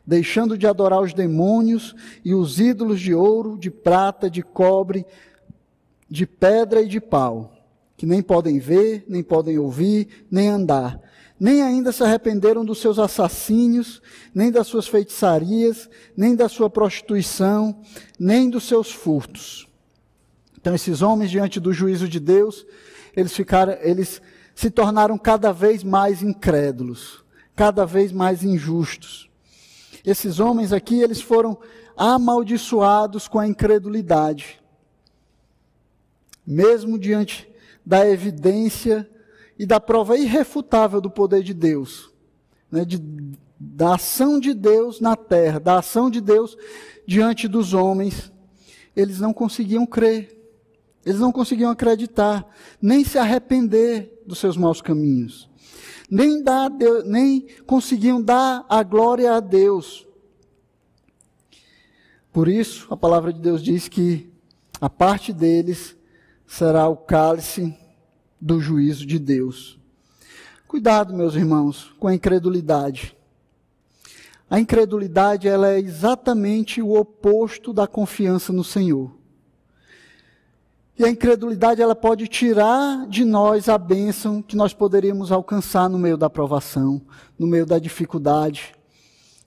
deixando 0.10 0.57
de 0.57 0.66
adorar 0.66 1.01
os 1.01 1.14
demônios 1.14 1.95
e 2.26 2.34
os 2.34 2.60
ídolos 2.60 2.99
de 2.99 3.14
ouro, 3.14 3.55
de 3.55 3.70
prata, 3.70 4.28
de 4.28 4.41
cobre, 4.41 5.05
de 6.10 6.26
pedra 6.26 6.82
e 6.82 6.88
de 6.88 6.99
pau, 6.99 7.53
que 7.95 8.05
nem 8.05 8.22
podem 8.22 8.60
ver, 8.60 9.05
nem 9.07 9.22
podem 9.22 9.60
ouvir, 9.60 10.26
nem 10.32 10.49
andar. 10.49 10.99
Nem 11.39 11.62
ainda 11.62 11.91
se 11.91 12.03
arrependeram 12.03 12.66
dos 12.66 12.80
seus 12.80 12.99
assassínios, 12.99 14.01
nem 14.34 14.51
das 14.51 14.68
suas 14.68 14.88
feitiçarias, 14.88 15.89
nem 16.16 16.36
da 16.36 16.49
sua 16.49 16.70
prostituição, 16.70 17.82
nem 18.20 18.49
dos 18.49 18.66
seus 18.66 18.91
furtos. 18.91 19.68
Então, 20.60 20.76
esses 20.76 21.01
homens, 21.01 21.32
diante 21.32 21.60
do 21.60 21.72
juízo 21.72 22.10
de 22.10 22.20
Deus, 22.20 22.66
eles 23.16 23.34
ficaram, 23.34 23.78
eles 23.82 24.22
se 24.53 24.70
tornaram 24.70 25.18
cada 25.18 25.53
vez 25.53 25.84
mais 25.84 26.22
incrédulos, 26.22 27.24
cada 27.55 27.86
vez 27.86 28.12
mais 28.12 28.43
injustos. 28.43 29.30
Esses 30.05 30.39
homens 30.41 30.74
aqui, 30.74 30.99
eles 31.01 31.22
foram 31.22 31.57
amaldiçoados 31.95 33.28
com 33.28 33.39
a 33.39 33.47
incredulidade. 33.47 34.60
Mesmo 36.49 36.97
diante 36.97 37.47
da 37.85 38.09
evidência 38.09 39.09
e 39.57 39.65
da 39.65 39.79
prova 39.79 40.17
irrefutável 40.17 40.99
do 40.99 41.11
poder 41.11 41.43
de 41.43 41.53
Deus, 41.53 42.11
né, 42.71 42.83
de, 42.83 42.99
da 43.59 43.93
ação 43.95 44.39
de 44.39 44.53
Deus 44.53 44.99
na 44.99 45.15
terra, 45.15 45.59
da 45.59 45.77
ação 45.77 46.09
de 46.09 46.19
Deus 46.19 46.57
diante 47.05 47.47
dos 47.47 47.73
homens, 47.73 48.31
eles 48.95 49.19
não 49.19 49.31
conseguiam 49.31 49.85
crer, 49.85 50.35
eles 51.05 51.19
não 51.19 51.31
conseguiam 51.31 51.69
acreditar, 51.69 52.47
nem 52.81 53.03
se 53.03 53.19
arrepender 53.19 54.23
dos 54.25 54.39
seus 54.39 54.57
maus 54.57 54.81
caminhos 54.81 55.49
nem, 56.09 56.41
dar, 56.41 56.71
nem 57.05 57.45
conseguiam 57.67 58.21
dar 58.21 58.65
a 58.67 58.81
glória 58.81 59.33
a 59.33 59.39
Deus. 59.39 60.07
Por 62.33 62.47
isso, 62.47 62.87
a 62.89 62.97
palavra 62.97 63.31
de 63.31 63.39
Deus 63.39 63.61
diz 63.61 63.87
que 63.87 64.31
a 64.81 64.89
parte 64.89 65.31
deles 65.31 65.95
será 66.49 66.89
o 66.89 66.97
cálice 66.97 67.77
do 68.41 68.59
juízo 68.59 69.05
de 69.05 69.19
Deus. 69.19 69.79
Cuidado, 70.67 71.13
meus 71.13 71.35
irmãos, 71.35 71.93
com 71.99 72.07
a 72.07 72.15
incredulidade. 72.15 73.15
A 74.49 74.59
incredulidade 74.59 75.47
ela 75.47 75.69
é 75.69 75.79
exatamente 75.79 76.81
o 76.81 76.99
oposto 76.99 77.71
da 77.71 77.85
confiança 77.85 78.51
no 78.51 78.63
Senhor. 78.63 79.15
E 80.97 81.05
a 81.05 81.09
incredulidade 81.09 81.83
ela 81.83 81.95
pode 81.95 82.27
tirar 82.27 83.07
de 83.07 83.23
nós 83.23 83.69
a 83.69 83.77
bênção 83.77 84.41
que 84.41 84.55
nós 84.55 84.73
poderíamos 84.73 85.31
alcançar 85.31 85.87
no 85.87 85.99
meio 85.99 86.17
da 86.17 86.31
provação, 86.31 86.99
no 87.37 87.45
meio 87.45 87.65
da 87.65 87.77
dificuldade. 87.77 88.73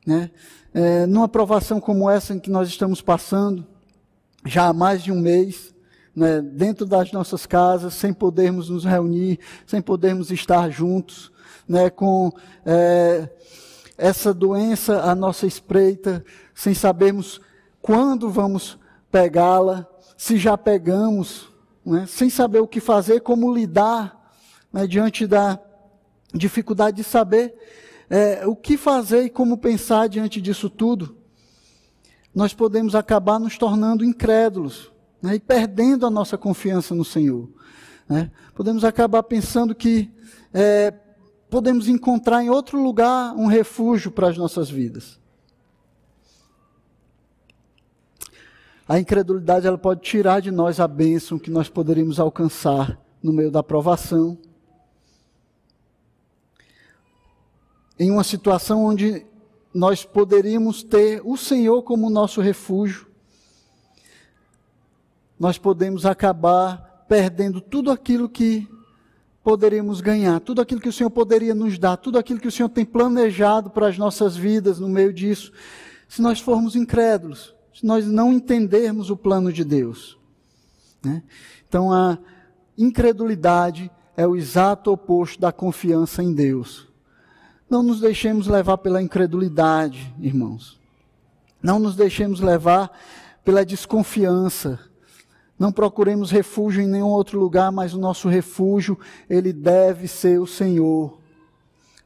Né? 0.06 0.30
É, 0.72 1.04
numa 1.06 1.28
provação 1.28 1.80
como 1.80 2.08
essa 2.08 2.32
em 2.32 2.38
que 2.38 2.48
nós 2.48 2.68
estamos 2.68 3.02
passando, 3.02 3.66
já 4.46 4.68
há 4.68 4.72
mais 4.72 5.02
de 5.02 5.10
um 5.10 5.20
mês, 5.20 5.71
né, 6.14 6.40
dentro 6.42 6.84
das 6.86 7.10
nossas 7.10 7.46
casas, 7.46 7.94
sem 7.94 8.12
podermos 8.12 8.68
nos 8.68 8.84
reunir, 8.84 9.38
sem 9.66 9.80
podermos 9.80 10.30
estar 10.30 10.70
juntos, 10.70 11.32
né, 11.66 11.88
com 11.88 12.30
é, 12.66 13.28
essa 13.96 14.32
doença 14.34 15.02
à 15.02 15.14
nossa 15.14 15.46
espreita, 15.46 16.24
sem 16.54 16.74
sabermos 16.74 17.40
quando 17.80 18.30
vamos 18.30 18.78
pegá-la, 19.10 19.86
se 20.16 20.36
já 20.36 20.56
pegamos, 20.56 21.48
né, 21.84 22.06
sem 22.06 22.28
saber 22.28 22.60
o 22.60 22.68
que 22.68 22.80
fazer, 22.80 23.20
como 23.20 23.52
lidar 23.52 24.34
né, 24.72 24.86
diante 24.86 25.26
da 25.26 25.58
dificuldade 26.34 26.98
de 26.98 27.04
saber 27.04 27.54
é, 28.08 28.46
o 28.46 28.54
que 28.54 28.76
fazer 28.76 29.24
e 29.24 29.30
como 29.30 29.56
pensar 29.56 30.08
diante 30.08 30.40
disso 30.40 30.68
tudo, 30.68 31.16
nós 32.34 32.52
podemos 32.54 32.94
acabar 32.94 33.38
nos 33.38 33.56
tornando 33.56 34.04
incrédulos 34.04 34.91
né, 35.22 35.36
e 35.36 35.40
perdendo 35.40 36.04
a 36.04 36.10
nossa 36.10 36.36
confiança 36.36 36.94
no 36.94 37.04
Senhor. 37.04 37.48
Né? 38.08 38.30
Podemos 38.54 38.84
acabar 38.84 39.22
pensando 39.22 39.74
que 39.74 40.10
é, 40.52 40.92
podemos 41.48 41.86
encontrar 41.86 42.42
em 42.42 42.50
outro 42.50 42.82
lugar 42.82 43.34
um 43.34 43.46
refúgio 43.46 44.10
para 44.10 44.28
as 44.28 44.36
nossas 44.36 44.68
vidas. 44.68 45.20
A 48.88 48.98
incredulidade 48.98 49.66
ela 49.66 49.78
pode 49.78 50.00
tirar 50.00 50.40
de 50.40 50.50
nós 50.50 50.80
a 50.80 50.88
bênção 50.88 51.38
que 51.38 51.50
nós 51.50 51.68
poderíamos 51.68 52.18
alcançar 52.18 52.98
no 53.22 53.32
meio 53.32 53.50
da 53.50 53.62
provação. 53.62 54.36
Em 57.98 58.10
uma 58.10 58.24
situação 58.24 58.84
onde 58.84 59.24
nós 59.72 60.04
poderíamos 60.04 60.82
ter 60.82 61.22
o 61.24 61.36
Senhor 61.36 61.82
como 61.82 62.10
nosso 62.10 62.40
refúgio, 62.40 63.11
nós 65.42 65.58
podemos 65.58 66.06
acabar 66.06 67.04
perdendo 67.08 67.60
tudo 67.60 67.90
aquilo 67.90 68.28
que 68.28 68.68
poderíamos 69.42 70.00
ganhar, 70.00 70.38
tudo 70.38 70.60
aquilo 70.60 70.80
que 70.80 70.88
o 70.88 70.92
Senhor 70.92 71.10
poderia 71.10 71.52
nos 71.52 71.76
dar, 71.76 71.96
tudo 71.96 72.16
aquilo 72.16 72.38
que 72.38 72.46
o 72.46 72.52
Senhor 72.52 72.68
tem 72.68 72.84
planejado 72.84 73.68
para 73.68 73.88
as 73.88 73.98
nossas 73.98 74.36
vidas 74.36 74.78
no 74.78 74.88
meio 74.88 75.12
disso, 75.12 75.52
se 76.08 76.22
nós 76.22 76.38
formos 76.38 76.76
incrédulos 76.76 77.52
se 77.74 77.84
nós 77.84 78.06
não 78.06 78.32
entendermos 78.32 79.10
o 79.10 79.16
plano 79.16 79.52
de 79.52 79.64
Deus. 79.64 80.16
Né? 81.02 81.22
Então, 81.68 81.92
a 81.92 82.16
incredulidade 82.78 83.90
é 84.16 84.24
o 84.24 84.36
exato 84.36 84.92
oposto 84.92 85.40
da 85.40 85.50
confiança 85.50 86.22
em 86.22 86.32
Deus. 86.32 86.86
Não 87.68 87.82
nos 87.82 87.98
deixemos 87.98 88.46
levar 88.46 88.78
pela 88.78 89.02
incredulidade, 89.02 90.14
irmãos. 90.20 90.78
Não 91.60 91.80
nos 91.80 91.96
deixemos 91.96 92.40
levar 92.40 92.96
pela 93.44 93.64
desconfiança. 93.64 94.91
Não 95.62 95.70
procuremos 95.70 96.32
refúgio 96.32 96.82
em 96.82 96.88
nenhum 96.88 97.06
outro 97.06 97.38
lugar, 97.38 97.70
mas 97.70 97.94
o 97.94 97.98
nosso 98.00 98.28
refúgio, 98.28 98.98
ele 99.30 99.52
deve 99.52 100.08
ser 100.08 100.40
o 100.40 100.46
Senhor. 100.46 101.20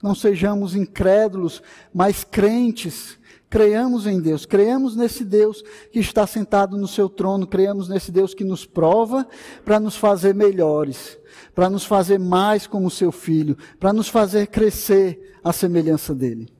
Não 0.02 0.14
sejamos 0.14 0.74
incrédulos, 0.74 1.62
mas 1.90 2.22
crentes 2.22 3.18
Creiamos 3.48 4.06
em 4.06 4.20
Deus, 4.20 4.44
creiamos 4.44 4.94
nesse 4.96 5.24
Deus 5.24 5.62
que 5.90 6.00
está 6.00 6.26
sentado 6.26 6.76
no 6.76 6.86
seu 6.86 7.08
trono, 7.08 7.46
creiamos 7.46 7.88
nesse 7.88 8.10
Deus 8.10 8.34
que 8.34 8.44
nos 8.44 8.66
prova 8.66 9.26
para 9.64 9.78
nos 9.78 9.96
fazer 9.96 10.34
melhores, 10.34 11.16
para 11.54 11.70
nos 11.70 11.84
fazer 11.84 12.18
mais 12.18 12.66
como 12.66 12.90
seu 12.90 13.10
filho, 13.10 13.56
para 13.78 13.92
nos 13.92 14.08
fazer 14.08 14.48
crescer 14.48 15.38
à 15.42 15.52
semelhança 15.52 16.12
dele. 16.12 16.52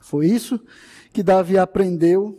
Foi 0.00 0.26
isso 0.26 0.58
que 1.12 1.22
Davi 1.22 1.58
aprendeu, 1.58 2.38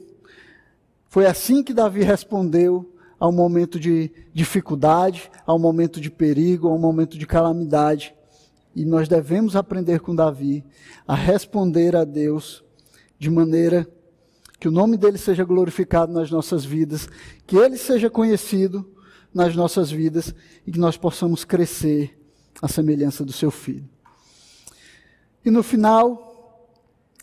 foi 1.10 1.28
assim 1.28 1.62
que 1.62 1.74
Davi 1.74 2.02
respondeu 2.02 2.97
ao 3.20 3.32
momento 3.32 3.80
de 3.80 4.12
dificuldade, 4.34 5.32
ao 5.46 5.58
momento 5.58 6.00
de 6.00 6.10
perigo, 6.10 6.68
ao 6.68 6.78
momento 6.78 7.18
de 7.18 7.26
calamidade. 7.26 8.14
E 8.76 8.86
nós 8.86 9.08
devemos 9.08 9.56
aprender 9.56 10.00
com 10.00 10.16
Davi 10.16 10.64
a 11.08 11.16
responder 11.16 11.96
a 11.96 12.04
Deus 12.04 12.64
de 13.18 13.30
maneira 13.30 13.88
que 14.60 14.68
o 14.68 14.72
nome 14.72 14.98
dele 14.98 15.18
seja 15.18 15.44
glorificado 15.44 16.12
nas 16.12 16.32
nossas 16.32 16.66
vidas, 16.66 17.08
que 17.46 17.56
ele 17.56 17.78
seja 17.78 18.10
conhecido 18.10 18.88
nas 19.34 19.56
nossas 19.56 19.92
vidas 19.92 20.34
e 20.66 20.72
que 20.72 20.80
nós 20.80 20.98
possamos 20.98 21.44
crescer 21.44 22.18
à 22.62 22.68
semelhança 22.68 23.24
do 23.24 23.32
seu 23.32 23.52
filho. 23.52 23.88
E 25.46 25.52
no 25.52 25.64
final, 25.64 26.27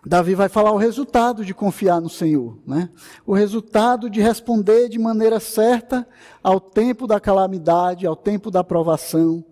Davi 0.07 0.35
vai 0.35 0.51
falar 0.51 0.73
o 0.73 0.77
resultado 0.77 1.45
de 1.45 1.55
confiar 1.55 2.01
no 2.01 2.11
Senhor, 2.11 2.59
né? 2.67 2.91
O 3.25 3.33
resultado 3.33 4.11
de 4.11 4.21
responder 4.21 4.89
de 4.91 4.99
maneira 4.99 5.41
certa 5.41 6.07
ao 6.43 6.61
tempo 6.61 7.07
da 7.07 7.19
calamidade, 7.19 8.07
ao 8.07 8.15
tempo 8.15 8.51
da 8.51 8.63
provação, 8.63 9.43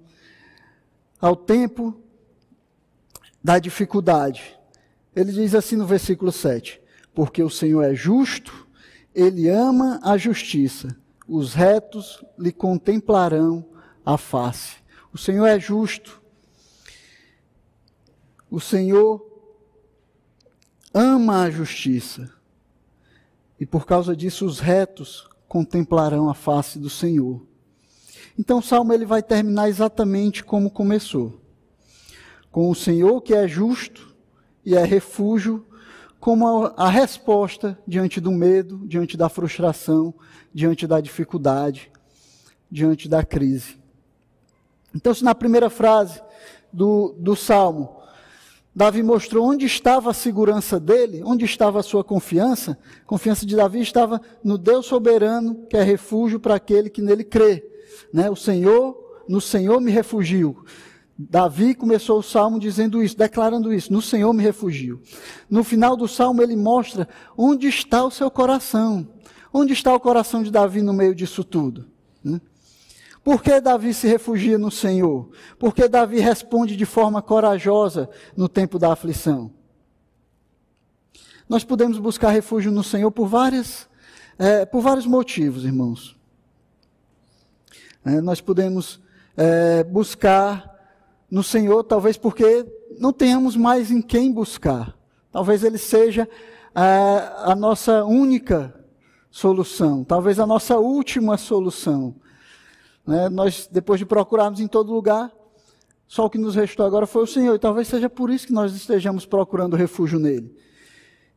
ao 1.18 1.34
tempo 1.34 1.98
da 3.42 3.59
dificuldade. 3.59 4.59
Ele 5.16 5.32
diz 5.32 5.55
assim 5.55 5.76
no 5.76 5.86
versículo 5.86 6.30
7: 6.30 6.82
Porque 7.14 7.42
o 7.42 7.50
Senhor 7.50 7.82
é 7.82 7.94
justo, 7.94 8.68
ele 9.14 9.48
ama 9.48 10.00
a 10.03 10.18
justiça, 10.18 10.94
os 11.26 11.55
retos 11.55 12.22
lhe 12.38 12.53
contemplarão 12.53 13.64
a 14.05 14.18
face. 14.18 14.76
O 15.14 15.16
Senhor 15.18 15.46
é 15.46 15.59
justo. 15.59 16.20
O 18.50 18.61
Senhor 18.61 19.32
ama 20.95 21.43
a 21.43 21.51
justiça. 21.51 22.30
E 23.59 23.66
por 23.66 23.86
causa 23.86 24.16
disso 24.16 24.45
os 24.45 24.61
retos 24.61 25.28
contemplarão 25.49 26.28
a 26.28 26.34
face 26.34 26.78
do 26.78 26.90
Senhor. 26.90 27.47
Então 28.38 28.59
o 28.59 28.62
salmo 28.62 28.93
ele 28.93 29.05
vai 29.05 29.22
terminar 29.22 29.68
exatamente 29.68 30.43
como 30.43 30.70
começou. 30.70 31.40
Com 32.51 32.70
o 32.70 32.74
Senhor 32.74 33.20
que 33.20 33.34
é 33.34 33.47
justo, 33.47 34.12
e 34.64 34.74
é 34.74 34.84
refúgio 34.84 35.66
como 36.20 36.66
a, 36.66 36.74
a 36.76 36.88
resposta 36.88 37.76
diante 37.86 38.20
do 38.20 38.30
medo, 38.30 38.86
diante 38.86 39.16
da 39.16 39.28
frustração, 39.28 40.14
diante 40.55 40.86
da 40.86 41.01
dificuldade, 41.01 41.90
diante 42.70 43.09
da 43.09 43.24
crise. 43.24 43.76
Então, 44.95 45.12
se 45.12 45.24
na 45.24 45.34
primeira 45.34 45.68
frase 45.68 46.22
do, 46.72 47.14
do 47.18 47.34
Salmo, 47.34 48.01
Davi 48.75 49.03
mostrou 49.03 49.51
onde 49.51 49.66
estava 49.66 50.11
a 50.11 50.14
segurança 50.14 50.81
dele, 50.81 51.23
onde 51.25 51.45
estava 51.45 51.81
a 51.81 51.83
sua 51.83 52.03
confiança, 52.03 52.79
a 53.03 53.07
confiança 53.07 53.45
de 53.45 53.55
Davi 53.55 53.81
estava 53.81 54.20
no 54.43 54.57
Deus 54.57 54.87
soberano, 54.87 55.66
que 55.68 55.77
é 55.77 55.83
refúgio 55.83 56.41
para 56.41 56.55
aquele 56.55 56.89
que 56.89 57.03
nele 57.03 57.23
crê. 57.23 57.62
Né? 58.12 58.31
O 58.31 58.37
Senhor, 58.37 58.97
no 59.29 59.41
Senhor 59.41 59.79
me 59.81 59.91
refugio. 59.91 60.64
Davi 61.18 61.75
começou 61.75 62.18
o 62.18 62.23
salmo 62.23 62.59
dizendo 62.59 63.03
isso, 63.03 63.16
declarando 63.16 63.73
isso: 63.73 63.93
No 63.93 64.01
Senhor 64.01 64.33
me 64.33 64.43
refugio. 64.43 65.01
No 65.49 65.62
final 65.62 65.95
do 65.95 66.09
salmo, 66.09 66.43
ele 66.43 66.57
mostra 66.57 67.07
onde 67.37 67.68
está 67.68 68.03
o 68.05 68.11
seu 68.11 68.31
coração. 68.31 69.07
Onde 69.53 69.75
está 69.75 69.95
o 69.95 70.01
coração 70.01 70.43
de 70.43 70.51
Davi 70.51 70.81
no 70.81 70.95
meio 70.95 71.14
disso 71.14 71.45
tudo? 71.45 71.87
Né? 72.25 72.41
Por 73.25 73.43
que 73.43 73.61
Davi 73.61 73.95
se 73.95 74.09
refugia 74.09 74.59
no 74.59 74.70
Senhor? 74.70 75.29
Porque 75.59 75.89
Davi 75.89 76.18
responde 76.18 76.77
de 76.77 76.85
forma 76.85 77.23
corajosa 77.23 78.11
no 78.37 78.49
tempo 78.49 78.79
da 78.79 78.93
aflição. 78.93 79.53
Nós 81.49 81.62
podemos 81.62 81.99
buscar 81.99 82.31
refúgio 82.31 82.73
no 82.73 82.83
Senhor 82.83 83.11
por, 83.11 83.29
várias, 83.29 83.89
é, 84.39 84.64
por 84.66 84.81
vários 84.81 85.07
motivos, 85.07 85.64
irmãos. 85.64 86.16
É, 88.05 88.20
nós 88.20 88.41
podemos 88.41 89.01
é, 89.37 89.85
buscar 89.85 90.73
no 91.31 91.43
Senhor, 91.43 91.85
talvez 91.85 92.16
porque 92.16 92.66
não 92.99 93.12
tenhamos 93.12 93.57
mais 93.57 93.91
em 93.91 94.03
quem 94.03 94.33
buscar. 94.33 94.97
Talvez 95.31 95.62
Ele 95.62 95.79
seja 95.79 96.29
é, 96.75 96.81
a 97.45 97.55
nossa 97.55 98.05
única 98.05 98.75
solução, 99.31 100.05
talvez 100.05 100.41
a 100.41 100.47
nossa 100.47 100.77
última 100.77 101.37
solução. 101.37 102.16
Né? 103.07 103.28
Nós, 103.28 103.68
depois 103.70 103.98
de 103.98 104.07
procurarmos 104.07 104.61
em 104.61 104.66
todo 104.66 104.92
lugar, 104.92 105.32
só 106.07 106.26
o 106.26 106.30
que 106.30 106.38
nos 106.38 106.55
restou 106.55 106.84
agora 106.84 107.07
foi 107.07 107.22
o 107.22 107.26
Senhor, 107.26 107.55
e 107.55 107.59
talvez 107.59 107.88
seja 107.88 108.09
por 108.09 108.30
isso 108.30 108.46
que 108.46 108.53
nós 108.53 108.74
estejamos 108.74 109.24
procurando 109.24 109.76
refúgio 109.76 110.18
nele. 110.18 110.55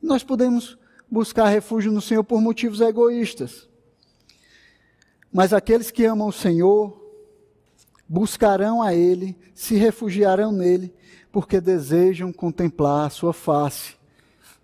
Nós 0.02 0.24
podemos 0.24 0.78
buscar 1.10 1.48
refúgio 1.48 1.92
no 1.92 2.02
Senhor 2.02 2.24
por 2.24 2.42
motivos 2.42 2.82
egoístas. 2.82 3.70
Mas 5.32 5.54
aqueles 5.54 5.92
que 5.92 6.06
amam 6.06 6.28
o 6.28 6.34
Senhor, 6.34 7.06
buscarão 8.08 8.82
a 8.82 8.94
Ele, 8.94 9.38
se 9.54 9.76
refugiarão 9.76 10.52
nele, 10.52 10.94
porque 11.32 11.60
desejam 11.60 12.32
contemplar 12.32 13.08
a 13.08 13.10
Sua 13.10 13.34
face. 13.34 13.96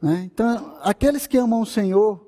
Né? 0.02 0.24
Então, 0.26 0.78
aqueles 0.82 1.28
que 1.28 1.38
amam 1.38 1.62
o 1.62 1.66
Senhor, 1.66 2.26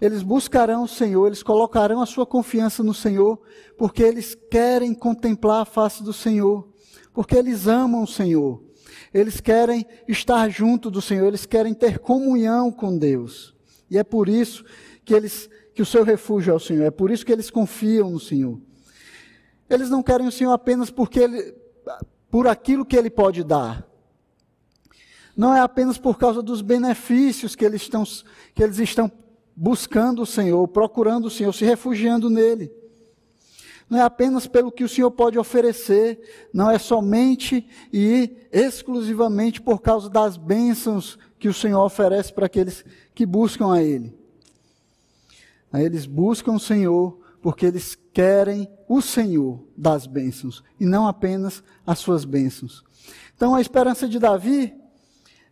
Eles 0.00 0.22
buscarão 0.22 0.84
o 0.84 0.88
Senhor, 0.88 1.26
eles 1.26 1.42
colocarão 1.42 2.00
a 2.00 2.06
sua 2.06 2.26
confiança 2.26 2.82
no 2.82 2.92
Senhor, 2.92 3.40
porque 3.78 4.02
eles 4.02 4.34
querem 4.50 4.94
contemplar 4.94 5.62
a 5.62 5.64
face 5.64 6.02
do 6.02 6.12
Senhor, 6.12 6.68
porque 7.12 7.36
eles 7.36 7.66
amam 7.66 8.02
o 8.02 8.06
Senhor. 8.06 8.62
Eles 9.12 9.40
querem 9.40 9.86
estar 10.08 10.48
junto 10.48 10.90
do 10.90 11.00
Senhor, 11.00 11.28
eles 11.28 11.46
querem 11.46 11.72
ter 11.72 11.98
comunhão 11.98 12.70
com 12.72 12.98
Deus. 12.98 13.54
E 13.88 13.96
é 13.96 14.02
por 14.02 14.28
isso 14.28 14.64
que 15.04 15.14
eles 15.14 15.48
que 15.74 15.82
o 15.82 15.86
seu 15.86 16.04
refúgio 16.04 16.52
é 16.52 16.54
o 16.54 16.60
Senhor, 16.60 16.84
é 16.84 16.90
por 16.90 17.10
isso 17.10 17.26
que 17.26 17.32
eles 17.32 17.50
confiam 17.50 18.08
no 18.08 18.20
Senhor. 18.20 18.60
Eles 19.68 19.90
não 19.90 20.02
querem 20.02 20.26
o 20.26 20.32
Senhor 20.32 20.52
apenas 20.52 20.88
porque 20.88 21.18
ele, 21.18 21.52
por 22.30 22.46
aquilo 22.46 22.86
que 22.86 22.96
ele 22.96 23.10
pode 23.10 23.42
dar. 23.42 23.84
Não 25.36 25.54
é 25.54 25.60
apenas 25.60 25.98
por 25.98 26.16
causa 26.16 26.40
dos 26.40 26.62
benefícios 26.62 27.56
que 27.56 27.64
eles 27.64 27.82
estão, 27.82 28.04
que 28.54 28.62
eles 28.62 28.78
estão 28.78 29.10
buscando 29.56 30.22
o 30.22 30.26
Senhor, 30.26 30.66
procurando 30.68 31.26
o 31.26 31.30
Senhor, 31.30 31.52
se 31.52 31.64
refugiando 31.64 32.28
nele. 32.28 32.72
Não 33.88 33.98
é 33.98 34.02
apenas 34.02 34.46
pelo 34.46 34.72
que 34.72 34.82
o 34.82 34.88
Senhor 34.88 35.10
pode 35.10 35.38
oferecer, 35.38 36.48
não 36.52 36.70
é 36.70 36.78
somente 36.78 37.66
e 37.92 38.36
exclusivamente 38.50 39.60
por 39.60 39.80
causa 39.80 40.08
das 40.08 40.36
bênçãos 40.36 41.18
que 41.38 41.48
o 41.48 41.54
Senhor 41.54 41.84
oferece 41.84 42.32
para 42.32 42.46
aqueles 42.46 42.84
que 43.14 43.26
buscam 43.26 43.72
a 43.72 43.82
Ele. 43.82 44.12
Eles 45.72 46.06
buscam 46.06 46.52
o 46.52 46.60
Senhor 46.60 47.18
porque 47.42 47.66
eles 47.66 47.98
querem 48.12 48.70
o 48.88 49.02
Senhor 49.02 49.62
das 49.76 50.06
bênçãos 50.06 50.62
e 50.80 50.86
não 50.86 51.06
apenas 51.06 51.62
as 51.86 51.98
suas 51.98 52.24
bênçãos. 52.24 52.82
Então 53.36 53.54
a 53.54 53.60
esperança 53.60 54.08
de 54.08 54.18
Davi 54.18 54.74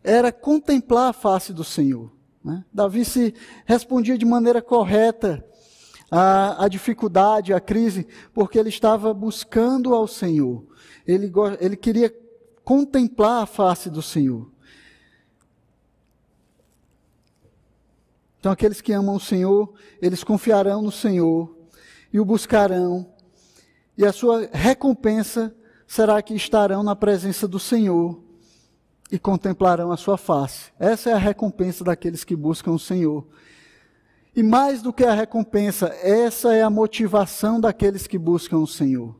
era 0.02 0.32
contemplar 0.32 1.10
a 1.10 1.12
face 1.12 1.52
do 1.52 1.64
Senhor. 1.64 2.10
Né? 2.44 2.64
Davi 2.72 3.04
se 3.04 3.34
respondia 3.64 4.18
de 4.18 4.24
maneira 4.24 4.60
correta 4.60 5.44
à, 6.10 6.64
à 6.64 6.68
dificuldade, 6.68 7.52
à 7.52 7.60
crise, 7.60 8.06
porque 8.34 8.58
ele 8.58 8.68
estava 8.68 9.14
buscando 9.14 9.94
ao 9.94 10.08
Senhor. 10.08 10.64
Ele, 11.06 11.32
ele 11.60 11.76
queria 11.76 12.12
contemplar 12.64 13.42
a 13.42 13.46
face 13.46 13.88
do 13.88 14.02
Senhor. 14.02 14.50
Então, 18.38 18.50
aqueles 18.50 18.80
que 18.80 18.92
amam 18.92 19.14
o 19.14 19.20
Senhor, 19.20 19.72
eles 20.00 20.24
confiarão 20.24 20.82
no 20.82 20.90
Senhor 20.90 21.56
e 22.12 22.18
o 22.18 22.24
buscarão, 22.24 23.08
e 23.96 24.04
a 24.04 24.12
sua 24.12 24.48
recompensa 24.52 25.54
será 25.86 26.20
que 26.20 26.34
estarão 26.34 26.82
na 26.82 26.96
presença 26.96 27.46
do 27.46 27.58
Senhor 27.58 28.20
e 29.12 29.18
contemplarão 29.18 29.92
a 29.92 29.96
sua 29.98 30.16
face. 30.16 30.72
Essa 30.78 31.10
é 31.10 31.12
a 31.12 31.18
recompensa 31.18 31.84
daqueles 31.84 32.24
que 32.24 32.34
buscam 32.34 32.72
o 32.72 32.78
Senhor. 32.78 33.26
E 34.34 34.42
mais 34.42 34.80
do 34.80 34.90
que 34.90 35.04
a 35.04 35.12
recompensa, 35.12 35.88
essa 36.02 36.54
é 36.54 36.62
a 36.62 36.70
motivação 36.70 37.60
daqueles 37.60 38.06
que 38.06 38.16
buscam 38.16 38.56
o 38.60 38.66
Senhor. 38.66 39.14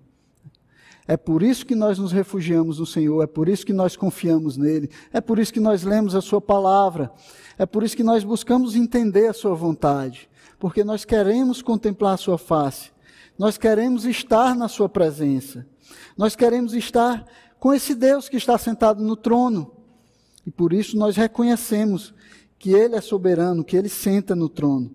É 1.06 1.14
por 1.14 1.42
isso 1.42 1.66
que 1.66 1.74
nós 1.74 1.98
nos 1.98 2.10
refugiamos 2.10 2.78
no 2.78 2.86
Senhor, 2.86 3.22
é 3.22 3.26
por 3.26 3.50
isso 3.50 3.66
que 3.66 3.72
nós 3.72 3.94
confiamos 3.94 4.56
nele, 4.56 4.88
é 5.12 5.20
por 5.20 5.38
isso 5.38 5.52
que 5.52 5.60
nós 5.60 5.82
lemos 5.82 6.14
a 6.14 6.22
Sua 6.22 6.40
palavra, 6.40 7.12
é 7.58 7.66
por 7.66 7.82
isso 7.82 7.96
que 7.96 8.04
nós 8.04 8.24
buscamos 8.24 8.74
entender 8.74 9.26
a 9.26 9.34
Sua 9.34 9.54
vontade, 9.54 10.30
porque 10.58 10.82
nós 10.82 11.04
queremos 11.04 11.60
contemplar 11.60 12.14
a 12.14 12.18
Sua 12.18 12.38
face, 12.38 12.92
nós 13.36 13.58
queremos 13.58 14.06
estar 14.06 14.54
na 14.54 14.68
Sua 14.68 14.88
presença, 14.88 15.66
nós 16.16 16.34
queremos 16.34 16.72
estar 16.72 17.26
com 17.58 17.74
esse 17.74 17.94
Deus 17.94 18.28
que 18.28 18.36
está 18.36 18.56
sentado 18.56 19.02
no 19.02 19.16
trono. 19.16 19.81
E 20.46 20.50
por 20.50 20.72
isso 20.72 20.96
nós 20.96 21.16
reconhecemos 21.16 22.14
que 22.58 22.70
Ele 22.70 22.94
é 22.94 23.00
soberano, 23.00 23.64
que 23.64 23.76
Ele 23.76 23.88
senta 23.88 24.34
no 24.34 24.48
trono. 24.48 24.94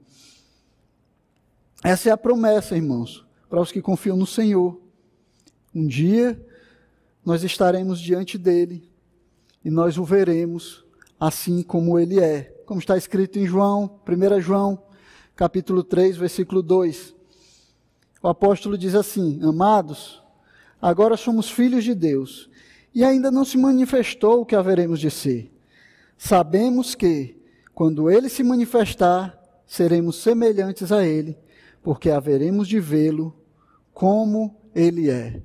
Essa 1.83 2.09
é 2.09 2.11
a 2.11 2.17
promessa, 2.17 2.75
irmãos, 2.75 3.25
para 3.49 3.61
os 3.61 3.71
que 3.71 3.81
confiam 3.81 4.17
no 4.17 4.25
Senhor. 4.25 4.79
Um 5.73 5.85
dia 5.85 6.43
nós 7.23 7.43
estaremos 7.43 7.99
diante 7.99 8.37
dele 8.37 8.89
e 9.63 9.69
nós 9.69 9.97
o 9.97 10.03
veremos 10.03 10.85
assim 11.19 11.61
como 11.61 11.99
ele 11.99 12.19
é. 12.19 12.43
Como 12.65 12.79
está 12.79 12.97
escrito 12.97 13.39
em 13.39 13.45
João, 13.45 13.99
1 14.07 14.41
João, 14.41 14.81
capítulo 15.35 15.83
3, 15.83 16.17
versículo 16.17 16.61
2. 16.61 17.15
O 18.21 18.27
apóstolo 18.27 18.77
diz 18.77 18.95
assim: 18.95 19.39
Amados, 19.43 20.21
agora 20.81 21.15
somos 21.17 21.49
filhos 21.49 21.83
de 21.83 21.93
Deus 21.93 22.49
e 22.97 23.03
ainda 23.03 23.29
não 23.29 23.45
se 23.45 23.59
manifestou 23.59 24.41
o 24.41 24.45
que 24.45 24.55
haveremos 24.55 24.99
de 24.99 25.11
ser. 25.11 25.51
Sabemos 26.17 26.95
que, 26.95 27.37
quando 27.71 28.09
ele 28.09 28.27
se 28.27 28.41
manifestar, 28.41 29.39
seremos 29.67 30.15
semelhantes 30.15 30.91
a 30.91 31.05
ele, 31.05 31.37
porque 31.83 32.09
haveremos 32.09 32.67
de 32.67 32.79
vê-lo 32.79 33.35
como 33.93 34.59
ele 34.73 35.11
é. 35.11 35.43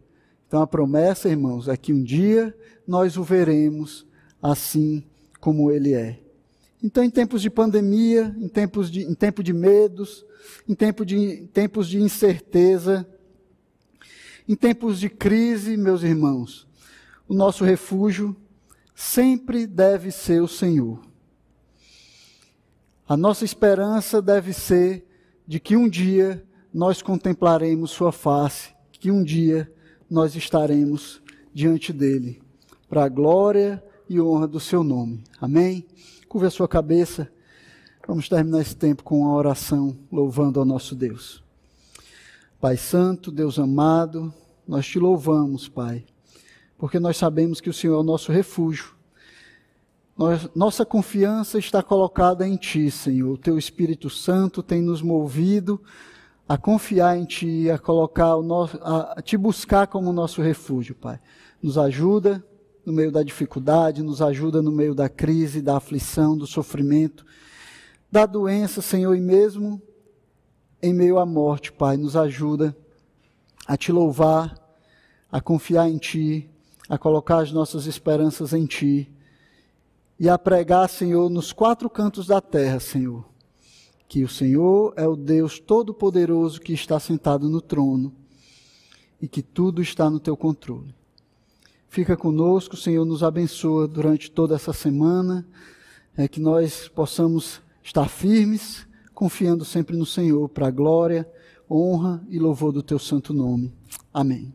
Então 0.48 0.62
a 0.62 0.66
promessa, 0.66 1.28
irmãos, 1.28 1.68
é 1.68 1.76
que 1.76 1.92
um 1.92 2.02
dia 2.02 2.56
nós 2.88 3.18
o 3.18 3.22
veremos 3.22 4.06
assim 4.40 5.04
como 5.38 5.70
ele 5.70 5.92
é. 5.92 6.20
Então, 6.82 7.04
em 7.04 7.10
tempos 7.10 7.42
de 7.42 7.50
pandemia, 7.50 8.34
em 8.38 8.48
tempos 8.48 8.90
de, 8.90 9.02
em 9.02 9.12
tempo 9.12 9.42
de 9.42 9.52
medos, 9.52 10.24
em, 10.66 10.74
tempo 10.74 11.04
de, 11.04 11.16
em 11.16 11.46
tempos 11.48 11.86
de 11.86 12.00
incerteza, 12.00 13.06
em 14.48 14.54
tempos 14.54 14.98
de 14.98 15.10
crise, 15.10 15.76
meus 15.76 16.02
irmãos, 16.02 16.71
o 17.28 17.34
nosso 17.34 17.64
refúgio 17.64 18.36
sempre 18.94 19.66
deve 19.66 20.10
ser 20.10 20.42
o 20.42 20.48
Senhor. 20.48 21.00
A 23.08 23.16
nossa 23.16 23.44
esperança 23.44 24.22
deve 24.22 24.52
ser 24.52 25.06
de 25.46 25.58
que 25.58 25.76
um 25.76 25.88
dia 25.88 26.44
nós 26.72 27.02
contemplaremos 27.02 27.90
Sua 27.90 28.12
face, 28.12 28.74
que 28.92 29.10
um 29.10 29.22
dia 29.22 29.70
nós 30.08 30.36
estaremos 30.36 31.20
diante 31.52 31.92
dEle, 31.92 32.40
para 32.88 33.04
a 33.04 33.08
glória 33.08 33.82
e 34.08 34.20
honra 34.20 34.46
do 34.46 34.60
Seu 34.60 34.82
nome. 34.82 35.22
Amém? 35.40 35.86
Curva 36.28 36.46
a 36.46 36.50
sua 36.50 36.68
cabeça. 36.68 37.30
Vamos 38.06 38.28
terminar 38.28 38.60
esse 38.60 38.74
tempo 38.74 39.02
com 39.04 39.20
uma 39.20 39.34
oração 39.34 39.96
louvando 40.10 40.58
ao 40.58 40.64
nosso 40.64 40.94
Deus. 40.94 41.42
Pai 42.60 42.76
Santo, 42.76 43.30
Deus 43.30 43.58
amado, 43.58 44.32
nós 44.66 44.86
te 44.86 44.98
louvamos, 44.98 45.68
Pai 45.68 46.04
porque 46.82 46.98
nós 46.98 47.16
sabemos 47.16 47.60
que 47.60 47.70
o 47.70 47.72
Senhor 47.72 47.94
é 47.94 48.00
o 48.00 48.02
nosso 48.02 48.32
refúgio. 48.32 48.96
Nossa 50.52 50.84
confiança 50.84 51.56
está 51.56 51.80
colocada 51.80 52.44
em 52.44 52.56
Ti, 52.56 52.90
Senhor. 52.90 53.34
O 53.34 53.38
Teu 53.38 53.56
Espírito 53.56 54.10
Santo 54.10 54.64
tem 54.64 54.82
nos 54.82 55.00
movido 55.00 55.80
a 56.48 56.58
confiar 56.58 57.16
em 57.16 57.24
Ti, 57.24 57.70
a 57.70 57.78
colocar 57.78 58.34
o 58.34 58.42
nosso, 58.42 58.80
a 58.82 59.22
Te 59.22 59.36
buscar 59.36 59.86
como 59.86 60.12
nosso 60.12 60.42
refúgio, 60.42 60.96
Pai. 60.96 61.20
Nos 61.62 61.78
ajuda 61.78 62.44
no 62.84 62.92
meio 62.92 63.12
da 63.12 63.22
dificuldade, 63.22 64.02
nos 64.02 64.20
ajuda 64.20 64.60
no 64.60 64.72
meio 64.72 64.92
da 64.92 65.08
crise, 65.08 65.62
da 65.62 65.76
aflição, 65.76 66.36
do 66.36 66.48
sofrimento, 66.48 67.24
da 68.10 68.26
doença, 68.26 68.82
Senhor, 68.82 69.14
e 69.14 69.20
mesmo 69.20 69.80
em 70.82 70.92
meio 70.92 71.20
à 71.20 71.24
morte, 71.24 71.70
Pai, 71.70 71.96
nos 71.96 72.16
ajuda 72.16 72.76
a 73.68 73.76
Te 73.76 73.92
louvar, 73.92 74.58
a 75.30 75.40
confiar 75.40 75.88
em 75.88 75.96
Ti, 75.96 76.48
a 76.92 76.98
colocar 76.98 77.38
as 77.38 77.50
nossas 77.50 77.86
esperanças 77.86 78.52
em 78.52 78.66
Ti 78.66 79.10
e 80.20 80.28
a 80.28 80.36
pregar, 80.36 80.86
Senhor, 80.90 81.30
nos 81.30 81.50
quatro 81.50 81.88
cantos 81.88 82.26
da 82.26 82.38
terra, 82.38 82.78
Senhor, 82.78 83.24
que 84.06 84.22
o 84.22 84.28
Senhor 84.28 84.92
é 84.94 85.08
o 85.08 85.16
Deus 85.16 85.58
Todo-Poderoso 85.58 86.60
que 86.60 86.74
está 86.74 87.00
sentado 87.00 87.48
no 87.48 87.62
trono 87.62 88.12
e 89.22 89.26
que 89.26 89.40
tudo 89.40 89.80
está 89.80 90.10
no 90.10 90.20
Teu 90.20 90.36
controle. 90.36 90.94
Fica 91.88 92.14
conosco, 92.14 92.76
Senhor, 92.76 93.06
nos 93.06 93.22
abençoa 93.22 93.88
durante 93.88 94.30
toda 94.30 94.54
essa 94.54 94.74
semana, 94.74 95.48
é 96.14 96.28
que 96.28 96.40
nós 96.40 96.88
possamos 96.88 97.62
estar 97.82 98.06
firmes, 98.10 98.86
confiando 99.14 99.64
sempre 99.64 99.96
no 99.96 100.04
Senhor, 100.04 100.46
para 100.50 100.66
a 100.66 100.70
glória, 100.70 101.26
honra 101.70 102.22
e 102.28 102.38
louvor 102.38 102.70
do 102.70 102.82
Teu 102.82 102.98
santo 102.98 103.32
nome. 103.32 103.72
Amém. 104.12 104.52